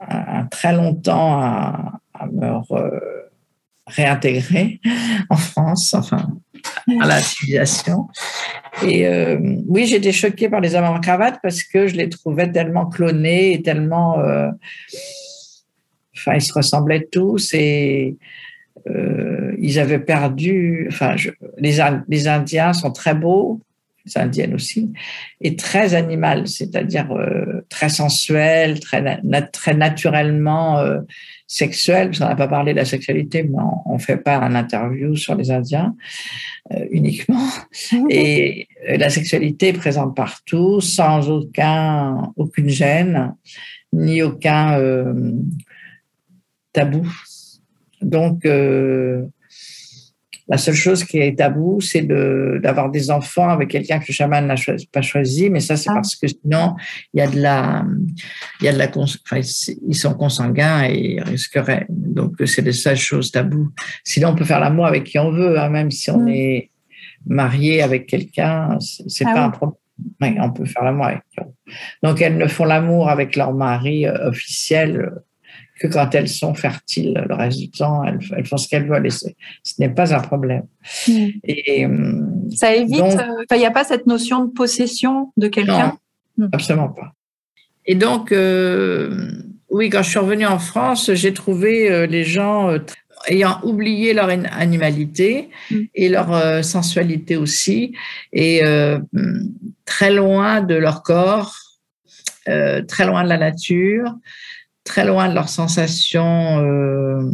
un, 0.00 0.40
un, 0.40 0.44
très 0.46 0.74
longtemps 0.74 1.40
à, 1.40 2.00
à 2.12 2.26
me 2.26 2.50
re, 2.50 2.90
réintégrer 3.86 4.80
en 5.30 5.36
France, 5.36 5.94
enfin, 5.94 6.38
à 7.00 7.06
la 7.06 7.20
civilisation. 7.20 8.08
Et 8.82 9.06
euh, 9.06 9.38
oui, 9.66 9.86
j'étais 9.86 10.12
choquée 10.12 10.48
par 10.48 10.60
les 10.60 10.74
hommes 10.74 10.84
en 10.84 11.00
cravate 11.00 11.38
parce 11.42 11.62
que 11.62 11.86
je 11.86 11.94
les 11.94 12.08
trouvais 12.08 12.50
tellement 12.50 12.86
clonés 12.86 13.52
et 13.52 13.62
tellement. 13.62 14.20
Euh, 14.20 14.50
enfin, 16.16 16.34
ils 16.34 16.42
se 16.42 16.52
ressemblaient 16.52 17.06
tous 17.10 17.54
et 17.54 18.16
euh, 18.88 19.54
ils 19.58 19.78
avaient 19.78 20.00
perdu. 20.00 20.88
Enfin, 20.90 21.14
les, 21.58 22.28
Indiens 22.28 22.72
sont 22.72 22.90
très 22.90 23.14
beaux, 23.14 23.60
Indiennes 24.16 24.54
aussi, 24.54 24.92
et 25.40 25.56
très 25.56 25.94
animales, 25.94 26.46
c'est-à-dire 26.46 27.10
euh, 27.12 27.64
très 27.68 27.88
sensuels, 27.88 28.80
très, 28.80 29.00
na 29.22 29.42
très 29.42 29.74
naturellement 29.74 30.78
euh, 30.78 31.00
sexuels. 31.46 32.08
Parce 32.08 32.18
qu'on 32.18 32.28
n'a 32.28 32.36
pas 32.36 32.48
parlé 32.48 32.72
de 32.72 32.78
la 32.78 32.84
sexualité, 32.84 33.42
mais 33.42 33.58
on 33.86 33.94
ne 33.94 33.98
fait 33.98 34.18
pas 34.18 34.36
un 34.36 34.54
interview 34.54 35.16
sur 35.16 35.34
les 35.34 35.50
Indiens 35.50 35.96
euh, 36.72 36.84
uniquement. 36.90 37.48
Et 38.10 38.68
euh, 38.88 38.96
la 38.98 39.08
sexualité 39.08 39.68
est 39.68 39.72
présente 39.72 40.14
partout, 40.14 40.80
sans 40.80 41.30
aucun, 41.30 42.32
aucune 42.36 42.68
gêne, 42.68 43.34
ni 43.92 44.22
aucun 44.22 44.78
tabou. 46.72 47.08
Donc, 48.02 48.46
la 50.46 50.58
seule 50.58 50.74
chose 50.74 51.04
qui 51.04 51.18
est 51.18 51.38
tabou, 51.38 51.80
c'est 51.80 52.02
d'avoir 52.02 52.90
des 52.90 53.10
enfants 53.10 53.48
avec 53.48 53.70
quelqu'un 53.70 53.98
que 53.98 54.06
le 54.08 54.12
chaman 54.12 54.46
n'a 54.46 54.56
choisi, 54.56 54.86
pas 54.86 55.00
choisi, 55.00 55.48
mais 55.48 55.60
ça, 55.60 55.76
c'est 55.76 55.90
ah. 55.90 55.94
parce 55.94 56.16
que 56.16 56.26
sinon, 56.28 56.74
il 57.14 57.20
y 57.20 57.22
a 57.22 57.28
de 57.28 57.40
la, 57.40 57.84
il 58.60 58.66
y 58.66 58.68
a 58.68 58.72
de 58.72 58.78
la, 58.78 58.88
enfin, 58.94 59.40
ils 59.40 59.94
sont 59.94 60.14
consanguins 60.14 60.84
et 60.84 61.14
ils 61.14 61.22
risqueraient. 61.22 61.86
Donc, 61.88 62.34
c'est 62.44 62.62
les 62.62 62.72
seules 62.72 62.96
choses 62.96 63.30
taboues. 63.30 63.70
Sinon, 64.04 64.30
on 64.30 64.34
peut 64.34 64.44
faire 64.44 64.60
l'amour 64.60 64.86
avec 64.86 65.04
qui 65.04 65.18
on 65.18 65.30
veut, 65.30 65.58
hein, 65.58 65.70
même 65.70 65.90
si 65.90 66.10
on 66.10 66.20
mmh. 66.20 66.28
est 66.28 66.70
marié 67.26 67.82
avec 67.82 68.06
quelqu'un, 68.06 68.78
c'est 68.80 69.24
ah 69.26 69.32
pas 69.32 69.40
oui. 69.40 69.46
un 69.46 69.50
problème. 69.50 69.78
Oui, 70.20 70.36
on 70.40 70.50
peut 70.50 70.64
faire 70.66 70.84
l'amour 70.84 71.06
avec. 71.06 71.22
Donc, 72.02 72.20
elles 72.20 72.36
ne 72.36 72.48
font 72.48 72.64
l'amour 72.64 73.08
avec 73.08 73.36
leur 73.36 73.54
mari 73.54 74.06
euh, 74.06 74.28
officiel 74.28 75.10
que 75.84 75.92
quand 75.92 76.14
elles 76.14 76.28
sont 76.28 76.54
fertiles. 76.54 77.24
Le 77.28 77.34
reste 77.34 77.58
du 77.58 77.70
temps, 77.70 78.04
elles, 78.04 78.18
elles 78.36 78.46
font 78.46 78.56
ce 78.56 78.68
qu'elles 78.68 78.88
veulent 78.88 79.06
et 79.06 79.10
ce 79.10 79.26
n'est 79.78 79.88
pas 79.88 80.14
un 80.14 80.20
problème. 80.20 80.66
Mmh. 81.08 81.26
Et, 81.44 81.86
ça 82.54 82.74
évite, 82.74 83.16
il 83.50 83.58
n'y 83.58 83.64
euh, 83.64 83.68
a 83.68 83.70
pas 83.70 83.84
cette 83.84 84.06
notion 84.06 84.44
de 84.44 84.50
possession 84.50 85.32
de 85.36 85.48
quelqu'un? 85.48 85.98
Mmh. 86.36 86.46
absolument 86.52 86.88
pas. 86.88 87.12
Et 87.86 87.94
donc, 87.94 88.32
euh, 88.32 89.30
oui, 89.74 89.90
quand 89.90 90.04
je 90.04 90.10
suis 90.10 90.18
revenue 90.20 90.46
en 90.46 90.60
France, 90.60 91.12
j'ai 91.14 91.34
trouvé 91.34 91.90
euh, 91.90 92.06
les 92.06 92.22
gens 92.22 92.70
euh, 92.70 92.78
ayant 93.26 93.58
oublié 93.64 94.14
leur 94.14 94.28
animalité 94.28 95.50
mmh. 95.70 95.76
et 95.96 96.08
leur 96.08 96.32
euh, 96.32 96.62
sensualité 96.62 97.36
aussi, 97.36 97.92
et 98.32 98.62
très 99.84 100.12
loin 100.12 100.60
de 100.60 100.76
leur 100.76 101.02
corps, 101.02 101.56
très 102.44 103.06
loin 103.06 103.24
de 103.24 103.28
la 103.28 103.38
nature, 103.38 104.14
très 104.84 105.04
loin 105.04 105.28
de 105.28 105.34
leurs 105.34 105.48
sensations, 105.48 106.58
euh, 106.64 107.30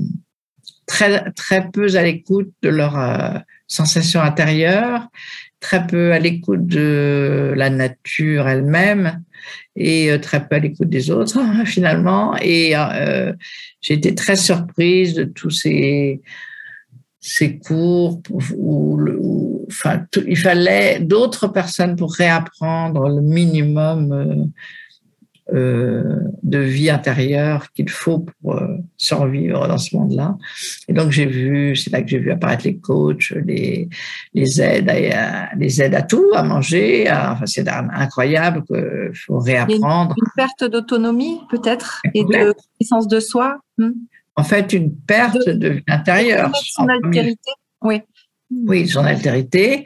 très, 0.87 1.31
très 1.33 1.71
peu 1.71 1.87
à 1.97 2.03
l'écoute 2.03 2.51
de 2.63 2.69
leurs 2.69 2.99
euh, 2.99 3.39
sensations 3.67 4.21
intérieures, 4.21 5.07
très 5.61 5.87
peu 5.87 6.13
à 6.13 6.19
l'écoute 6.19 6.67
de 6.67 7.53
la 7.57 7.71
nature 7.71 8.49
elle-même 8.49 9.23
et 9.77 10.11
euh, 10.11 10.19
très 10.19 10.47
peu 10.47 10.57
à 10.57 10.59
l'écoute 10.59 10.89
des 10.89 11.11
autres 11.11 11.39
finalement. 11.65 12.37
Et 12.41 12.77
euh, 12.77 13.33
j'ai 13.81 13.95
été 13.95 14.15
très 14.15 14.37
surprise 14.37 15.15
de 15.15 15.25
tous 15.25 15.51
ces 15.51 16.21
ces 17.23 17.59
cours 17.59 18.23
où, 18.57 19.67
enfin, 19.69 20.07
il 20.27 20.39
fallait 20.39 21.01
d'autres 21.01 21.49
personnes 21.49 21.95
pour 21.95 22.15
réapprendre 22.15 23.11
le 23.11 23.21
minimum 23.21 24.51
euh, 25.53 26.21
de 26.43 26.59
vie 26.59 26.91
intérieure 26.91 27.73
qu'il 27.73 27.89
faut 27.89 28.21
pour 28.21 28.55
euh, 28.55 28.77
survivre 28.97 29.67
dans 29.67 29.79
ce 29.79 29.97
monde-là. 29.97 30.37
Et 30.89 30.93
donc 30.93 31.11
j'ai 31.11 31.27
vu, 31.27 31.75
c'est 31.77 31.91
là 31.91 32.03
que 32.03 32.09
j'ai 32.09 32.19
vu 32.19 32.31
apparaître 32.31 32.65
les 32.65 32.77
coachs, 32.77 33.33
les, 33.45 33.89
les 34.35 34.63
aides, 34.63 34.89
à, 34.89 35.55
les 35.57 35.83
aides 35.83 35.95
à 35.95 36.03
tout, 36.03 36.31
à 36.35 36.43
manger. 36.43 37.11
enfin, 37.11 37.47
c'est 37.47 37.69
incroyable 37.69 38.65
qu'il 38.65 39.13
faut 39.15 39.39
réapprendre. 39.39 40.15
Une, 40.17 40.33
perte 40.37 40.65
d'autonomie 40.65 41.41
peut-être 41.51 42.01
et 42.15 42.25
de 42.25 42.55
puissance 42.79 43.09
de 43.09 43.21
soi. 43.21 43.59
Hmm? 43.79 43.91
En 44.37 44.45
fait, 44.45 44.73
une 44.73 44.95
perte 44.95 45.49
de, 45.49 45.69
vie 45.69 45.85
intérieure. 45.89 46.51
Son 46.55 46.89
altérité, 46.89 47.51
oui. 47.83 48.03
Oui, 48.51 48.89
son 48.89 49.05
altérité. 49.05 49.85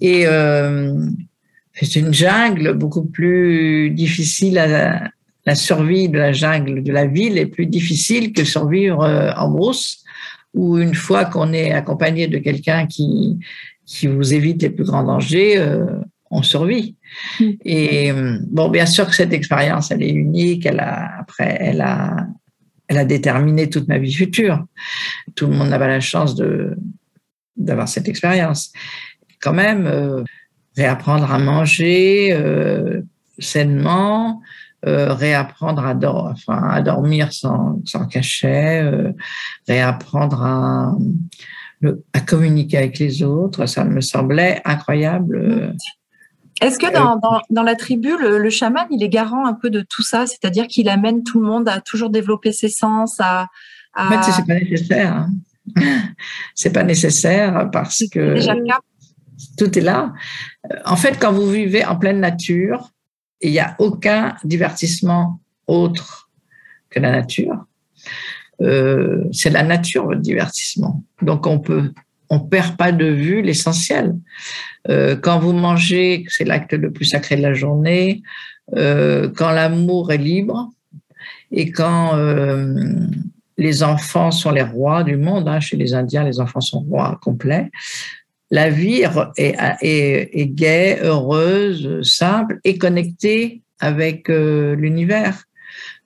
Et 0.00 0.26
euh, 0.26 0.94
c'est 1.84 2.00
une 2.00 2.12
jungle 2.12 2.74
beaucoup 2.74 3.04
plus 3.04 3.90
difficile 3.90 4.58
à 4.58 5.10
la 5.44 5.54
survie 5.54 6.08
de 6.08 6.18
la 6.18 6.32
jungle 6.32 6.82
de 6.82 6.92
la 6.92 7.06
ville 7.06 7.38
est 7.38 7.46
plus 7.46 7.66
difficile 7.66 8.32
que 8.32 8.44
survivre 8.44 9.02
euh, 9.02 9.32
en 9.36 9.50
brousse 9.50 10.04
où 10.54 10.78
une 10.78 10.94
fois 10.94 11.24
qu'on 11.24 11.52
est 11.52 11.72
accompagné 11.72 12.28
de 12.28 12.38
quelqu'un 12.38 12.86
qui 12.86 13.38
qui 13.84 14.06
vous 14.06 14.32
évite 14.32 14.62
les 14.62 14.70
plus 14.70 14.84
grands 14.84 15.04
dangers 15.04 15.58
euh, 15.58 15.86
on 16.30 16.42
survit. 16.42 16.96
Mm. 17.40 17.50
et 17.64 18.12
bon 18.48 18.68
bien 18.70 18.86
sûr 18.86 19.06
que 19.06 19.14
cette 19.14 19.32
expérience 19.32 19.90
elle 19.90 20.02
est 20.02 20.10
unique 20.10 20.64
elle 20.64 20.80
a 20.80 21.18
après 21.18 21.56
elle 21.60 21.80
a 21.80 22.26
elle 22.92 22.98
a 22.98 23.04
déterminé 23.06 23.70
toute 23.70 23.88
ma 23.88 23.96
vie 23.96 24.12
future. 24.12 24.64
Tout 25.34 25.46
le 25.46 25.54
monde 25.54 25.70
n'a 25.70 25.78
pas 25.78 25.88
la 25.88 26.00
chance 26.00 26.34
de 26.34 26.76
d'avoir 27.56 27.88
cette 27.88 28.06
expérience. 28.08 28.72
Quand 29.40 29.54
même 29.54 29.86
euh, 29.86 30.22
réapprendre 30.76 31.32
à 31.32 31.38
manger 31.38 32.32
euh, 32.32 33.02
sainement, 33.38 34.40
euh, 34.86 35.12
réapprendre 35.12 35.84
à, 35.84 35.94
enfin, 35.94 36.68
à 36.70 36.80
dormir 36.82 37.32
sans, 37.32 37.80
sans 37.84 38.06
cachet, 38.06 38.82
euh, 38.82 39.12
réapprendre 39.68 40.42
à, 40.42 40.96
à 42.12 42.20
communiquer 42.20 42.78
avec 42.78 42.98
les 42.98 43.22
autres. 43.22 43.66
Ça 43.66 43.84
me 43.84 44.00
semblait 44.00 44.60
incroyable. 44.64 45.74
Est-ce 46.60 46.78
que 46.78 46.92
dans, 46.92 47.16
dans, 47.16 47.40
dans, 47.50 47.62
la 47.62 47.74
tribu, 47.74 48.16
le, 48.18 48.38
le, 48.38 48.50
chaman, 48.50 48.86
il 48.90 49.02
est 49.02 49.08
garant 49.08 49.46
un 49.46 49.54
peu 49.54 49.68
de 49.68 49.84
tout 49.88 50.02
ça? 50.02 50.26
C'est-à-dire 50.26 50.68
qu'il 50.68 50.88
amène 50.88 51.24
tout 51.24 51.40
le 51.40 51.46
monde 51.46 51.68
à 51.68 51.80
toujours 51.80 52.10
développer 52.10 52.52
ses 52.52 52.68
sens 52.68 53.16
à, 53.18 53.48
à... 53.94 54.06
En 54.06 54.22
fait, 54.22 54.32
c'est 54.32 54.46
pas 54.46 54.54
nécessaire. 54.54 55.12
Hein. 55.12 55.30
c'est 56.54 56.72
pas 56.72 56.84
nécessaire 56.84 57.68
parce 57.72 58.04
que... 58.10 58.34
Déjà 58.34 58.54
le 58.54 58.64
cas 58.64 58.78
tout 59.62 59.78
est 59.78 59.82
là. 59.82 60.12
En 60.84 60.96
fait, 60.96 61.18
quand 61.20 61.32
vous 61.32 61.48
vivez 61.48 61.84
en 61.84 61.96
pleine 61.96 62.20
nature, 62.20 62.90
il 63.40 63.52
n'y 63.52 63.60
a 63.60 63.76
aucun 63.78 64.34
divertissement 64.44 65.40
autre 65.66 66.30
que 66.90 66.98
la 66.98 67.12
nature. 67.12 67.64
Euh, 68.60 69.24
c'est 69.32 69.50
la 69.50 69.62
nature 69.62 70.04
votre 70.06 70.20
divertissement. 70.20 71.04
Donc 71.22 71.46
on 71.46 71.58
peut, 71.58 71.92
on 72.28 72.40
perd 72.40 72.76
pas 72.76 72.92
de 72.92 73.06
vue 73.06 73.42
l'essentiel. 73.42 74.16
Euh, 74.88 75.16
quand 75.16 75.38
vous 75.38 75.52
mangez, 75.52 76.24
c'est 76.28 76.44
l'acte 76.44 76.72
le 76.72 76.92
plus 76.92 77.04
sacré 77.04 77.36
de 77.36 77.42
la 77.42 77.54
journée. 77.54 78.22
Euh, 78.76 79.30
quand 79.34 79.50
l'amour 79.50 80.12
est 80.12 80.18
libre 80.18 80.70
et 81.50 81.70
quand 81.70 82.16
les 83.58 83.82
enfants 83.82 84.30
sont 84.30 84.50
les 84.50 84.62
rois 84.62 85.04
du 85.04 85.16
monde. 85.16 85.46
Hein, 85.46 85.60
chez 85.60 85.76
les 85.76 85.94
Indiens, 85.94 86.24
les 86.24 86.40
enfants 86.40 86.60
sont 86.60 86.80
rois 86.80 87.20
complets 87.22 87.70
la 88.52 88.68
vie 88.68 89.02
est, 89.38 89.56
est, 89.80 90.46
gaie, 90.46 90.98
heureuse, 91.02 92.02
simple 92.02 92.60
et 92.64 92.76
connectée 92.76 93.62
avec 93.80 94.28
euh, 94.28 94.76
l'univers. 94.76 95.44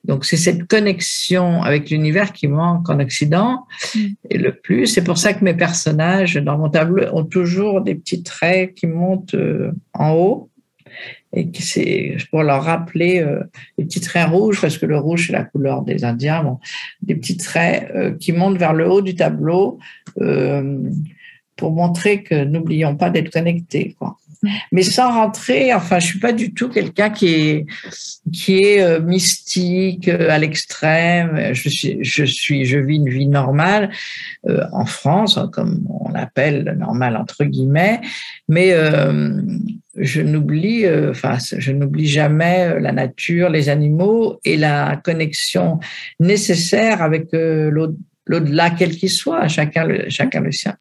Donc 0.05 0.24
c'est 0.24 0.36
cette 0.36 0.68
connexion 0.68 1.64
avec 1.64 1.90
l'univers 1.90 2.32
qui 2.32 2.47
manque 2.47 2.88
en 2.88 3.01
Occident 3.01 3.66
mm. 3.97 4.01
et 4.30 4.38
le 4.38 4.53
plus. 4.53 4.86
C'est 4.86 5.03
pour 5.03 5.18
ça 5.18 5.34
que 5.34 5.42
mes 5.42 5.55
personnages 5.55 6.36
dans 6.36 6.57
mon 6.57 6.70
tableau 6.70 7.03
ont 7.12 7.24
toujours 7.24 7.80
des 7.80 7.97
petits 7.97 8.22
traits 8.22 8.74
qui 8.74 8.86
montent 8.86 9.34
euh, 9.34 9.72
en 9.92 10.12
haut 10.12 10.49
et 11.32 11.51
qui 11.51 11.62
c'est 11.62 12.16
pour 12.30 12.44
leur 12.44 12.62
rappeler 12.62 13.18
euh, 13.18 13.42
les 13.76 13.86
petits 13.86 14.01
traits 14.01 14.28
rouges 14.28 14.61
parce 14.61 14.78
que 14.78 14.86
le 14.86 14.97
rouge 14.97 15.26
c'est 15.26 15.32
la 15.32 15.42
couleur 15.42 15.82
des 15.82 16.05
Indiens. 16.05 16.59
des 17.03 17.16
petits 17.16 17.36
traits 17.36 18.18
qui 18.20 18.30
montent 18.30 18.59
vers 18.59 18.72
le 18.72 18.88
haut 18.88 19.03
du 19.03 19.16
tableau 19.16 19.80
pour 21.57 21.73
montrer 21.73 22.23
que 22.23 22.45
n'oublions 22.45 22.97
pas 22.97 23.11
d'être 23.11 23.33
connectés. 23.33 23.97
Quoi. 23.99 24.19
Mais 24.73 24.83
sans 24.83 25.13
rentrer, 25.13 25.73
enfin, 25.75 25.99
je 25.99 26.07
suis 26.07 26.19
pas 26.19 26.33
du 26.33 26.53
tout 26.53 26.69
quelqu'un 26.69 27.11
qui 27.11 27.35
est 27.35 27.67
qui 28.33 28.63
est 28.63 28.83
euh, 28.83 29.01
mystique 29.01 30.09
euh, 30.09 30.31
à 30.31 30.39
l'extrême. 30.39 31.53
Je 31.53 31.69
suis, 31.69 31.99
je 32.03 32.25
suis, 32.25 32.65
je 32.65 32.79
vis 32.79 32.97
une 32.97 33.09
vie 33.09 33.27
normale 33.27 33.91
euh, 34.49 34.65
en 34.73 34.85
France, 34.85 35.39
comme 35.53 35.87
on 35.89 36.11
l'appelle 36.11 36.77
normale 36.79 37.17
entre 37.17 37.45
guillemets. 37.45 38.01
Mais 38.49 38.73
euh, 38.73 39.41
je 39.97 40.21
n'oublie, 40.21 40.85
enfin, 41.11 41.39
je 41.57 41.73
n'oublie 41.73 42.07
jamais 42.07 42.79
la 42.81 42.93
nature, 42.93 43.49
les 43.49 43.69
animaux 43.69 44.39
et 44.45 44.57
la 44.57 44.97
connexion 44.97 45.81
nécessaire 46.21 47.01
avec 47.01 47.29
l'au-delà, 47.33 48.71
quel 48.71 48.91
qu'il 48.91 49.09
soit, 49.09 49.49
chacun 49.49 49.85
le, 49.85 50.11
chacun 50.11 50.41
le 50.41 50.53
sien. 50.53 50.77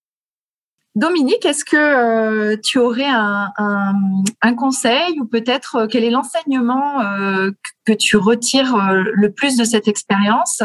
Dominique, 0.96 1.46
est-ce 1.46 1.66
que 1.66 1.76
euh, 1.76 2.56
tu 2.64 2.80
aurais 2.80 3.04
un, 3.06 4.56
conseil 4.56 5.20
ou 5.20 5.26
peut-être 5.26 5.76
euh, 5.76 5.88
quel 5.88 6.06
est 6.06 6.10
l'enseignement 6.10 7.02
euh, 7.02 7.52
que 7.86 7.92
tu 7.92 8.16
retires 8.16 8.78
le 8.94 9.32
plus 9.32 9.58
de 9.58 9.66
cette 9.66 9.88
expérience? 9.88 10.64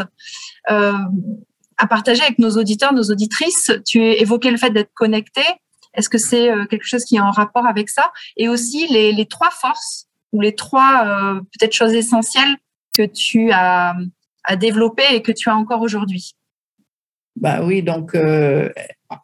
À 0.67 1.87
partager 1.87 2.21
avec 2.21 2.37
nos 2.37 2.51
auditeurs, 2.57 2.93
nos 2.93 3.09
auditrices 3.09 3.71
Tu 3.85 3.99
évoquais 4.03 4.51
le 4.51 4.57
fait 4.57 4.69
d'être 4.69 4.93
connecté. 4.93 5.41
Est-ce 5.95 6.09
que 6.09 6.19
c'est 6.19 6.51
quelque 6.69 6.85
chose 6.85 7.03
qui 7.03 7.15
est 7.15 7.19
en 7.19 7.31
rapport 7.31 7.65
avec 7.65 7.89
ça? 7.89 8.11
Et 8.37 8.47
aussi 8.47 8.87
les, 8.87 9.25
trois 9.25 9.49
forces 9.49 10.07
ou 10.31 10.41
les 10.41 10.53
trois 10.53 11.41
peut-être 11.51 11.73
choses 11.73 11.93
essentielles 11.93 12.55
que 12.95 13.01
tu 13.01 13.51
as, 13.51 13.95
as 14.43 14.55
développées 14.55 15.15
et 15.15 15.23
que 15.23 15.31
tu 15.31 15.49
as 15.49 15.55
encore 15.55 15.81
aujourd'hui 15.81 16.35
bah 17.41 17.61
oui, 17.63 17.83
donc 17.83 18.15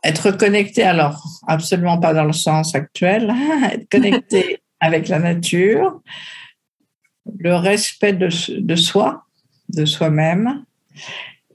être 0.03 0.31
connecté, 0.31 0.83
alors 0.83 1.23
absolument 1.47 1.99
pas 1.99 2.13
dans 2.13 2.25
le 2.25 2.33
sens 2.33 2.75
actuel, 2.75 3.33
être 3.71 3.87
connecté 3.89 4.61
avec 4.79 5.07
la 5.07 5.19
nature, 5.19 6.01
le 7.37 7.55
respect 7.55 8.13
de, 8.13 8.29
de 8.59 8.75
soi, 8.75 9.25
de 9.69 9.85
soi-même 9.85 10.65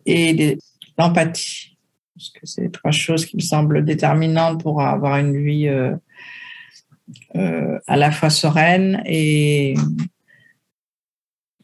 et 0.07 0.59
l'empathie. 0.99 1.77
Parce 2.15 2.31
que 2.31 2.41
c'est 2.45 2.71
trois 2.71 2.91
choses 2.91 3.27
qui 3.27 3.37
me 3.37 3.43
semblent 3.43 3.85
déterminantes 3.85 4.63
pour 4.63 4.83
avoir 4.83 5.17
une 5.19 5.43
vie 5.43 5.67
euh, 5.69 5.97
euh, 7.37 7.79
à 7.87 7.97
la 7.97 8.13
fois 8.13 8.31
sereine 8.31 9.03
et 9.07 9.75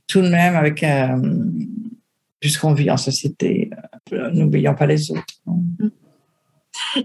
tout 0.07 0.23
de 0.23 0.29
même 0.29 0.57
avec, 0.57 0.83
euh, 0.83 1.17
puisqu'on 2.41 2.73
vit 2.73 2.91
en 2.91 2.97
société, 2.97 3.71
n'oublions 4.13 4.75
pas 4.75 4.87
les 4.87 5.11
autres. 5.11 5.25
Mm. 5.47 5.89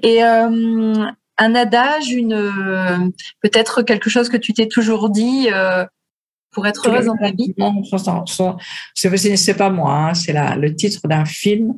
Et 0.01 0.23
euh, 0.23 1.05
un 1.37 1.55
adage, 1.55 2.11
une 2.11 3.11
peut-être 3.41 3.81
quelque 3.81 4.09
chose 4.09 4.29
que 4.29 4.37
tu 4.37 4.53
t'es 4.53 4.67
toujours 4.67 5.09
dit 5.09 5.49
euh, 5.51 5.85
pour 6.51 6.67
être 6.67 6.87
heureuse 6.87 7.05
dans 7.05 7.17
ta 7.17 7.31
vie? 7.31 7.53
C'est 8.95 9.57
pas 9.57 9.69
moi, 9.69 9.93
hein, 9.93 10.13
c'est 10.13 10.33
le 10.33 10.75
titre 10.75 11.07
d'un 11.07 11.25
film. 11.25 11.73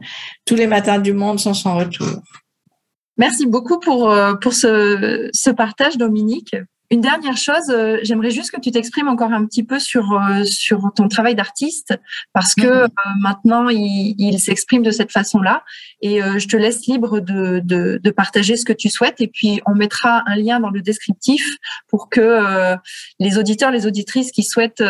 Tous 0.45 0.55
les 0.55 0.67
matins 0.67 0.99
du 0.99 1.13
monde 1.13 1.39
sont 1.39 1.53
sans 1.53 1.77
retour. 1.77 2.07
Merci 3.17 3.45
beaucoup 3.45 3.79
pour, 3.79 4.11
euh, 4.11 4.35
pour 4.35 4.53
ce, 4.53 5.29
ce 5.31 5.49
partage, 5.49 5.97
Dominique. 5.97 6.55
Une 6.91 7.01
dernière 7.01 7.35
chose, 7.35 7.69
euh, 7.69 7.97
j'aimerais 8.03 8.29
juste 8.29 8.51
que 8.51 8.61
tu 8.61 8.69
t'exprimes 8.69 9.07
encore 9.07 9.31
un 9.33 9.45
petit 9.45 9.63
peu 9.63 9.79
sur 9.79 10.13
euh, 10.13 10.43
sur 10.43 10.91
ton 10.95 11.07
travail 11.07 11.33
d'artiste 11.33 11.97
parce 12.31 12.53
que 12.53 12.67
mhm. 12.67 12.83
euh, 12.83 12.87
maintenant 13.21 13.69
il, 13.69 14.15
il 14.19 14.39
s'exprime 14.39 14.83
de 14.83 14.91
cette 14.91 15.11
façon-là 15.11 15.63
et 16.01 16.19
je 16.21 16.47
te 16.47 16.55
laisse 16.55 16.85
libre 16.85 17.19
de, 17.19 17.59
de, 17.63 17.99
de 18.03 18.11
partager 18.11 18.57
ce 18.57 18.65
que 18.65 18.73
tu 18.73 18.89
souhaites 18.89 19.19
et 19.19 19.27
puis 19.27 19.61
on 19.65 19.73
mettra 19.73 20.23
un 20.27 20.35
lien 20.35 20.59
dans 20.59 20.69
le 20.69 20.81
descriptif 20.81 21.57
pour 21.87 22.09
que 22.09 22.75
les 23.19 23.37
auditeurs, 23.37 23.71
les 23.71 23.87
auditrices 23.87 24.31
qui 24.31 24.43
souhaitent 24.43 24.83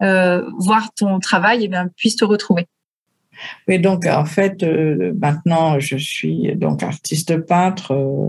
voir 0.00 0.90
ton 0.96 1.20
travail 1.20 1.60
eh 1.62 1.68
bien, 1.68 1.88
puissent 1.96 2.16
te 2.16 2.24
retrouver. 2.24 2.66
Oui, 3.68 3.78
donc 3.78 4.06
en 4.06 4.24
fait, 4.24 4.62
euh, 4.62 5.12
maintenant, 5.18 5.78
je 5.78 5.96
suis 5.96 6.54
donc 6.56 6.82
artiste 6.82 7.36
peintre 7.46 7.92
euh, 7.92 8.28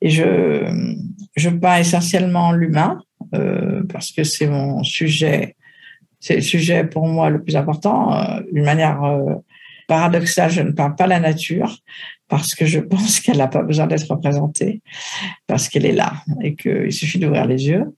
et 0.00 0.10
je, 0.10 0.96
je 1.36 1.50
peins 1.50 1.78
essentiellement 1.78 2.52
l'humain 2.52 3.00
euh, 3.34 3.82
parce 3.92 4.12
que 4.12 4.24
c'est 4.24 4.46
mon 4.46 4.82
sujet, 4.82 5.56
c'est 6.20 6.36
le 6.36 6.42
sujet 6.42 6.84
pour 6.84 7.06
moi 7.06 7.30
le 7.30 7.42
plus 7.42 7.56
important. 7.56 8.40
D'une 8.52 8.64
manière 8.64 9.00
paradoxale, 9.88 10.50
je 10.50 10.62
ne 10.62 10.72
peins 10.72 10.90
pas 10.90 11.06
la 11.06 11.20
nature 11.20 11.78
parce 12.28 12.54
que 12.54 12.66
je 12.66 12.80
pense 12.94 13.20
qu'elle 13.20 13.38
n'a 13.38 13.48
pas 13.48 13.62
besoin 13.62 13.86
d'être 13.86 14.10
représentée, 14.10 14.82
parce 15.46 15.68
qu'elle 15.68 15.86
est 15.86 15.92
là 15.92 16.14
et 16.42 16.54
qu'il 16.54 16.92
suffit 16.92 17.18
d'ouvrir 17.18 17.46
les 17.46 17.68
yeux. 17.68 17.94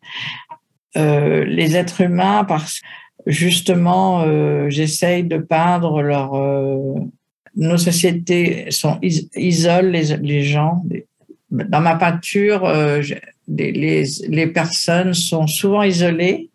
les 0.95 1.77
êtres 1.77 2.01
humains, 2.01 2.45
parce 2.45 2.81
justement, 3.27 4.23
euh, 4.23 4.71
j'essaye 4.71 5.25
de 5.25 5.39
peindre 5.39 6.03
leur. 6.03 6.35
Euh, 6.35 6.95
nos 7.57 7.79
sociétés 7.79 8.67
sont, 8.71 8.99
isolent 9.03 9.91
les, 9.91 10.43
gens. 10.43 10.85
Dans 11.51 11.81
ma 11.81 11.97
peinture, 11.97 12.67
euh, 12.67 13.03
les, 13.49 14.05
les, 14.29 14.47
personnes 14.47 15.15
sont 15.15 15.47
souvent 15.47 15.83
isolées. 15.83 16.51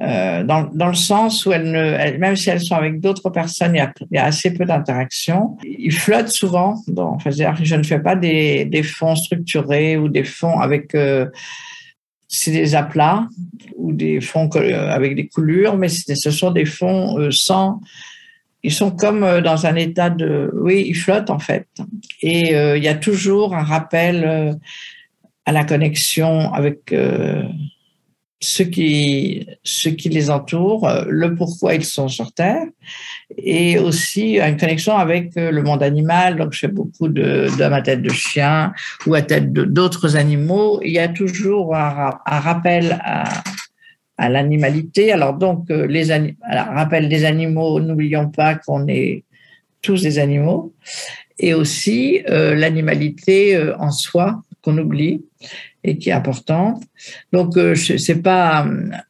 Dans, 0.00 0.68
dans, 0.72 0.88
le 0.88 0.94
sens 0.94 1.46
où 1.46 1.52
elles 1.52 1.70
ne, 1.70 2.18
même 2.18 2.34
si 2.34 2.50
elles 2.50 2.60
sont 2.60 2.74
avec 2.74 3.00
d'autres 3.00 3.30
personnes, 3.30 3.74
il 3.74 3.78
y, 3.78 3.80
a, 3.80 3.92
il 4.10 4.14
y 4.14 4.18
a, 4.18 4.24
assez 4.24 4.52
peu 4.52 4.64
d'interaction. 4.64 5.56
Ils 5.64 5.92
flottent 5.92 6.30
souvent. 6.30 6.76
Donc, 6.86 7.20
je 7.28 7.74
ne 7.74 7.82
fais 7.82 8.00
pas 8.00 8.14
des, 8.14 8.64
des 8.64 8.82
fonds 8.84 9.16
structurés 9.16 9.96
ou 9.96 10.08
des 10.08 10.24
fonds 10.24 10.60
avec 10.60 10.94
c'est 12.28 12.50
des 12.50 12.74
aplats 12.74 13.28
ou 13.76 13.92
des 13.92 14.20
fonds 14.20 14.48
avec 14.48 15.14
des 15.14 15.28
coulures, 15.28 15.76
mais 15.76 15.88
ce 15.88 16.30
sont 16.30 16.50
des 16.50 16.64
fonds 16.64 17.18
euh, 17.18 17.30
sans. 17.30 17.80
Ils 18.62 18.72
sont 18.72 18.90
comme 18.90 19.22
euh, 19.22 19.40
dans 19.40 19.66
un 19.66 19.76
état 19.76 20.10
de. 20.10 20.50
Oui, 20.54 20.84
ils 20.86 20.94
flottent 20.94 21.30
en 21.30 21.38
fait. 21.38 21.66
Et 22.22 22.54
euh, 22.54 22.76
il 22.76 22.84
y 22.84 22.88
a 22.88 22.94
toujours 22.94 23.54
un 23.54 23.62
rappel 23.62 24.58
à 25.46 25.52
la 25.52 25.64
connexion 25.64 26.52
avec 26.52 26.94
ce 28.40 28.62
qui, 28.62 29.46
ce 29.62 29.88
qui 29.88 30.08
les 30.08 30.30
entoure, 30.30 30.88
euh, 30.88 31.04
le 31.08 31.34
pourquoi 31.34 31.74
ils 31.74 31.84
sont 31.84 32.08
sur 32.08 32.32
Terre, 32.32 32.66
et 33.36 33.78
aussi 33.78 34.38
une 34.38 34.56
connexion 34.56 34.96
avec 34.96 35.36
euh, 35.36 35.50
le 35.50 35.62
monde 35.62 35.82
animal. 35.82 36.36
Donc, 36.36 36.52
je 36.52 36.60
fais 36.60 36.68
beaucoup 36.68 37.08
d'hommes 37.08 37.72
à 37.72 37.82
tête 37.82 38.02
de 38.02 38.10
chien 38.10 38.72
ou 39.06 39.14
à 39.14 39.22
tête 39.22 39.52
d'autres 39.52 40.16
animaux. 40.16 40.80
Il 40.84 40.92
y 40.92 40.98
a 40.98 41.08
toujours 41.08 41.74
un, 41.74 42.18
rappel 42.26 42.98
à, 43.02 43.42
l'animalité. 44.18 45.12
Alors, 45.12 45.34
donc, 45.34 45.70
euh, 45.70 45.86
les 45.86 46.12
rappel 46.48 47.08
des 47.08 47.24
animaux, 47.24 47.80
n'oublions 47.80 48.28
pas 48.28 48.54
qu'on 48.54 48.86
est 48.88 49.24
tous 49.82 50.02
des 50.02 50.18
animaux, 50.18 50.72
et 51.38 51.52
aussi 51.52 52.22
l'animalité 52.26 53.60
en 53.78 53.90
soi 53.90 54.40
qu'on 54.64 54.78
oublie 54.78 55.22
et 55.84 55.98
qui 55.98 56.08
est 56.08 56.12
importante. 56.12 56.82
Donc, 57.32 57.56
euh, 57.58 57.74
c'est 57.74 58.22
pas, 58.22 58.66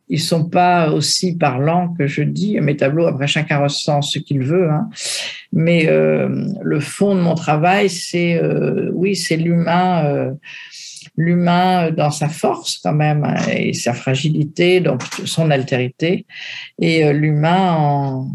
ils 0.09 0.21
sont 0.21 0.49
pas 0.49 0.91
aussi 0.91 1.37
parlants 1.37 1.95
que 1.97 2.09
je 2.09 2.23
dis 2.23 2.61
mes 2.61 2.77
tableaux. 2.77 3.07
Après, 3.07 3.29
chacun 3.29 3.59
ressent 3.59 4.03
ce 4.03 4.19
qu'il 4.19 4.43
veut. 4.43 4.69
Hein. 4.69 4.91
Mais 5.53 5.87
euh, 5.87 6.29
le 6.61 6.81
fond 6.81 7.15
de 7.15 7.21
mon 7.21 7.37
travail, 7.37 7.89
c'est, 7.89 8.35
euh, 8.43 8.91
oui, 8.93 9.15
c'est 9.15 9.37
l'humain, 9.37 10.05
euh, 10.05 10.33
l'humain 11.17 11.93
dans 11.93 12.11
sa 12.11 12.29
force 12.29 12.81
quand 12.83 12.95
même 12.95 13.23
hein, 13.23 13.37
et 13.53 13.73
sa 13.73 13.93
fragilité, 13.93 14.81
donc 14.81 15.03
son 15.25 15.53
altérité, 15.53 16.27
et 16.81 17.13
l'humain 17.13 18.27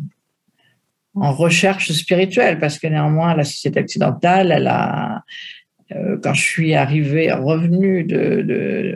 en 1.15 1.33
recherche 1.33 1.91
spirituelle, 1.91 2.59
parce 2.59 2.79
que 2.79 2.87
néanmoins, 2.87 3.35
la 3.35 3.43
société 3.43 3.81
occidentale, 3.81 4.53
elle 4.53 4.67
a, 4.67 5.15
euh, 5.15 5.19
quand 6.21 6.33
je 6.33 6.41
suis 6.41 6.75
arrivée, 6.75 7.31
revenue 7.31 8.03
de, 8.03 8.95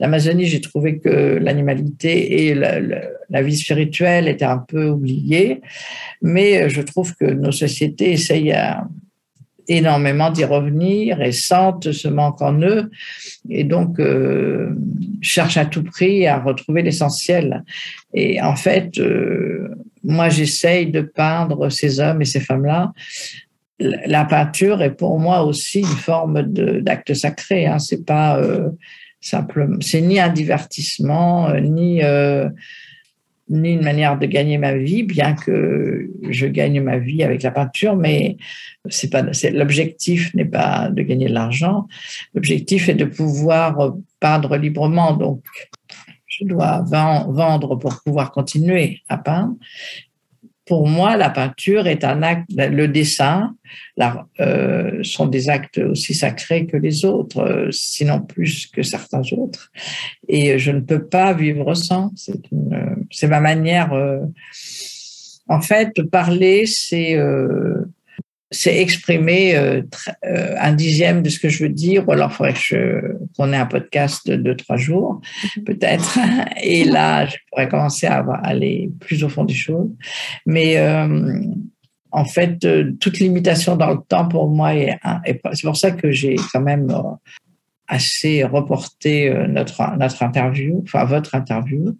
l'Amazonie, 0.00 0.46
j'ai 0.46 0.60
trouvé 0.60 0.98
que 0.98 1.38
l'animalité 1.40 2.46
et 2.46 2.54
la, 2.54 2.80
la, 2.80 3.42
vie 3.42 3.56
spirituelle 3.56 4.26
étaient 4.26 4.44
un 4.44 4.58
peu 4.58 4.88
oubliées, 4.88 5.60
mais 6.20 6.68
je 6.68 6.82
trouve 6.82 7.14
que 7.14 7.26
nos 7.26 7.52
sociétés 7.52 8.12
essayent 8.12 8.56
énormément 9.68 10.30
d'y 10.30 10.44
revenir 10.44 11.20
et 11.20 11.32
sentent 11.32 11.92
ce 11.92 12.08
manque 12.08 12.40
en 12.40 12.60
eux 12.62 12.90
et 13.50 13.64
donc 13.64 14.00
euh, 14.00 14.70
cherchent 15.20 15.58
à 15.58 15.66
tout 15.66 15.84
prix 15.84 16.26
à 16.26 16.40
retrouver 16.40 16.82
l'essentiel. 16.82 17.64
Et 18.14 18.40
en 18.40 18.56
fait, 18.56 18.98
euh, 18.98 19.68
moi, 20.02 20.30
j'essaye 20.30 20.90
de 20.90 21.02
peindre 21.02 21.68
ces 21.68 22.00
hommes 22.00 22.22
et 22.22 22.24
ces 22.24 22.40
femmes-là 22.40 22.92
la 23.80 24.24
peinture 24.24 24.82
est 24.82 24.94
pour 24.94 25.18
moi 25.18 25.42
aussi 25.42 25.80
une 25.80 25.86
forme 25.86 26.42
d'acte 26.42 27.14
sacré. 27.14 27.66
Hein. 27.66 27.78
C'est 27.78 28.04
pas 28.04 28.38
euh, 28.38 28.70
simplement, 29.20 29.76
c'est 29.80 30.00
ni 30.00 30.18
un 30.18 30.28
divertissement, 30.28 31.48
euh, 31.50 31.60
ni 31.60 32.02
euh, 32.02 32.48
ni 33.50 33.72
une 33.72 33.82
manière 33.82 34.18
de 34.18 34.26
gagner 34.26 34.58
ma 34.58 34.74
vie, 34.74 35.04
bien 35.04 35.32
que 35.32 36.10
je 36.28 36.46
gagne 36.46 36.82
ma 36.82 36.98
vie 36.98 37.22
avec 37.22 37.42
la 37.42 37.50
peinture, 37.50 37.96
mais 37.96 38.36
c'est 38.90 39.08
pas 39.08 39.22
l'objectif 39.22 40.34
n'est 40.34 40.44
pas 40.44 40.90
de 40.90 41.02
gagner 41.02 41.28
de 41.28 41.32
l'argent. 41.32 41.88
L'objectif 42.34 42.90
est 42.90 42.94
de 42.94 43.06
pouvoir 43.06 43.94
peindre 44.20 44.58
librement. 44.58 45.16
Donc, 45.16 45.42
je 46.26 46.44
dois 46.44 46.84
vendre 46.86 47.76
pour 47.76 48.02
pouvoir 48.04 48.32
continuer 48.32 49.00
à 49.08 49.16
peindre 49.16 49.54
pour 50.68 50.86
moi, 50.86 51.16
la 51.16 51.30
peinture 51.30 51.86
est 51.86 52.04
un 52.04 52.22
acte, 52.22 52.50
le 52.54 52.86
dessin 52.88 53.56
euh, 54.38 55.02
sont 55.02 55.26
des 55.26 55.48
actes 55.48 55.78
aussi 55.78 56.12
sacrés 56.12 56.66
que 56.66 56.76
les 56.76 57.06
autres, 57.06 57.40
euh, 57.40 57.68
sinon 57.70 58.20
plus 58.20 58.66
que 58.66 58.82
certains 58.82 59.22
autres. 59.32 59.72
Et 60.28 60.58
je 60.58 60.70
ne 60.70 60.80
peux 60.80 61.04
pas 61.04 61.32
vivre 61.32 61.72
sans. 61.72 62.12
C'est 63.10 63.28
ma 63.28 63.40
manière. 63.40 63.94
Euh, 63.94 64.20
en 65.48 65.62
fait, 65.62 66.02
parler, 66.10 66.66
c'est 66.66 67.16
c'est 68.50 68.78
exprimer 68.78 69.56
euh, 69.56 69.82
euh, 70.24 70.54
un 70.58 70.72
dixième 70.72 71.22
de 71.22 71.28
ce 71.28 71.38
que 71.38 71.48
je 71.48 71.64
veux 71.64 71.68
dire, 71.68 72.08
ou 72.08 72.12
alors 72.12 72.30
il 72.30 72.34
faudrait 72.34 72.54
qu'on 73.36 73.52
ait 73.52 73.56
un 73.56 73.66
podcast 73.66 74.26
de 74.26 74.36
deux, 74.36 74.56
trois 74.56 74.76
jours, 74.76 75.20
mhm. 75.56 75.64
peut-être. 75.64 76.18
Et 76.62 76.84
là, 76.84 77.26
je 77.26 77.36
pourrais 77.50 77.68
commencer 77.68 78.06
à 78.06 78.24
aller 78.42 78.90
plus 79.00 79.22
au 79.22 79.28
fond 79.28 79.44
des 79.44 79.54
choses. 79.54 79.90
Mais 80.46 80.78
euh, 80.78 81.42
en 82.10 82.24
fait, 82.24 82.66
toute 83.00 83.18
limitation 83.18 83.76
dans 83.76 83.90
le 83.90 84.00
temps 84.08 84.26
pour 84.28 84.48
moi 84.48 84.74
est, 84.74 84.98
c'est 85.52 85.62
pour 85.62 85.76
ça 85.76 85.90
que 85.90 86.10
j'ai 86.10 86.36
quand 86.52 86.62
même 86.62 86.88
assez 87.86 88.44
reporté 88.44 89.30
notre 89.46 89.94
notre 89.98 90.22
interview, 90.22 90.82
enfin 90.84 91.04
votre 91.04 91.34
interview, 91.34 91.98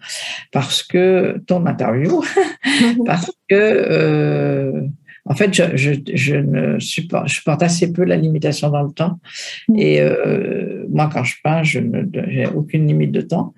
parce 0.50 0.82
que 0.82 1.42
ton 1.46 1.66
interview, 1.66 2.24
parce 3.06 3.30
que 3.50 4.88
en 5.28 5.34
fait, 5.34 5.52
je, 5.54 5.76
je, 5.76 5.92
je, 6.14 6.36
ne 6.36 6.78
supporte, 6.78 7.28
je 7.28 7.40
assez 7.46 7.92
peu 7.92 8.04
la 8.04 8.16
limitation 8.16 8.70
dans 8.70 8.82
le 8.82 8.92
temps. 8.92 9.20
Mm. 9.68 9.76
Et 9.78 10.00
euh, 10.00 10.86
moi, 10.90 11.10
quand 11.12 11.22
je 11.22 11.36
peins, 11.44 11.62
je 11.62 11.80
n'ai 11.80 12.46
aucune 12.46 12.86
limite 12.86 13.12
de 13.12 13.20
temps. 13.20 13.54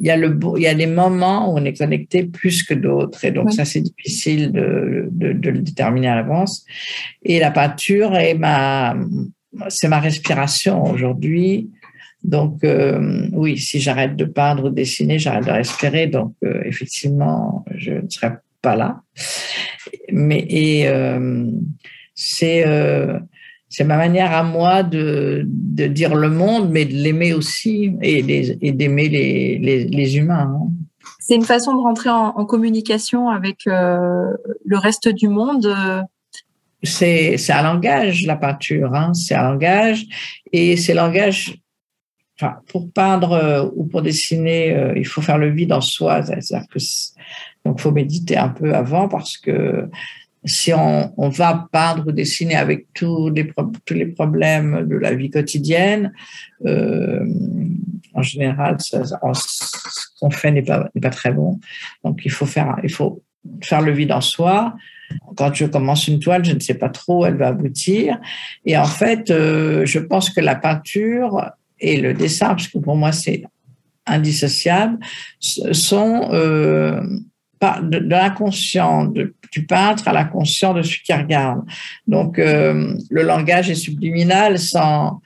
Il 0.00 0.06
y, 0.06 0.10
a 0.10 0.16
le, 0.16 0.38
il 0.56 0.62
y 0.62 0.66
a 0.66 0.74
des 0.74 0.86
moments 0.86 1.52
où 1.52 1.58
on 1.58 1.64
est 1.64 1.76
connecté 1.76 2.24
plus 2.24 2.62
que 2.62 2.72
d'autres. 2.72 3.22
Et 3.24 3.30
donc, 3.32 3.52
ça, 3.52 3.66
c'est 3.66 3.82
difficile 3.82 4.50
de, 4.50 5.08
de, 5.10 5.34
de, 5.34 5.50
le 5.50 5.58
déterminer 5.60 6.08
à 6.08 6.16
l'avance. 6.16 6.64
Et 7.22 7.38
la 7.38 7.50
peinture 7.50 8.16
est 8.16 8.32
ma, 8.32 8.96
c'est 9.68 9.88
ma 9.88 10.00
respiration 10.00 10.82
aujourd'hui. 10.84 11.70
Donc, 12.24 12.64
euh, 12.64 13.28
oui, 13.32 13.58
si 13.58 13.78
j'arrête 13.78 14.16
de 14.16 14.24
peindre 14.24 14.64
ou 14.64 14.68
de 14.70 14.74
dessiner, 14.74 15.18
j'arrête 15.18 15.44
de 15.44 15.52
respirer. 15.52 16.06
Donc, 16.06 16.32
euh, 16.44 16.62
effectivement, 16.64 17.64
je 17.74 17.92
ne 17.92 18.08
serai 18.08 18.30
pas 18.62 18.76
là. 18.76 19.02
Mais 20.12 20.44
et 20.48 20.88
euh, 20.88 21.46
c'est 22.14 22.66
euh, 22.66 23.18
c'est 23.68 23.84
ma 23.84 23.96
manière 23.96 24.32
à 24.32 24.42
moi 24.42 24.82
de, 24.82 25.44
de, 25.46 25.86
dire 25.86 26.14
le 26.14 26.28
monde, 26.28 26.70
mais 26.70 26.84
de 26.84 26.94
l'aimer 26.94 27.32
aussi 27.32 27.92
et, 28.02 28.22
d'aimer 28.72 29.08
les, 29.08 29.58
les, 29.58 29.84
les, 29.84 30.16
humains. 30.16 30.52
Hein. 30.56 30.72
C'est 31.20 31.36
une 31.36 31.44
façon 31.44 31.74
de 31.74 31.80
rentrer 31.80 32.10
en, 32.10 32.44
communication 32.46 33.28
avec 33.28 33.68
euh, 33.68 34.26
le 34.64 34.76
reste 34.76 35.08
du 35.08 35.28
monde. 35.28 35.72
C'est 36.82 37.36
un 37.50 37.62
langage, 37.62 38.26
la 38.26 38.34
peinture. 38.34 38.92
Hein. 38.92 39.14
C'est 39.14 39.36
un 39.36 39.52
langage 39.52 40.04
et 40.52 40.76
c'est 40.76 40.94
langage. 40.94 41.54
Pour 42.68 42.90
peindre 42.90 43.72
ou 43.76 43.84
pour 43.84 44.02
dessiner, 44.02 44.92
il 44.96 45.06
faut 45.06 45.22
faire 45.22 45.38
le 45.38 45.50
vide 45.50 45.72
en 45.72 45.80
soi. 45.80 46.22
C'est-à-dire 46.22 46.66
que 46.70 46.78
donc, 47.64 47.80
faut 47.80 47.92
méditer 47.92 48.36
un 48.36 48.48
peu 48.48 48.74
avant 48.74 49.08
parce 49.08 49.36
que 49.36 49.88
si 50.44 50.72
on, 50.72 51.28
va 51.28 51.68
peindre 51.70 52.08
ou 52.08 52.12
dessiner 52.12 52.56
avec 52.56 52.86
tous 52.94 53.30
les, 53.30 54.06
problèmes 54.06 54.86
de 54.88 54.96
la 54.96 55.14
vie 55.14 55.30
quotidienne, 55.30 56.12
euh, 56.64 57.26
en 58.14 58.22
général, 58.22 58.78
ce 58.80 58.96
qu'on 60.18 60.30
fait 60.30 60.50
n'est 60.50 60.62
pas, 60.62 60.88
très 61.10 61.32
bon. 61.32 61.60
Donc, 62.04 62.22
il 62.24 62.30
faut 62.30 62.46
faire, 62.46 62.78
il 62.82 62.90
faut 62.90 63.22
faire 63.62 63.82
le 63.82 63.92
vide 63.92 64.12
en 64.12 64.22
soi. 64.22 64.74
Quand 65.36 65.52
je 65.52 65.66
commence 65.66 66.08
une 66.08 66.20
toile, 66.20 66.44
je 66.44 66.52
ne 66.52 66.60
sais 66.60 66.74
pas 66.74 66.88
trop 66.88 67.22
où 67.22 67.26
elle 67.26 67.36
va 67.36 67.48
aboutir. 67.48 68.18
Et 68.64 68.78
en 68.78 68.86
fait, 68.86 69.30
euh, 69.30 69.84
je 69.84 69.98
pense 69.98 70.30
que 70.30 70.40
la 70.40 70.54
peinture 70.54 71.50
et 71.80 72.00
le 72.00 72.14
dessin, 72.14 72.48
parce 72.48 72.68
que 72.68 72.78
pour 72.78 72.96
moi 72.96 73.12
c'est 73.12 73.44
indissociable, 74.06 74.98
sont 75.38 76.28
euh, 76.32 77.00
de, 77.60 77.98
l'inconscient 77.98 79.06
du 79.06 79.66
peintre 79.66 80.08
à 80.08 80.12
l'inconscient 80.12 80.74
de 80.74 80.82
celui 80.82 81.02
qui 81.02 81.12
regarde. 81.12 81.62
Donc, 82.06 82.38
euh, 82.38 82.94
le 83.10 83.22
langage 83.22 83.70
est 83.70 83.74
subliminal 83.74 84.58
sans, 84.58 85.20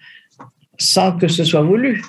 sans 0.78 1.12
que 1.12 1.28
ce 1.28 1.44
soit 1.44 1.62
voulu. 1.62 2.02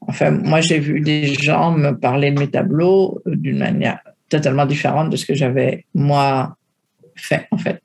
Enfin, 0.00 0.30
moi, 0.30 0.60
j'ai 0.60 0.78
vu 0.78 1.00
des 1.00 1.34
gens 1.34 1.72
me 1.72 1.92
parler 1.92 2.30
de 2.30 2.38
mes 2.38 2.50
tableaux 2.50 3.20
d'une 3.26 3.58
manière 3.58 4.00
totalement 4.28 4.66
différente 4.66 5.10
de 5.10 5.16
ce 5.16 5.24
que 5.24 5.34
j'avais, 5.34 5.86
moi, 5.94 6.56
fait, 7.16 7.48
en 7.50 7.58
fait. 7.58 7.82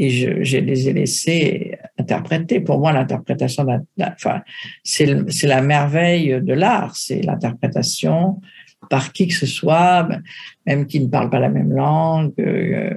Et 0.00 0.10
je, 0.10 0.58
les 0.58 0.88
ai 0.88 0.92
laissés 0.92 1.76
interpréter. 1.98 2.60
Pour 2.60 2.78
moi, 2.78 2.92
l'interprétation, 2.92 3.66
c'est 4.84 5.46
la 5.46 5.60
merveille 5.60 6.40
de 6.40 6.52
l'art, 6.54 6.94
c'est 6.94 7.20
l'interprétation 7.20 8.40
par 8.90 9.12
qui 9.12 9.26
que 9.26 9.34
ce 9.34 9.46
soit, 9.46 10.08
même 10.66 10.86
qui 10.86 11.00
ne 11.00 11.08
parle 11.08 11.30
pas 11.30 11.40
la 11.40 11.48
même 11.48 11.72
langue. 11.72 12.32
Euh, 12.38 12.94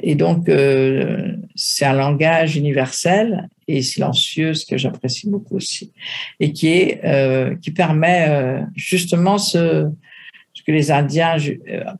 et 0.00 0.14
donc, 0.14 0.48
euh, 0.48 1.36
c'est 1.54 1.84
un 1.84 1.92
langage 1.92 2.56
universel 2.56 3.48
et 3.66 3.82
silencieux, 3.82 4.54
ce 4.54 4.64
que 4.64 4.78
j'apprécie 4.78 5.28
beaucoup 5.28 5.56
aussi, 5.56 5.92
et 6.40 6.52
qui 6.52 6.94
euh, 7.04 7.54
permet 7.76 8.62
justement 8.74 9.36
ce 9.36 9.90
les 10.72 10.90
Indiens, 10.90 11.36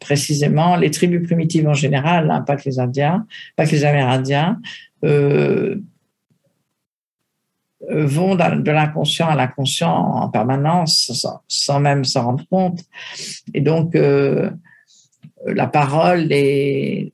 précisément, 0.00 0.76
les 0.76 0.90
tribus 0.90 1.26
primitives 1.26 1.68
en 1.68 1.74
général, 1.74 2.30
hein, 2.30 2.42
pas 2.42 2.56
que 2.56 2.64
les 2.66 2.78
Indiens, 2.78 3.26
pas 3.56 3.66
que 3.66 3.72
les 3.72 3.84
Amérindiens, 3.84 4.60
euh, 5.04 5.80
vont 7.88 8.34
de 8.34 8.70
l'inconscient 8.70 9.28
à 9.28 9.36
l'inconscient 9.36 9.94
en 9.94 10.28
permanence 10.28 11.12
sans, 11.46 11.80
même 11.80 12.04
s'en 12.04 12.24
rendre 12.24 12.44
compte. 12.48 12.80
Et 13.54 13.60
donc, 13.60 13.94
euh, 13.94 14.50
la 15.46 15.66
parole 15.68 16.26
n'est 16.26 17.12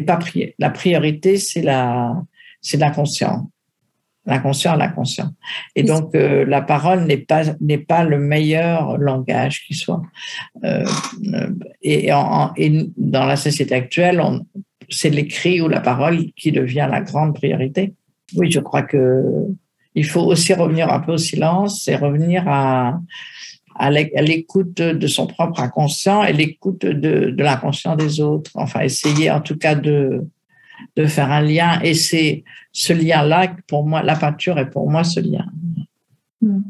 pas 0.00 0.18
la 0.58 0.70
priorité, 0.70 1.38
c'est 1.38 1.62
la 1.62 2.22
c'est 2.60 2.78
l'inconscient, 2.78 3.48
l'inconscient 4.26 4.72
à 4.72 4.76
l'inconscient. 4.76 5.30
Et 5.74 5.82
donc, 5.82 6.14
euh, 6.14 6.44
la 6.44 6.60
parole 6.60 7.04
n'est 7.04 7.16
pas 7.16 7.42
n'est 7.60 7.78
pas 7.78 8.04
le 8.04 8.18
meilleur 8.18 8.98
langage 8.98 9.64
qui 9.66 9.74
soit. 9.74 10.02
et, 11.82 12.08
et, 12.56 12.90
dans 12.96 13.24
la 13.24 13.36
société 13.36 13.74
actuelle, 13.74 14.22
c'est 14.88 15.10
l'écrit 15.10 15.60
ou 15.60 15.68
la 15.68 15.80
parole 15.80 16.32
qui 16.36 16.52
devient 16.52 16.88
la 16.90 17.00
grande 17.00 17.34
priorité. 17.34 17.94
Oui, 18.34 18.50
je 18.50 18.60
crois 18.60 18.82
que 18.82 19.22
il 19.94 20.04
faut 20.04 20.20
aussi 20.20 20.52
revenir 20.52 20.92
un 20.92 21.00
peu 21.00 21.12
au 21.12 21.18
silence 21.18 21.88
et 21.88 21.96
revenir 21.96 22.44
à, 22.46 23.00
à 23.78 23.90
l'écoute 23.90 24.74
de 24.74 25.06
son 25.06 25.26
propre 25.26 25.60
inconscient 25.60 26.22
et 26.22 26.32
l'écoute 26.32 26.82
de, 26.82 27.30
de 27.30 27.42
l'inconscient 27.42 27.96
des 27.96 28.20
autres. 28.20 28.50
Enfin, 28.54 28.80
essayer 28.80 29.30
en 29.30 29.40
tout 29.40 29.56
cas 29.56 29.74
de, 29.74 30.22
de 30.96 31.06
faire 31.06 31.30
un 31.30 31.42
lien. 31.42 31.80
Et 31.82 31.94
c'est 31.94 32.44
ce 32.72 32.92
lien-là, 32.92 33.54
pour 33.66 33.86
moi, 33.86 34.02
la 34.02 34.16
peinture 34.16 34.58
est 34.58 34.70
pour 34.70 34.90
moi 34.90 35.04
ce 35.04 35.20
lien. 35.20 35.46
Hmm. 36.40 36.62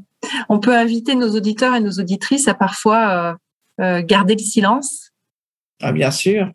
On 0.49 0.59
peut 0.59 0.77
inviter 0.77 1.15
nos 1.15 1.35
auditeurs 1.37 1.75
et 1.75 1.81
nos 1.81 1.93
auditrices 1.93 2.49
à 2.49 2.55
parfois 2.55 3.11
euh, 3.11 3.35
euh, 3.81 4.03
garder 4.03 4.35
le 4.35 4.41
silence. 4.41 5.13
Ah, 5.83 5.93
bien 5.93 6.11
sûr. 6.11 6.51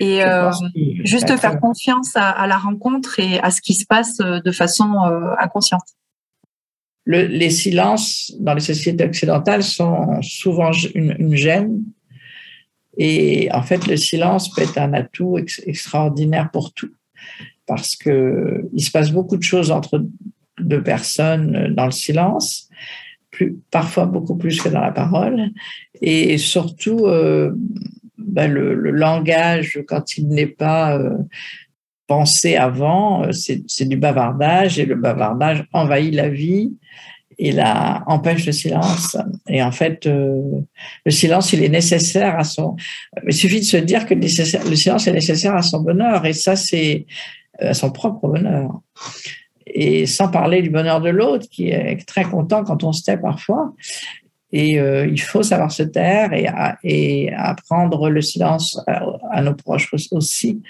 Et 0.00 0.24
euh, 0.24 0.50
juste 1.04 1.36
faire 1.36 1.60
confiance 1.60 2.12
à, 2.16 2.46
la 2.46 2.56
rencontre 2.56 3.20
et 3.20 3.38
à 3.40 3.50
ce 3.50 3.60
qui 3.60 3.74
se 3.74 3.86
passe 3.86 4.16
de 4.16 4.50
façon 4.50 4.94
euh, 5.04 5.34
inconsciente. 5.38 5.84
les 7.06 7.50
silences 7.50 8.32
dans 8.40 8.54
les 8.54 8.60
sociétés 8.60 9.04
occidentales 9.04 9.62
sont 9.62 10.20
souvent 10.22 10.72
une, 10.94 11.36
gêne. 11.36 11.84
Et 12.96 13.48
en 13.52 13.62
fait, 13.62 13.86
le 13.86 13.96
silence 13.96 14.50
peut 14.54 14.62
être 14.62 14.78
un 14.78 14.92
atout 14.92 15.38
extraordinaire 15.38 16.50
pour 16.50 16.72
tout. 16.72 16.92
Parce 17.66 17.96
que 17.96 18.68
il 18.72 18.82
se 18.82 18.90
passe 18.90 19.10
beaucoup 19.10 19.36
de 19.36 19.42
choses 19.42 19.70
entre 19.70 20.04
deux 20.58 20.82
personnes 20.82 21.74
dans 21.74 21.86
le 21.86 21.90
silence, 21.90 22.68
parfois 23.70 24.06
beaucoup 24.06 24.36
plus 24.36 24.62
que 24.62 24.68
dans 24.68 24.80
la 24.80 24.92
parole. 24.92 25.50
Et 26.00 26.38
surtout, 26.38 27.06
ben, 28.36 28.52
le, 28.52 28.74
langage, 28.90 29.82
quand 29.86 30.18
il 30.18 30.28
n'est 30.28 30.46
pas 30.46 30.98
euh, 30.98 31.16
pensé 32.06 32.56
avant, 32.56 33.24
euh, 33.24 33.32
c'est 33.32 33.88
du 33.88 33.96
bavardage 33.96 34.78
et 34.78 34.84
le 34.84 34.94
bavardage 34.94 35.66
envahit 35.72 36.14
la 36.14 36.28
vie 36.28 36.76
et 37.38 37.52
la, 37.52 38.02
empêche 38.06 38.46
le 38.46 38.52
silence. 38.52 39.16
Et 39.48 39.62
en 39.62 39.72
fait, 39.72 40.06
euh, 40.06 40.40
le 41.04 41.10
silence, 41.10 41.52
il 41.52 41.62
est 41.62 41.68
nécessaire 41.68 42.38
à 42.38 42.44
son. 42.44 42.76
Il 43.26 43.34
suffit 43.34 43.60
de 43.60 43.64
se 43.64 43.76
dire 43.76 44.06
que 44.06 44.14
le 44.14 44.76
silence 44.76 45.06
est 45.06 45.12
nécessaire 45.12 45.54
à 45.54 45.62
son 45.62 45.80
bonheur 45.80 46.24
et 46.24 46.32
ça, 46.32 46.56
c'est 46.56 47.06
à 47.58 47.74
son 47.74 47.90
propre 47.90 48.28
bonheur. 48.28 48.80
Et 49.66 50.06
sans 50.06 50.28
parler 50.28 50.62
du 50.62 50.70
bonheur 50.70 51.00
de 51.00 51.10
l'autre, 51.10 51.46
qui 51.50 51.68
est 51.68 52.06
très 52.06 52.24
content 52.24 52.64
quand 52.64 52.84
on 52.84 52.92
se 52.92 53.02
tait 53.02 53.18
parfois. 53.18 53.74
Et 54.52 54.78
euh, 54.78 55.06
il 55.06 55.20
faut 55.20 55.42
savoir 55.42 55.72
se 55.72 55.82
taire 55.82 56.32
et, 56.32 56.48
et 56.84 57.32
apprendre 57.34 58.08
le 58.08 58.22
silence 58.22 58.80
à, 58.86 59.42
nos 59.42 59.54
proches 59.54 59.92
aussi, 60.12 60.62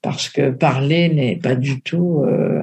parce 0.00 0.28
que 0.28 0.50
parler 0.50 1.08
n'est 1.08 1.36
pas 1.36 1.56
du 1.56 1.82
tout 1.82 2.22
euh, 2.24 2.62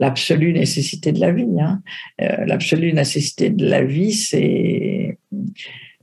l'absolue 0.00 0.52
nécessité 0.52 1.12
de 1.12 1.20
la 1.20 1.30
vie. 1.30 1.60
Hein. 1.60 1.80
Euh, 2.20 2.44
l'absolue 2.46 2.92
nécessité 2.92 3.50
de 3.50 3.66
la 3.66 3.84
vie, 3.84 4.12
c'est 4.12 5.18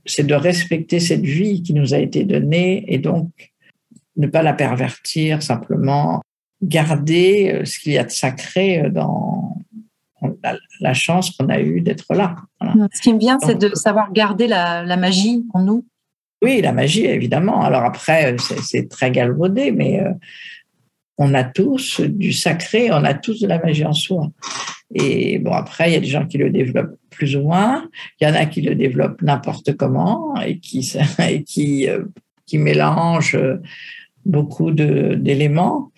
c'est 0.06 0.26
de 0.26 0.34
respecter 0.34 1.00
cette 1.00 1.24
vie 1.24 1.62
qui 1.62 1.74
nous 1.74 1.92
a 1.92 1.98
été 1.98 2.24
donnée 2.24 2.84
et 2.88 2.96
donc 2.96 3.28
ne 4.16 4.26
pas 4.26 4.42
la 4.42 4.54
pervertir, 4.54 5.42
simplement 5.42 6.22
garder 6.62 7.60
ce 7.64 7.78
qu'il 7.78 7.92
y 7.92 7.98
a 7.98 8.04
de 8.04 8.10
sacré 8.10 8.90
dans, 8.90 9.58
la, 10.80 10.94
chance 10.94 11.30
qu'on 11.30 11.48
a 11.48 11.60
eue 11.60 11.80
d'être 11.80 12.14
là. 12.14 12.36
Ce 12.92 13.00
qui 13.00 13.12
me 13.12 13.18
vient, 13.18 13.38
c'est 13.40 13.58
de 13.58 13.74
savoir 13.74 14.12
garder 14.12 14.46
la, 14.46 14.96
magie 14.96 15.44
en 15.54 15.62
nous. 15.62 15.84
Oui, 16.42 16.60
la 16.60 16.72
magie, 16.72 17.04
évidemment. 17.04 17.62
Alors 17.62 17.82
après, 17.82 18.36
c'est 18.38 18.88
très 18.88 19.10
galvaudé, 19.10 19.72
mais 19.72 20.00
euh, 20.00 20.12
on 21.18 21.34
a 21.34 21.44
tous 21.44 22.00
du 22.00 22.32
sacré, 22.32 22.90
on 22.92 23.04
a 23.04 23.14
tous 23.14 23.40
de 23.40 23.48
la 23.48 23.58
magie 23.58 23.84
en 23.84 23.92
soi. 23.92 24.30
Et 24.94 25.38
bon, 25.38 25.52
après, 25.52 25.90
il 25.90 25.94
y 25.94 25.96
a 25.96 26.00
des 26.00 26.06
gens 26.06 26.26
qui 26.26 26.38
le 26.38 26.50
développent 26.50 26.96
plus 27.10 27.36
ou 27.36 27.42
moins. 27.42 27.88
Il 28.20 28.28
y 28.28 28.30
en 28.30 28.34
a 28.34 28.46
qui 28.46 28.62
le 28.62 28.74
développent 28.74 29.20
n'importe 29.20 29.76
comment 29.76 30.40
et 30.40 30.58
qui, 30.58 30.92
et 31.28 31.42
qui, 31.42 31.88
euh, 31.88 32.04
qui 32.46 32.58
mélangent 32.58 33.38
beaucoup 34.24 34.70
d'éléments. 34.70 35.90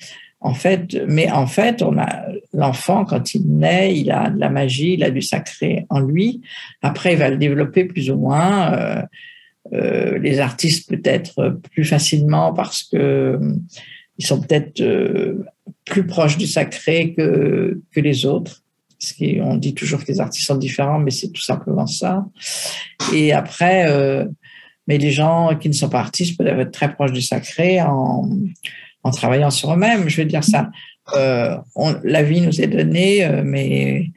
En 0.43 0.55
fait, 0.55 0.97
mais 1.07 1.31
en 1.31 1.47
fait, 1.47 1.83
on 1.83 1.99
a 1.99 2.25
l'enfant 2.55 3.05
quand 3.05 3.35
il 3.35 3.47
naît, 3.59 3.95
il 3.95 4.11
a 4.11 4.31
de 4.31 4.41
la 4.41 4.49
magie, 4.49 4.95
il 4.95 5.05
a 5.05 5.11
du 5.11 5.21
sacré 5.21 5.85
en 5.91 6.01
lui. 6.01 6.41
Après, 6.81 7.13
il 7.13 7.19
va 7.19 7.29
le 7.29 7.37
développer 7.37 7.85
plus 7.85 8.11
ou 8.11 8.17
moins. 8.17 8.73
Euh, 8.73 9.03
euh, 9.75 10.19
les 10.19 10.41
artistes 10.41 10.89
peut-être 10.89 11.61
plus 11.71 11.85
facilement 11.85 12.55
parce 12.55 12.83
que 12.83 13.39
ils 14.21 14.27
sont 14.27 14.41
peut-être 14.41 14.81
euh, 14.81 15.45
plus 15.85 16.07
proches 16.07 16.37
du 16.37 16.47
sacré 16.47 17.15
que 17.15 17.81
que 17.93 18.01
les 18.01 18.27
autres. 18.27 18.63
Parce 18.99 19.15
qu'on 19.15 19.57
dit 19.57 19.75
toujours 19.75 20.01
que 20.05 20.13
les 20.13 20.21
artistes 20.21 20.47
sont 20.47 20.57
différents, 20.57 20.99
mais 20.99 21.11
c'est 21.11 21.31
tout 21.31 21.41
simplement 21.41 21.87
ça. 21.87 22.27
Et 23.15 23.33
après, 23.33 23.87
mais 24.87 24.99
les 24.99 25.11
gens 25.11 25.57
qui 25.59 25.71
ne 25.71 25.73
sont 25.73 25.89
pas 25.89 26.01
artistes 26.01 26.37
peuvent 26.37 26.61
être 26.61 26.71
très 26.71 26.93
proches 26.93 27.13
du 27.13 27.23
sacré 27.23 27.81
en 27.81 28.29
en 29.03 29.11
travaillant 29.11 29.51
sur 29.51 29.73
eux-mêmes. 29.73 30.09
Je 30.09 30.21
veux 30.21 30.27
dire 30.27 30.45
ça. 30.45 30.71
Euh, 31.15 31.57
la 32.05 32.23
vie 32.23 32.41
nous 32.41 32.61
est 32.61 32.67
donnée, 32.67 33.25
euh, 33.25 33.43
mais 33.45 34.11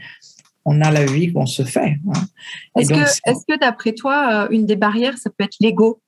on 0.66 0.82
a 0.82 0.92
la 0.92 1.06
vie 1.06 1.34
qu'on 1.34 1.46
se 1.46 1.64
fait. 1.64 1.98
Hein. 2.08 2.22
Est-ce 2.78 3.46
que, 3.48 3.60
d'après 3.60 3.94
toi, 3.94 4.46
euh, 4.46 4.48
une 4.52 4.66
des 4.66 4.76
barrières, 4.76 5.18
ça 5.18 5.30
peut 5.30 5.44
être 5.44 5.58
l'ego? 5.60 6.02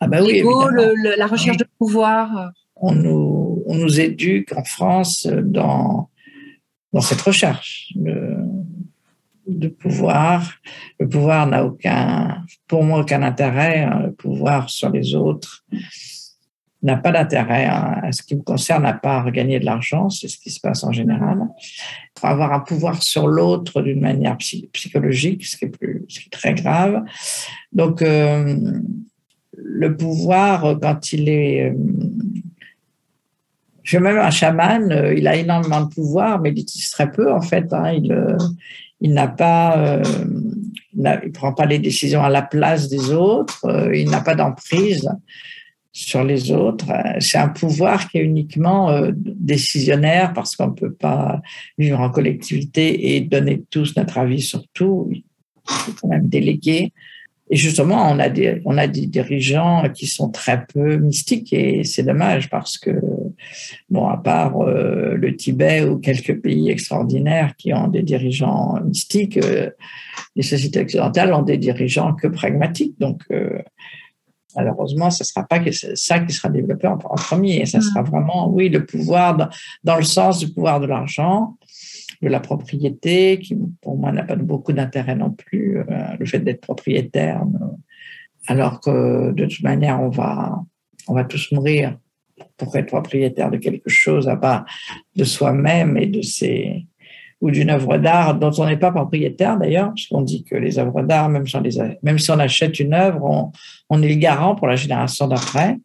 Ah 0.00 0.08
bah 0.08 0.18
oui, 0.22 0.34
L'ego, 0.34 0.68
la 0.68 1.26
recherche 1.26 1.56
de 1.56 1.66
pouvoir. 1.78 2.52
On 2.80 2.92
nous, 2.92 3.62
on 3.66 3.74
nous 3.74 4.00
éduque 4.00 4.52
en 4.56 4.64
France 4.64 5.26
dans, 5.26 6.08
dans 6.92 7.00
cette 7.00 7.20
recherche 7.20 7.92
de, 7.96 9.68
pouvoir. 9.68 10.54
Le 10.98 11.08
pouvoir 11.08 11.46
n'a 11.46 11.64
aucun, 11.64 12.44
pour 12.66 12.84
moi, 12.84 13.00
aucun 13.00 13.22
intérêt. 13.22 13.80
Hein, 13.80 14.02
le 14.06 14.12
pouvoir 14.12 14.70
sur 14.70 14.90
les 14.90 15.14
autres, 15.14 15.64
n'a 16.82 16.96
pas 16.96 17.10
d'intérêt 17.10 17.66
à, 17.66 18.12
ce 18.12 18.22
qui 18.22 18.36
me 18.36 18.42
concerne 18.42 18.86
à 18.86 18.92
part 18.92 19.30
gagner 19.32 19.58
de 19.58 19.64
l'argent, 19.64 20.10
c'est 20.10 20.28
ce 20.28 20.38
qui 20.38 20.50
se 20.50 20.60
passe 20.60 20.84
en 20.84 20.92
général. 20.92 21.40
Pour 22.14 22.26
avoir 22.26 22.52
un 22.52 22.60
pouvoir 22.60 23.02
sur 23.02 23.26
l'autre 23.26 23.82
d'une 23.82 24.00
manière 24.00 24.36
psychologique, 24.36 25.44
ce 25.44 25.56
qui 25.56 25.64
est 25.64 25.68
plus, 25.76 26.04
ce 26.08 26.20
qui 26.20 26.26
est 26.26 26.30
très 26.30 26.54
grave. 26.54 27.02
Donc, 27.72 28.00
euh, 28.02 28.56
le 29.56 29.96
pouvoir, 29.96 30.78
quand 30.80 31.12
il 31.12 31.28
est, 31.28 31.74
euh, 33.94 33.98
je 33.98 33.98
même 33.98 34.18
un 34.18 34.30
chaman, 34.30 34.92
euh, 34.92 35.14
il 35.14 35.26
a 35.26 35.36
énormément 35.36 35.82
de 35.82 35.88
pouvoir, 35.88 36.40
mais 36.40 36.50
il 36.50 36.60
utilise 36.60 36.90
très 36.90 37.10
peu 37.10 37.32
en 37.32 37.42
fait. 37.42 37.72
Hein, 37.72 37.92
il, 37.92 38.36
il 39.00 39.14
n'a 39.14 39.28
pas, 39.28 40.00
il, 40.94 41.20
il 41.24 41.32
prend 41.32 41.52
pas 41.52 41.66
les 41.66 41.78
décisions 41.78 42.22
à 42.22 42.28
la 42.28 42.42
place 42.42 42.88
des 42.88 43.12
autres, 43.12 43.90
il 43.94 44.10
n'a 44.10 44.20
pas 44.20 44.34
d'emprise. 44.34 45.08
sur 45.98 46.22
les 46.22 46.52
autres. 46.52 46.86
C'est 47.18 47.38
un 47.38 47.48
pouvoir 47.48 48.08
qui 48.08 48.18
est 48.18 48.22
uniquement 48.22 48.90
euh, 48.90 49.10
décisionnaire 49.14 50.32
parce 50.32 50.54
qu'on 50.54 50.68
ne 50.68 50.74
peut 50.74 50.92
pas 50.92 51.40
vivre 51.76 52.00
en 52.00 52.10
collectivité 52.10 53.16
et 53.16 53.20
donner 53.20 53.64
tous 53.70 53.96
notre 53.96 54.18
avis 54.18 54.42
sur 54.42 54.62
tout. 54.68 55.08
Il 55.10 55.24
faut 55.66 55.92
quand 56.00 56.08
même 56.08 56.28
déléguer. 56.28 56.92
Et 57.50 57.56
justement, 57.56 58.10
on 58.10 58.18
a 58.18 58.28
des, 58.28 58.60
on 58.64 58.78
a 58.78 58.86
des 58.86 59.06
dirigeants 59.06 59.88
qui 59.92 60.06
sont 60.06 60.28
très 60.30 60.66
peu 60.66 60.98
mystiques 60.98 61.52
et 61.52 61.82
c'est 61.82 62.02
dommage 62.04 62.48
parce 62.48 62.78
que, 62.78 62.90
bon, 63.90 64.06
à 64.08 64.16
part 64.16 64.60
euh, 64.60 65.14
le 65.14 65.36
Tibet 65.36 65.84
ou 65.84 65.98
quelques 65.98 66.40
pays 66.40 66.70
extraordinaires 66.70 67.54
qui 67.56 67.72
ont 67.72 67.88
des 67.88 68.02
dirigeants 68.02 68.78
mystiques, 68.84 69.38
euh, 69.38 69.70
les 70.36 70.42
sociétés 70.42 70.80
occidentales 70.80 71.32
ont 71.32 71.42
des 71.42 71.58
dirigeants 71.58 72.14
que 72.14 72.28
pragmatiques. 72.28 72.98
Donc, 72.98 73.22
euh, 73.30 73.58
malheureusement, 74.56 75.10
ce 75.10 75.22
ne 75.22 75.26
sera 75.26 75.44
pas 75.44 75.60
ça 75.94 76.20
qui 76.20 76.32
sera 76.32 76.48
développé 76.48 76.86
en, 76.86 76.96
premier. 76.96 77.66
Ça 77.66 77.80
sera 77.80 78.02
mm. 78.02 78.06
vraiment, 78.06 78.48
oui, 78.50 78.68
le 78.68 78.84
pouvoir 78.84 79.50
dans 79.84 79.96
le 79.96 80.04
sens 80.04 80.38
du 80.38 80.52
pouvoir 80.52 80.80
de 80.80 80.86
l'argent 80.86 81.56
de 82.20 82.28
la 82.28 82.40
propriété, 82.40 83.38
qui 83.38 83.56
pour 83.80 83.96
moi 83.96 84.10
n'a 84.10 84.24
pas 84.24 84.34
beaucoup 84.34 84.72
d'intérêt 84.72 85.14
non 85.14 85.30
plus, 85.30 85.78
le 86.18 86.26
fait 86.26 86.40
d'être 86.40 86.62
propriétaire, 86.62 87.44
alors 88.48 88.80
que 88.80 89.30
de 89.30 89.44
toute 89.46 89.62
manière, 89.62 90.00
on 90.02 90.08
va, 90.08 90.60
on 91.06 91.14
va 91.14 91.22
tous 91.24 91.52
mourir 91.52 91.96
pour 92.56 92.74
être 92.76 92.86
propriétaire 92.86 93.50
de 93.50 93.56
quelque 93.56 93.88
chose 93.88 94.28
à 94.28 94.36
part 94.36 94.64
de 95.16 95.24
soi-même 95.24 95.96
et 95.96 96.06
de 96.06 96.22
ses 96.22 96.86
ou 97.40 97.50
d'une 97.50 97.70
œuvre 97.70 97.98
d'art 97.98 98.34
dont 98.34 98.50
on 98.58 98.66
n'est 98.66 98.76
pas 98.76 98.90
propriétaire 98.90 99.58
d'ailleurs, 99.58 99.88
parce 99.90 100.06
qu'on 100.08 100.22
dit 100.22 100.42
que 100.44 100.56
les 100.56 100.78
œuvres 100.78 101.02
d'art, 101.02 101.28
même, 101.28 101.46
si 101.46 102.30
on 102.30 102.38
achète 102.38 102.80
une 102.80 102.94
œuvre, 102.94 103.52
on, 103.88 104.02
est 104.02 104.08
le 104.08 104.16
garant 104.16 104.54
pour 104.54 104.66
la 104.66 104.76
génération 104.76 105.28
d'après. 105.28 105.76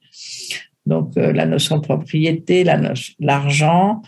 Donc 0.85 1.15
euh, 1.15 1.31
la 1.31 1.45
notion 1.45 1.77
de 1.77 1.81
propriété, 1.81 2.65
l'argent, 3.19 4.01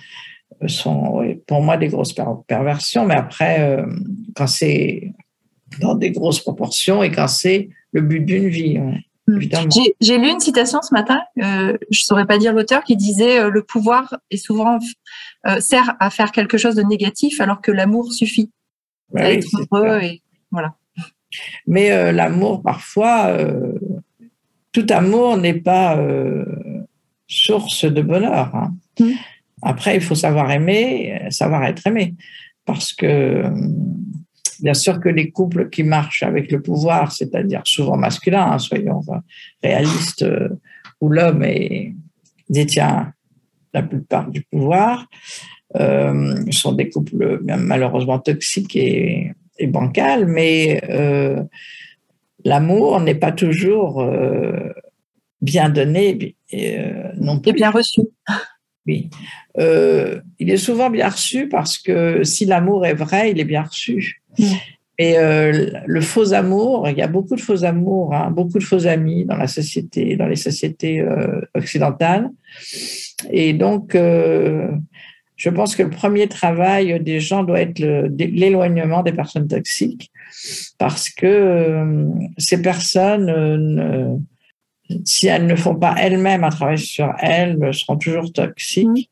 sont 0.68 1.22
pour 1.48 1.62
moi 1.62 1.78
des 1.78 1.90
grosses 1.90 2.16
perversions, 2.48 3.06
mais 3.06 3.16
après, 3.16 3.62
euh, 3.62 3.86
quand 4.36 4.48
c'est 4.48 5.12
dans 5.80 5.96
des 5.96 6.12
grosses 6.12 6.40
proportions 6.40 7.04
et 7.04 7.12
quand 7.12 7.28
c'est 7.28 7.70
le 7.92 8.02
but 8.02 8.22
d'une 8.22 8.48
vie. 8.48 8.80
J'ai 10.02 10.18
lu 10.18 10.30
une 10.30 10.40
citation 10.40 10.82
ce 10.82 10.94
matin, 10.94 11.20
euh, 11.42 11.78
je 11.90 12.00
ne 12.00 12.04
saurais 12.04 12.26
pas 12.26 12.38
dire 12.38 12.54
l'auteur, 12.54 12.84
qui 12.84 12.96
disait 12.96 13.40
euh, 13.40 13.50
le 13.50 13.64
pouvoir 13.64 14.16
est 14.30 14.38
souvent 14.38 14.80
sert 15.60 15.96
à 16.00 16.10
faire 16.10 16.32
quelque 16.32 16.58
chose 16.58 16.74
de 16.74 16.82
négatif 16.82 17.40
alors 17.40 17.62
que 17.62 17.72
l'amour 17.72 18.12
suffit 18.14 18.50
à 19.16 19.32
être 19.32 19.48
heureux 19.72 20.02
et 20.02 20.24
voilà. 20.52 20.74
Mais 21.68 22.12
l'amour 22.12 22.64
parfois, 22.64 23.38
tout 24.72 24.88
amour 24.90 25.38
n'est 25.38 25.60
pas 25.60 26.04
source 27.28 27.86
de 27.86 28.02
bonheur. 28.02 28.56
Hein. 28.56 28.74
Hmm. 29.00 29.12
Après, 29.62 29.96
il 29.96 30.02
faut 30.02 30.16
savoir 30.16 30.52
aimer, 30.52 31.22
savoir 31.30 31.64
être 31.66 31.86
aimé. 31.86 32.16
Parce 32.66 32.94
que, 32.94 33.44
bien 34.62 34.74
sûr 34.74 35.00
que 35.00 35.10
les 35.10 35.32
couples 35.32 35.70
qui 35.70 35.84
marchent 35.84 36.24
avec 36.24 36.52
le 36.52 36.62
pouvoir, 36.62 37.12
c'est-à-dire 37.12 37.62
souvent 37.66 37.98
masculins, 37.98 38.52
hein, 38.52 38.60
soyons 38.60 39.02
réalistes, 39.64 40.24
euh, 40.24 40.50
où 41.02 41.10
l'homme 41.10 41.46
détient 42.50 43.14
la 43.74 43.84
plupart 43.84 44.30
du 44.30 44.42
pouvoir, 44.44 45.08
euh, 45.76 46.36
sont 46.52 46.74
des 46.74 46.90
couples 46.90 47.42
malheureusement 47.44 48.20
toxiques 48.20 48.76
et, 48.76 49.34
et 49.60 49.68
bancals, 49.68 50.26
mais 50.26 50.82
euh, 50.90 51.44
l'amour 52.46 53.02
n'est 53.02 53.16
pas 53.16 53.32
toujours 53.32 54.06
bien 55.42 55.70
donné 55.70 56.36
non 57.18 57.40
plus. 57.40 57.52
Et 57.52 57.54
bien 57.54 57.72
reçu. 57.72 58.02
Oui. 58.86 59.10
Euh, 59.58 60.22
il 60.40 60.52
est 60.52 60.58
souvent 60.58 60.90
bien 60.90 61.10
reçu 61.10 61.48
parce 61.50 61.78
que 61.78 62.24
si 62.24 62.46
l'amour 62.46 62.86
est 62.86 62.94
vrai, 62.94 63.32
il 63.32 63.40
est 63.40 63.46
bien 63.46 63.64
reçu. 63.64 64.22
Mm. 64.38 64.44
Et 64.98 65.18
euh, 65.18 65.72
le 65.86 66.02
faux 66.02 66.34
amour, 66.34 66.88
il 66.88 66.98
y 66.98 67.02
a 67.02 67.08
beaucoup 67.08 67.36
de 67.36 67.42
faux 67.42 67.66
amours, 67.66 68.14
hein, 68.14 68.32
beaucoup 68.32 68.60
de 68.60 68.64
faux 68.64 68.88
amis 68.88 69.26
dans 69.26 69.36
la 69.36 69.48
société, 69.48 70.16
dans 70.16 70.28
les 70.28 70.38
sociétés 70.38 71.02
euh, 71.02 71.42
occidentales. 71.54 72.30
Et 73.30 73.52
donc, 73.52 73.94
je 73.94 75.50
pense 75.50 75.76
que 75.76 75.84
le 75.84 75.90
premier 75.90 76.28
travail 76.28 77.02
des 77.02 77.20
gens 77.20 77.44
doit 77.44 77.60
être 77.60 77.80
l'éloignement 77.80 79.04
des 79.04 79.12
personnes 79.12 79.48
toxiques, 79.48 80.12
parce 80.78 81.10
que 81.10 82.08
ces 82.38 82.62
personnes 82.62 84.24
si 85.04 85.28
elles 85.28 85.46
ne 85.46 85.56
font 85.56 85.76
pas 85.76 85.96
elles-mêmes 85.98 86.44
un 86.44 86.50
travail 86.50 86.78
sur 86.78 87.14
elles, 87.20 87.74
seront 87.74 87.98
toujours 87.98 88.32
toxiques. 88.32 89.10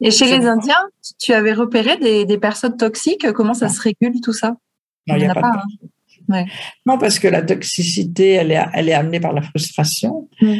Et 0.00 0.10
chez 0.10 0.26
les 0.26 0.46
Indiens, 0.46 0.88
tu 1.20 1.32
avais 1.32 1.52
repéré 1.52 1.96
des, 1.96 2.38
personnes 2.38 2.76
toxiques? 2.76 3.30
Comment 3.32 3.54
ça 3.54 3.68
se 3.68 3.80
régule 3.80 4.20
tout 4.20 4.32
ça? 4.32 4.56
Non, 5.06 5.14
il 5.16 5.22
n'y 5.22 5.26
a, 5.26 5.34
pas. 5.34 5.52
Hein. 6.28 6.44
Non, 6.86 6.98
parce 6.98 7.18
que 7.18 7.28
la 7.28 7.42
toxicité, 7.42 8.30
elle 8.30 8.50
est, 8.50 8.64
elle 8.72 8.88
est 8.88 8.94
amenée 8.94 9.20
par 9.20 9.32
la 9.32 9.42
frustration. 9.42 10.28
Mm. 10.40 10.54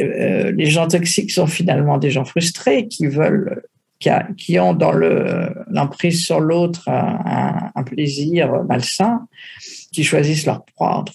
Euh, 0.00 0.52
les 0.52 0.66
gens 0.66 0.88
toxiques 0.88 1.30
sont 1.30 1.46
finalement 1.46 1.98
des 1.98 2.10
gens 2.10 2.24
frustrés 2.24 2.88
qui 2.88 3.06
veulent, 3.06 3.62
qui, 3.98 4.58
ont 4.58 4.74
dans 4.74 4.92
l'emprise 4.92 6.24
sur 6.24 6.40
l'autre 6.40 6.88
un, 6.88 7.70
un, 7.74 7.82
plaisir 7.82 8.64
malsain 8.64 9.26
qui 9.92 10.04
choisissent 10.04 10.46
leur 10.46 10.64
proie, 10.64 10.96
entre 10.96 11.14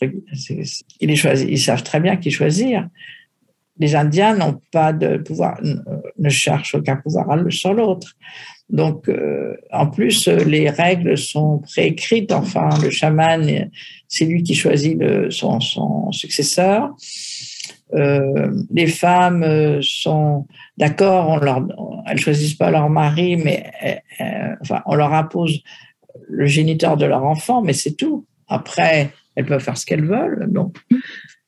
choisissent, 1.16 1.50
ils 1.50 1.60
savent 1.60 1.84
très 1.84 2.00
bien 2.00 2.18
qui 2.18 2.32
choisir. 2.32 2.88
Les 3.80 3.96
Indiens 3.96 4.36
n'ont 4.36 4.62
pas 4.72 4.94
de 4.94 5.18
pouvoir, 5.18 5.60
ne 6.18 6.30
cherchent 6.30 6.76
aucun 6.76 6.96
pouvoir 6.98 7.28
sur 7.50 7.74
l'autre. 7.74 8.16
Donc, 8.70 9.10
euh, 9.10 9.56
en 9.72 9.88
plus, 9.88 10.28
les 10.28 10.70
règles 10.70 11.18
sont 11.18 11.60
préécrites. 11.60 12.32
Enfin, 12.32 12.70
le 12.82 12.90
chaman, 12.90 13.70
c'est 14.08 14.26
lui 14.26 14.44
qui 14.44 14.56
choisit 14.56 15.00
son, 15.30 16.12
successeur. 16.12 16.92
Euh, 17.94 18.52
les 18.72 18.88
femmes 18.88 19.44
euh, 19.44 19.80
sont 19.82 20.48
d'accord, 20.78 21.40
elles 22.08 22.20
choisissent 22.20 22.56
pas 22.56 22.72
leur 22.72 22.90
mari, 22.90 23.36
mais 23.36 23.72
enfin, 24.62 24.82
on 24.88 24.96
leur 24.96 25.14
impose 25.14 25.62
le 26.28 26.48
géniteur 26.48 26.98
de 26.98 27.06
leur 27.06 27.24
enfant, 27.24 27.62
mais 27.62 27.74
c'est 27.74 27.94
tout. 27.94 28.26
Après, 28.54 29.12
elles 29.36 29.46
peuvent 29.46 29.62
faire 29.62 29.78
ce 29.78 29.86
qu'elles 29.86 30.06
veulent. 30.06 30.48
Donc, 30.52 30.78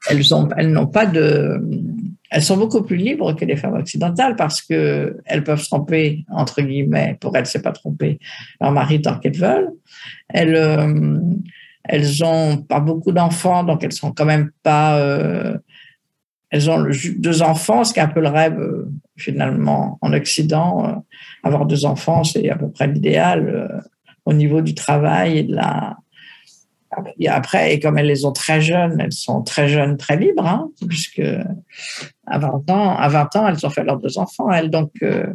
elles 0.10 0.34
ont, 0.34 0.49
elles 0.58 0.72
n'ont 0.72 0.88
pas 0.88 1.06
de, 1.06 1.62
elles 2.32 2.43
sont 2.43 2.58
beaucoup 2.58 2.84
plus 2.84 2.97
libres 2.97 3.34
que 3.34 3.45
les 3.45 3.56
femmes 3.56 3.76
occidentales 3.76 4.36
parce 4.36 4.62
que 4.62 5.18
elles 5.26 5.43
peuvent 5.43 5.64
tromper 5.64 6.26
entre 6.30 6.62
guillemets. 6.62 7.18
Pour 7.20 7.36
elles, 7.38 7.45
c'est 7.45 7.62
pas 7.62 7.72
tromper 7.72 8.20
leur 8.60 8.72
mari 8.72 9.01
tant 9.01 9.20
qu'elles 9.20 9.38
veulent. 9.38 9.72
Elles, 10.30 10.56
euh, 10.56 11.20
elles 11.84 12.24
ont 12.24 12.58
pas 12.58 12.80
beaucoup 12.80 13.12
d'enfants, 13.12 13.64
donc 13.64 13.84
elles 13.84 13.93
sont 13.93 14.12
quand 14.12 14.26
même 14.26 14.51
pas. 14.64 14.99
Euh, 14.99 15.58
elles 16.49 16.70
ont 16.70 16.86
deux 17.18 17.41
enfants, 17.41 17.84
ce 17.84 17.93
qui 17.93 17.99
est 17.99 18.03
un 18.03 18.08
peu 18.08 18.22
le 18.22 18.30
rêve 18.30 18.60
euh, 18.60 18.89
finalement 19.18 19.97
en 20.01 20.14
Occident. 20.14 21.03
avoir 21.43 21.66
deux 21.66 21.86
enfants, 21.86 22.24
c'est 22.24 22.49
à 22.49 22.56
peu 22.56 22.70
près 22.70 22.88
l'idéal 22.88 23.82
au 24.26 24.34
niveau 24.34 24.62
du 24.62 24.74
travail 24.74 25.39
et 25.39 25.43
de 25.43 25.56
la 25.56 25.97
après, 27.28 27.74
et 27.74 27.80
comme 27.80 27.98
elles 27.98 28.08
les 28.08 28.26
ont 28.26 28.32
très 28.32 28.62
jeunes, 28.62 29.00
elles 29.00 29.14
sont 29.14 29.41
très 29.41 29.68
jeunes, 29.68 29.98
très 29.98 30.18
libres, 30.18 30.46
hein, 30.46 30.70
puisque 30.88 31.22
à 32.28 32.39
20 32.39 32.70
ans, 32.70 32.96
à 32.96 33.08
20 33.08 33.36
ans, 33.36 33.48
elles 33.48 33.66
ont 33.66 33.70
fait 33.70 33.84
leurs 33.84 34.00
deux 34.00 34.18
enfants, 34.18 34.52
elles. 34.52 34.70
Donc, 34.70 34.91
euh, 35.04 35.34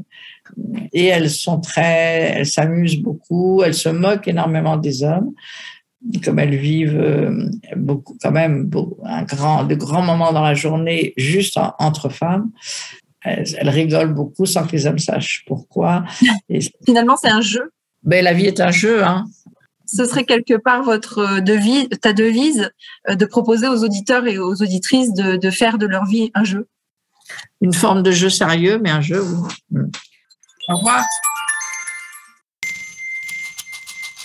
et 0.93 1.07
elles 1.07 1.31
sont 1.31 1.61
très, 1.61 2.35
elles 2.37 2.47
s'amusent 2.47 3.01
beaucoup, 3.01 3.63
elles 3.63 3.75
se 3.75 3.89
moquent 3.89 4.29
énormément 4.29 4.77
des 4.77 5.03
hommes, 5.03 5.33
comme 6.25 6.39
elles 6.39 6.57
vivent 6.57 7.01
euh, 7.01 7.49
beaucoup, 7.77 8.17
quand 8.23 8.33
même, 8.33 8.71
un 9.05 9.23
grand, 9.25 9.65
de 9.65 9.75
grands 9.75 10.03
moments 10.03 10.33
dans 10.33 10.43
la 10.43 10.55
journée 10.55 11.13
juste 11.17 11.59
entre 11.79 12.09
femmes. 12.09 12.51
Elles, 13.23 13.69
rigolent 13.69 14.15
beaucoup 14.15 14.47
sans 14.47 14.67
que 14.67 14.73
les 14.73 14.87
hommes 14.87 14.99
sachent 14.99 15.45
pourquoi. 15.47 16.05
Et 16.49 16.61
Finalement, 16.87 17.17
c'est 17.17 17.29
un 17.29 17.43
jeu? 17.43 17.71
Ben, 18.03 18.25
la 18.25 18.33
vie 18.33 18.47
est 18.47 18.61
un 18.61 18.71
jeu, 18.71 19.05
hein 19.05 19.27
ce 19.93 20.05
serait 20.05 20.25
quelque 20.25 20.55
part 20.55 20.83
votre 20.83 21.19
euh, 21.19 21.41
devise, 21.41 21.89
ta 22.01 22.13
devise, 22.13 22.71
euh, 23.09 23.15
de 23.15 23.25
proposer 23.25 23.69
aux 23.69 23.83
auditeurs 23.85 24.27
et 24.27 24.39
aux 24.39 24.63
auditrices 24.63 25.13
de, 25.13 25.51
faire 25.51 25.79
de 25.79 25.87
leur 25.87 26.05
vie 26.05 26.31
un 26.35 26.45
jeu 26.45 26.69
Une 27.61 27.75
forme 27.75 28.03
de 28.03 28.11
jeu 28.11 28.31
sérieux, 28.31 28.79
mais 28.83 28.91
un 28.91 29.01
jeu, 29.01 29.23
oui. 29.23 29.81
Au 30.69 30.77
revoir. 30.77 31.05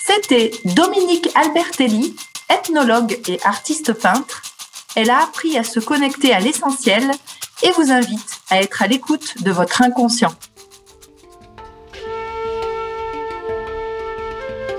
C'était 0.05 0.51
Dominique 0.65 1.29
Albertelli, 1.33 2.15
ethnologue 2.49 3.19
et 3.27 3.39
artiste 3.43 3.93
peintre. 3.93 4.43
Elle 4.95 5.09
a 5.09 5.23
appris 5.23 5.57
à 5.57 5.63
se 5.63 5.79
connecter 5.79 6.31
à 6.33 6.39
l'essentiel 6.39 7.11
et 7.63 7.71
vous 7.71 7.91
invite 7.91 8.39
à 8.49 8.61
être 8.61 8.83
à 8.83 8.87
l'écoute 8.87 9.41
de 9.41 9.51
votre 9.51 9.81
inconscient. 9.81 10.35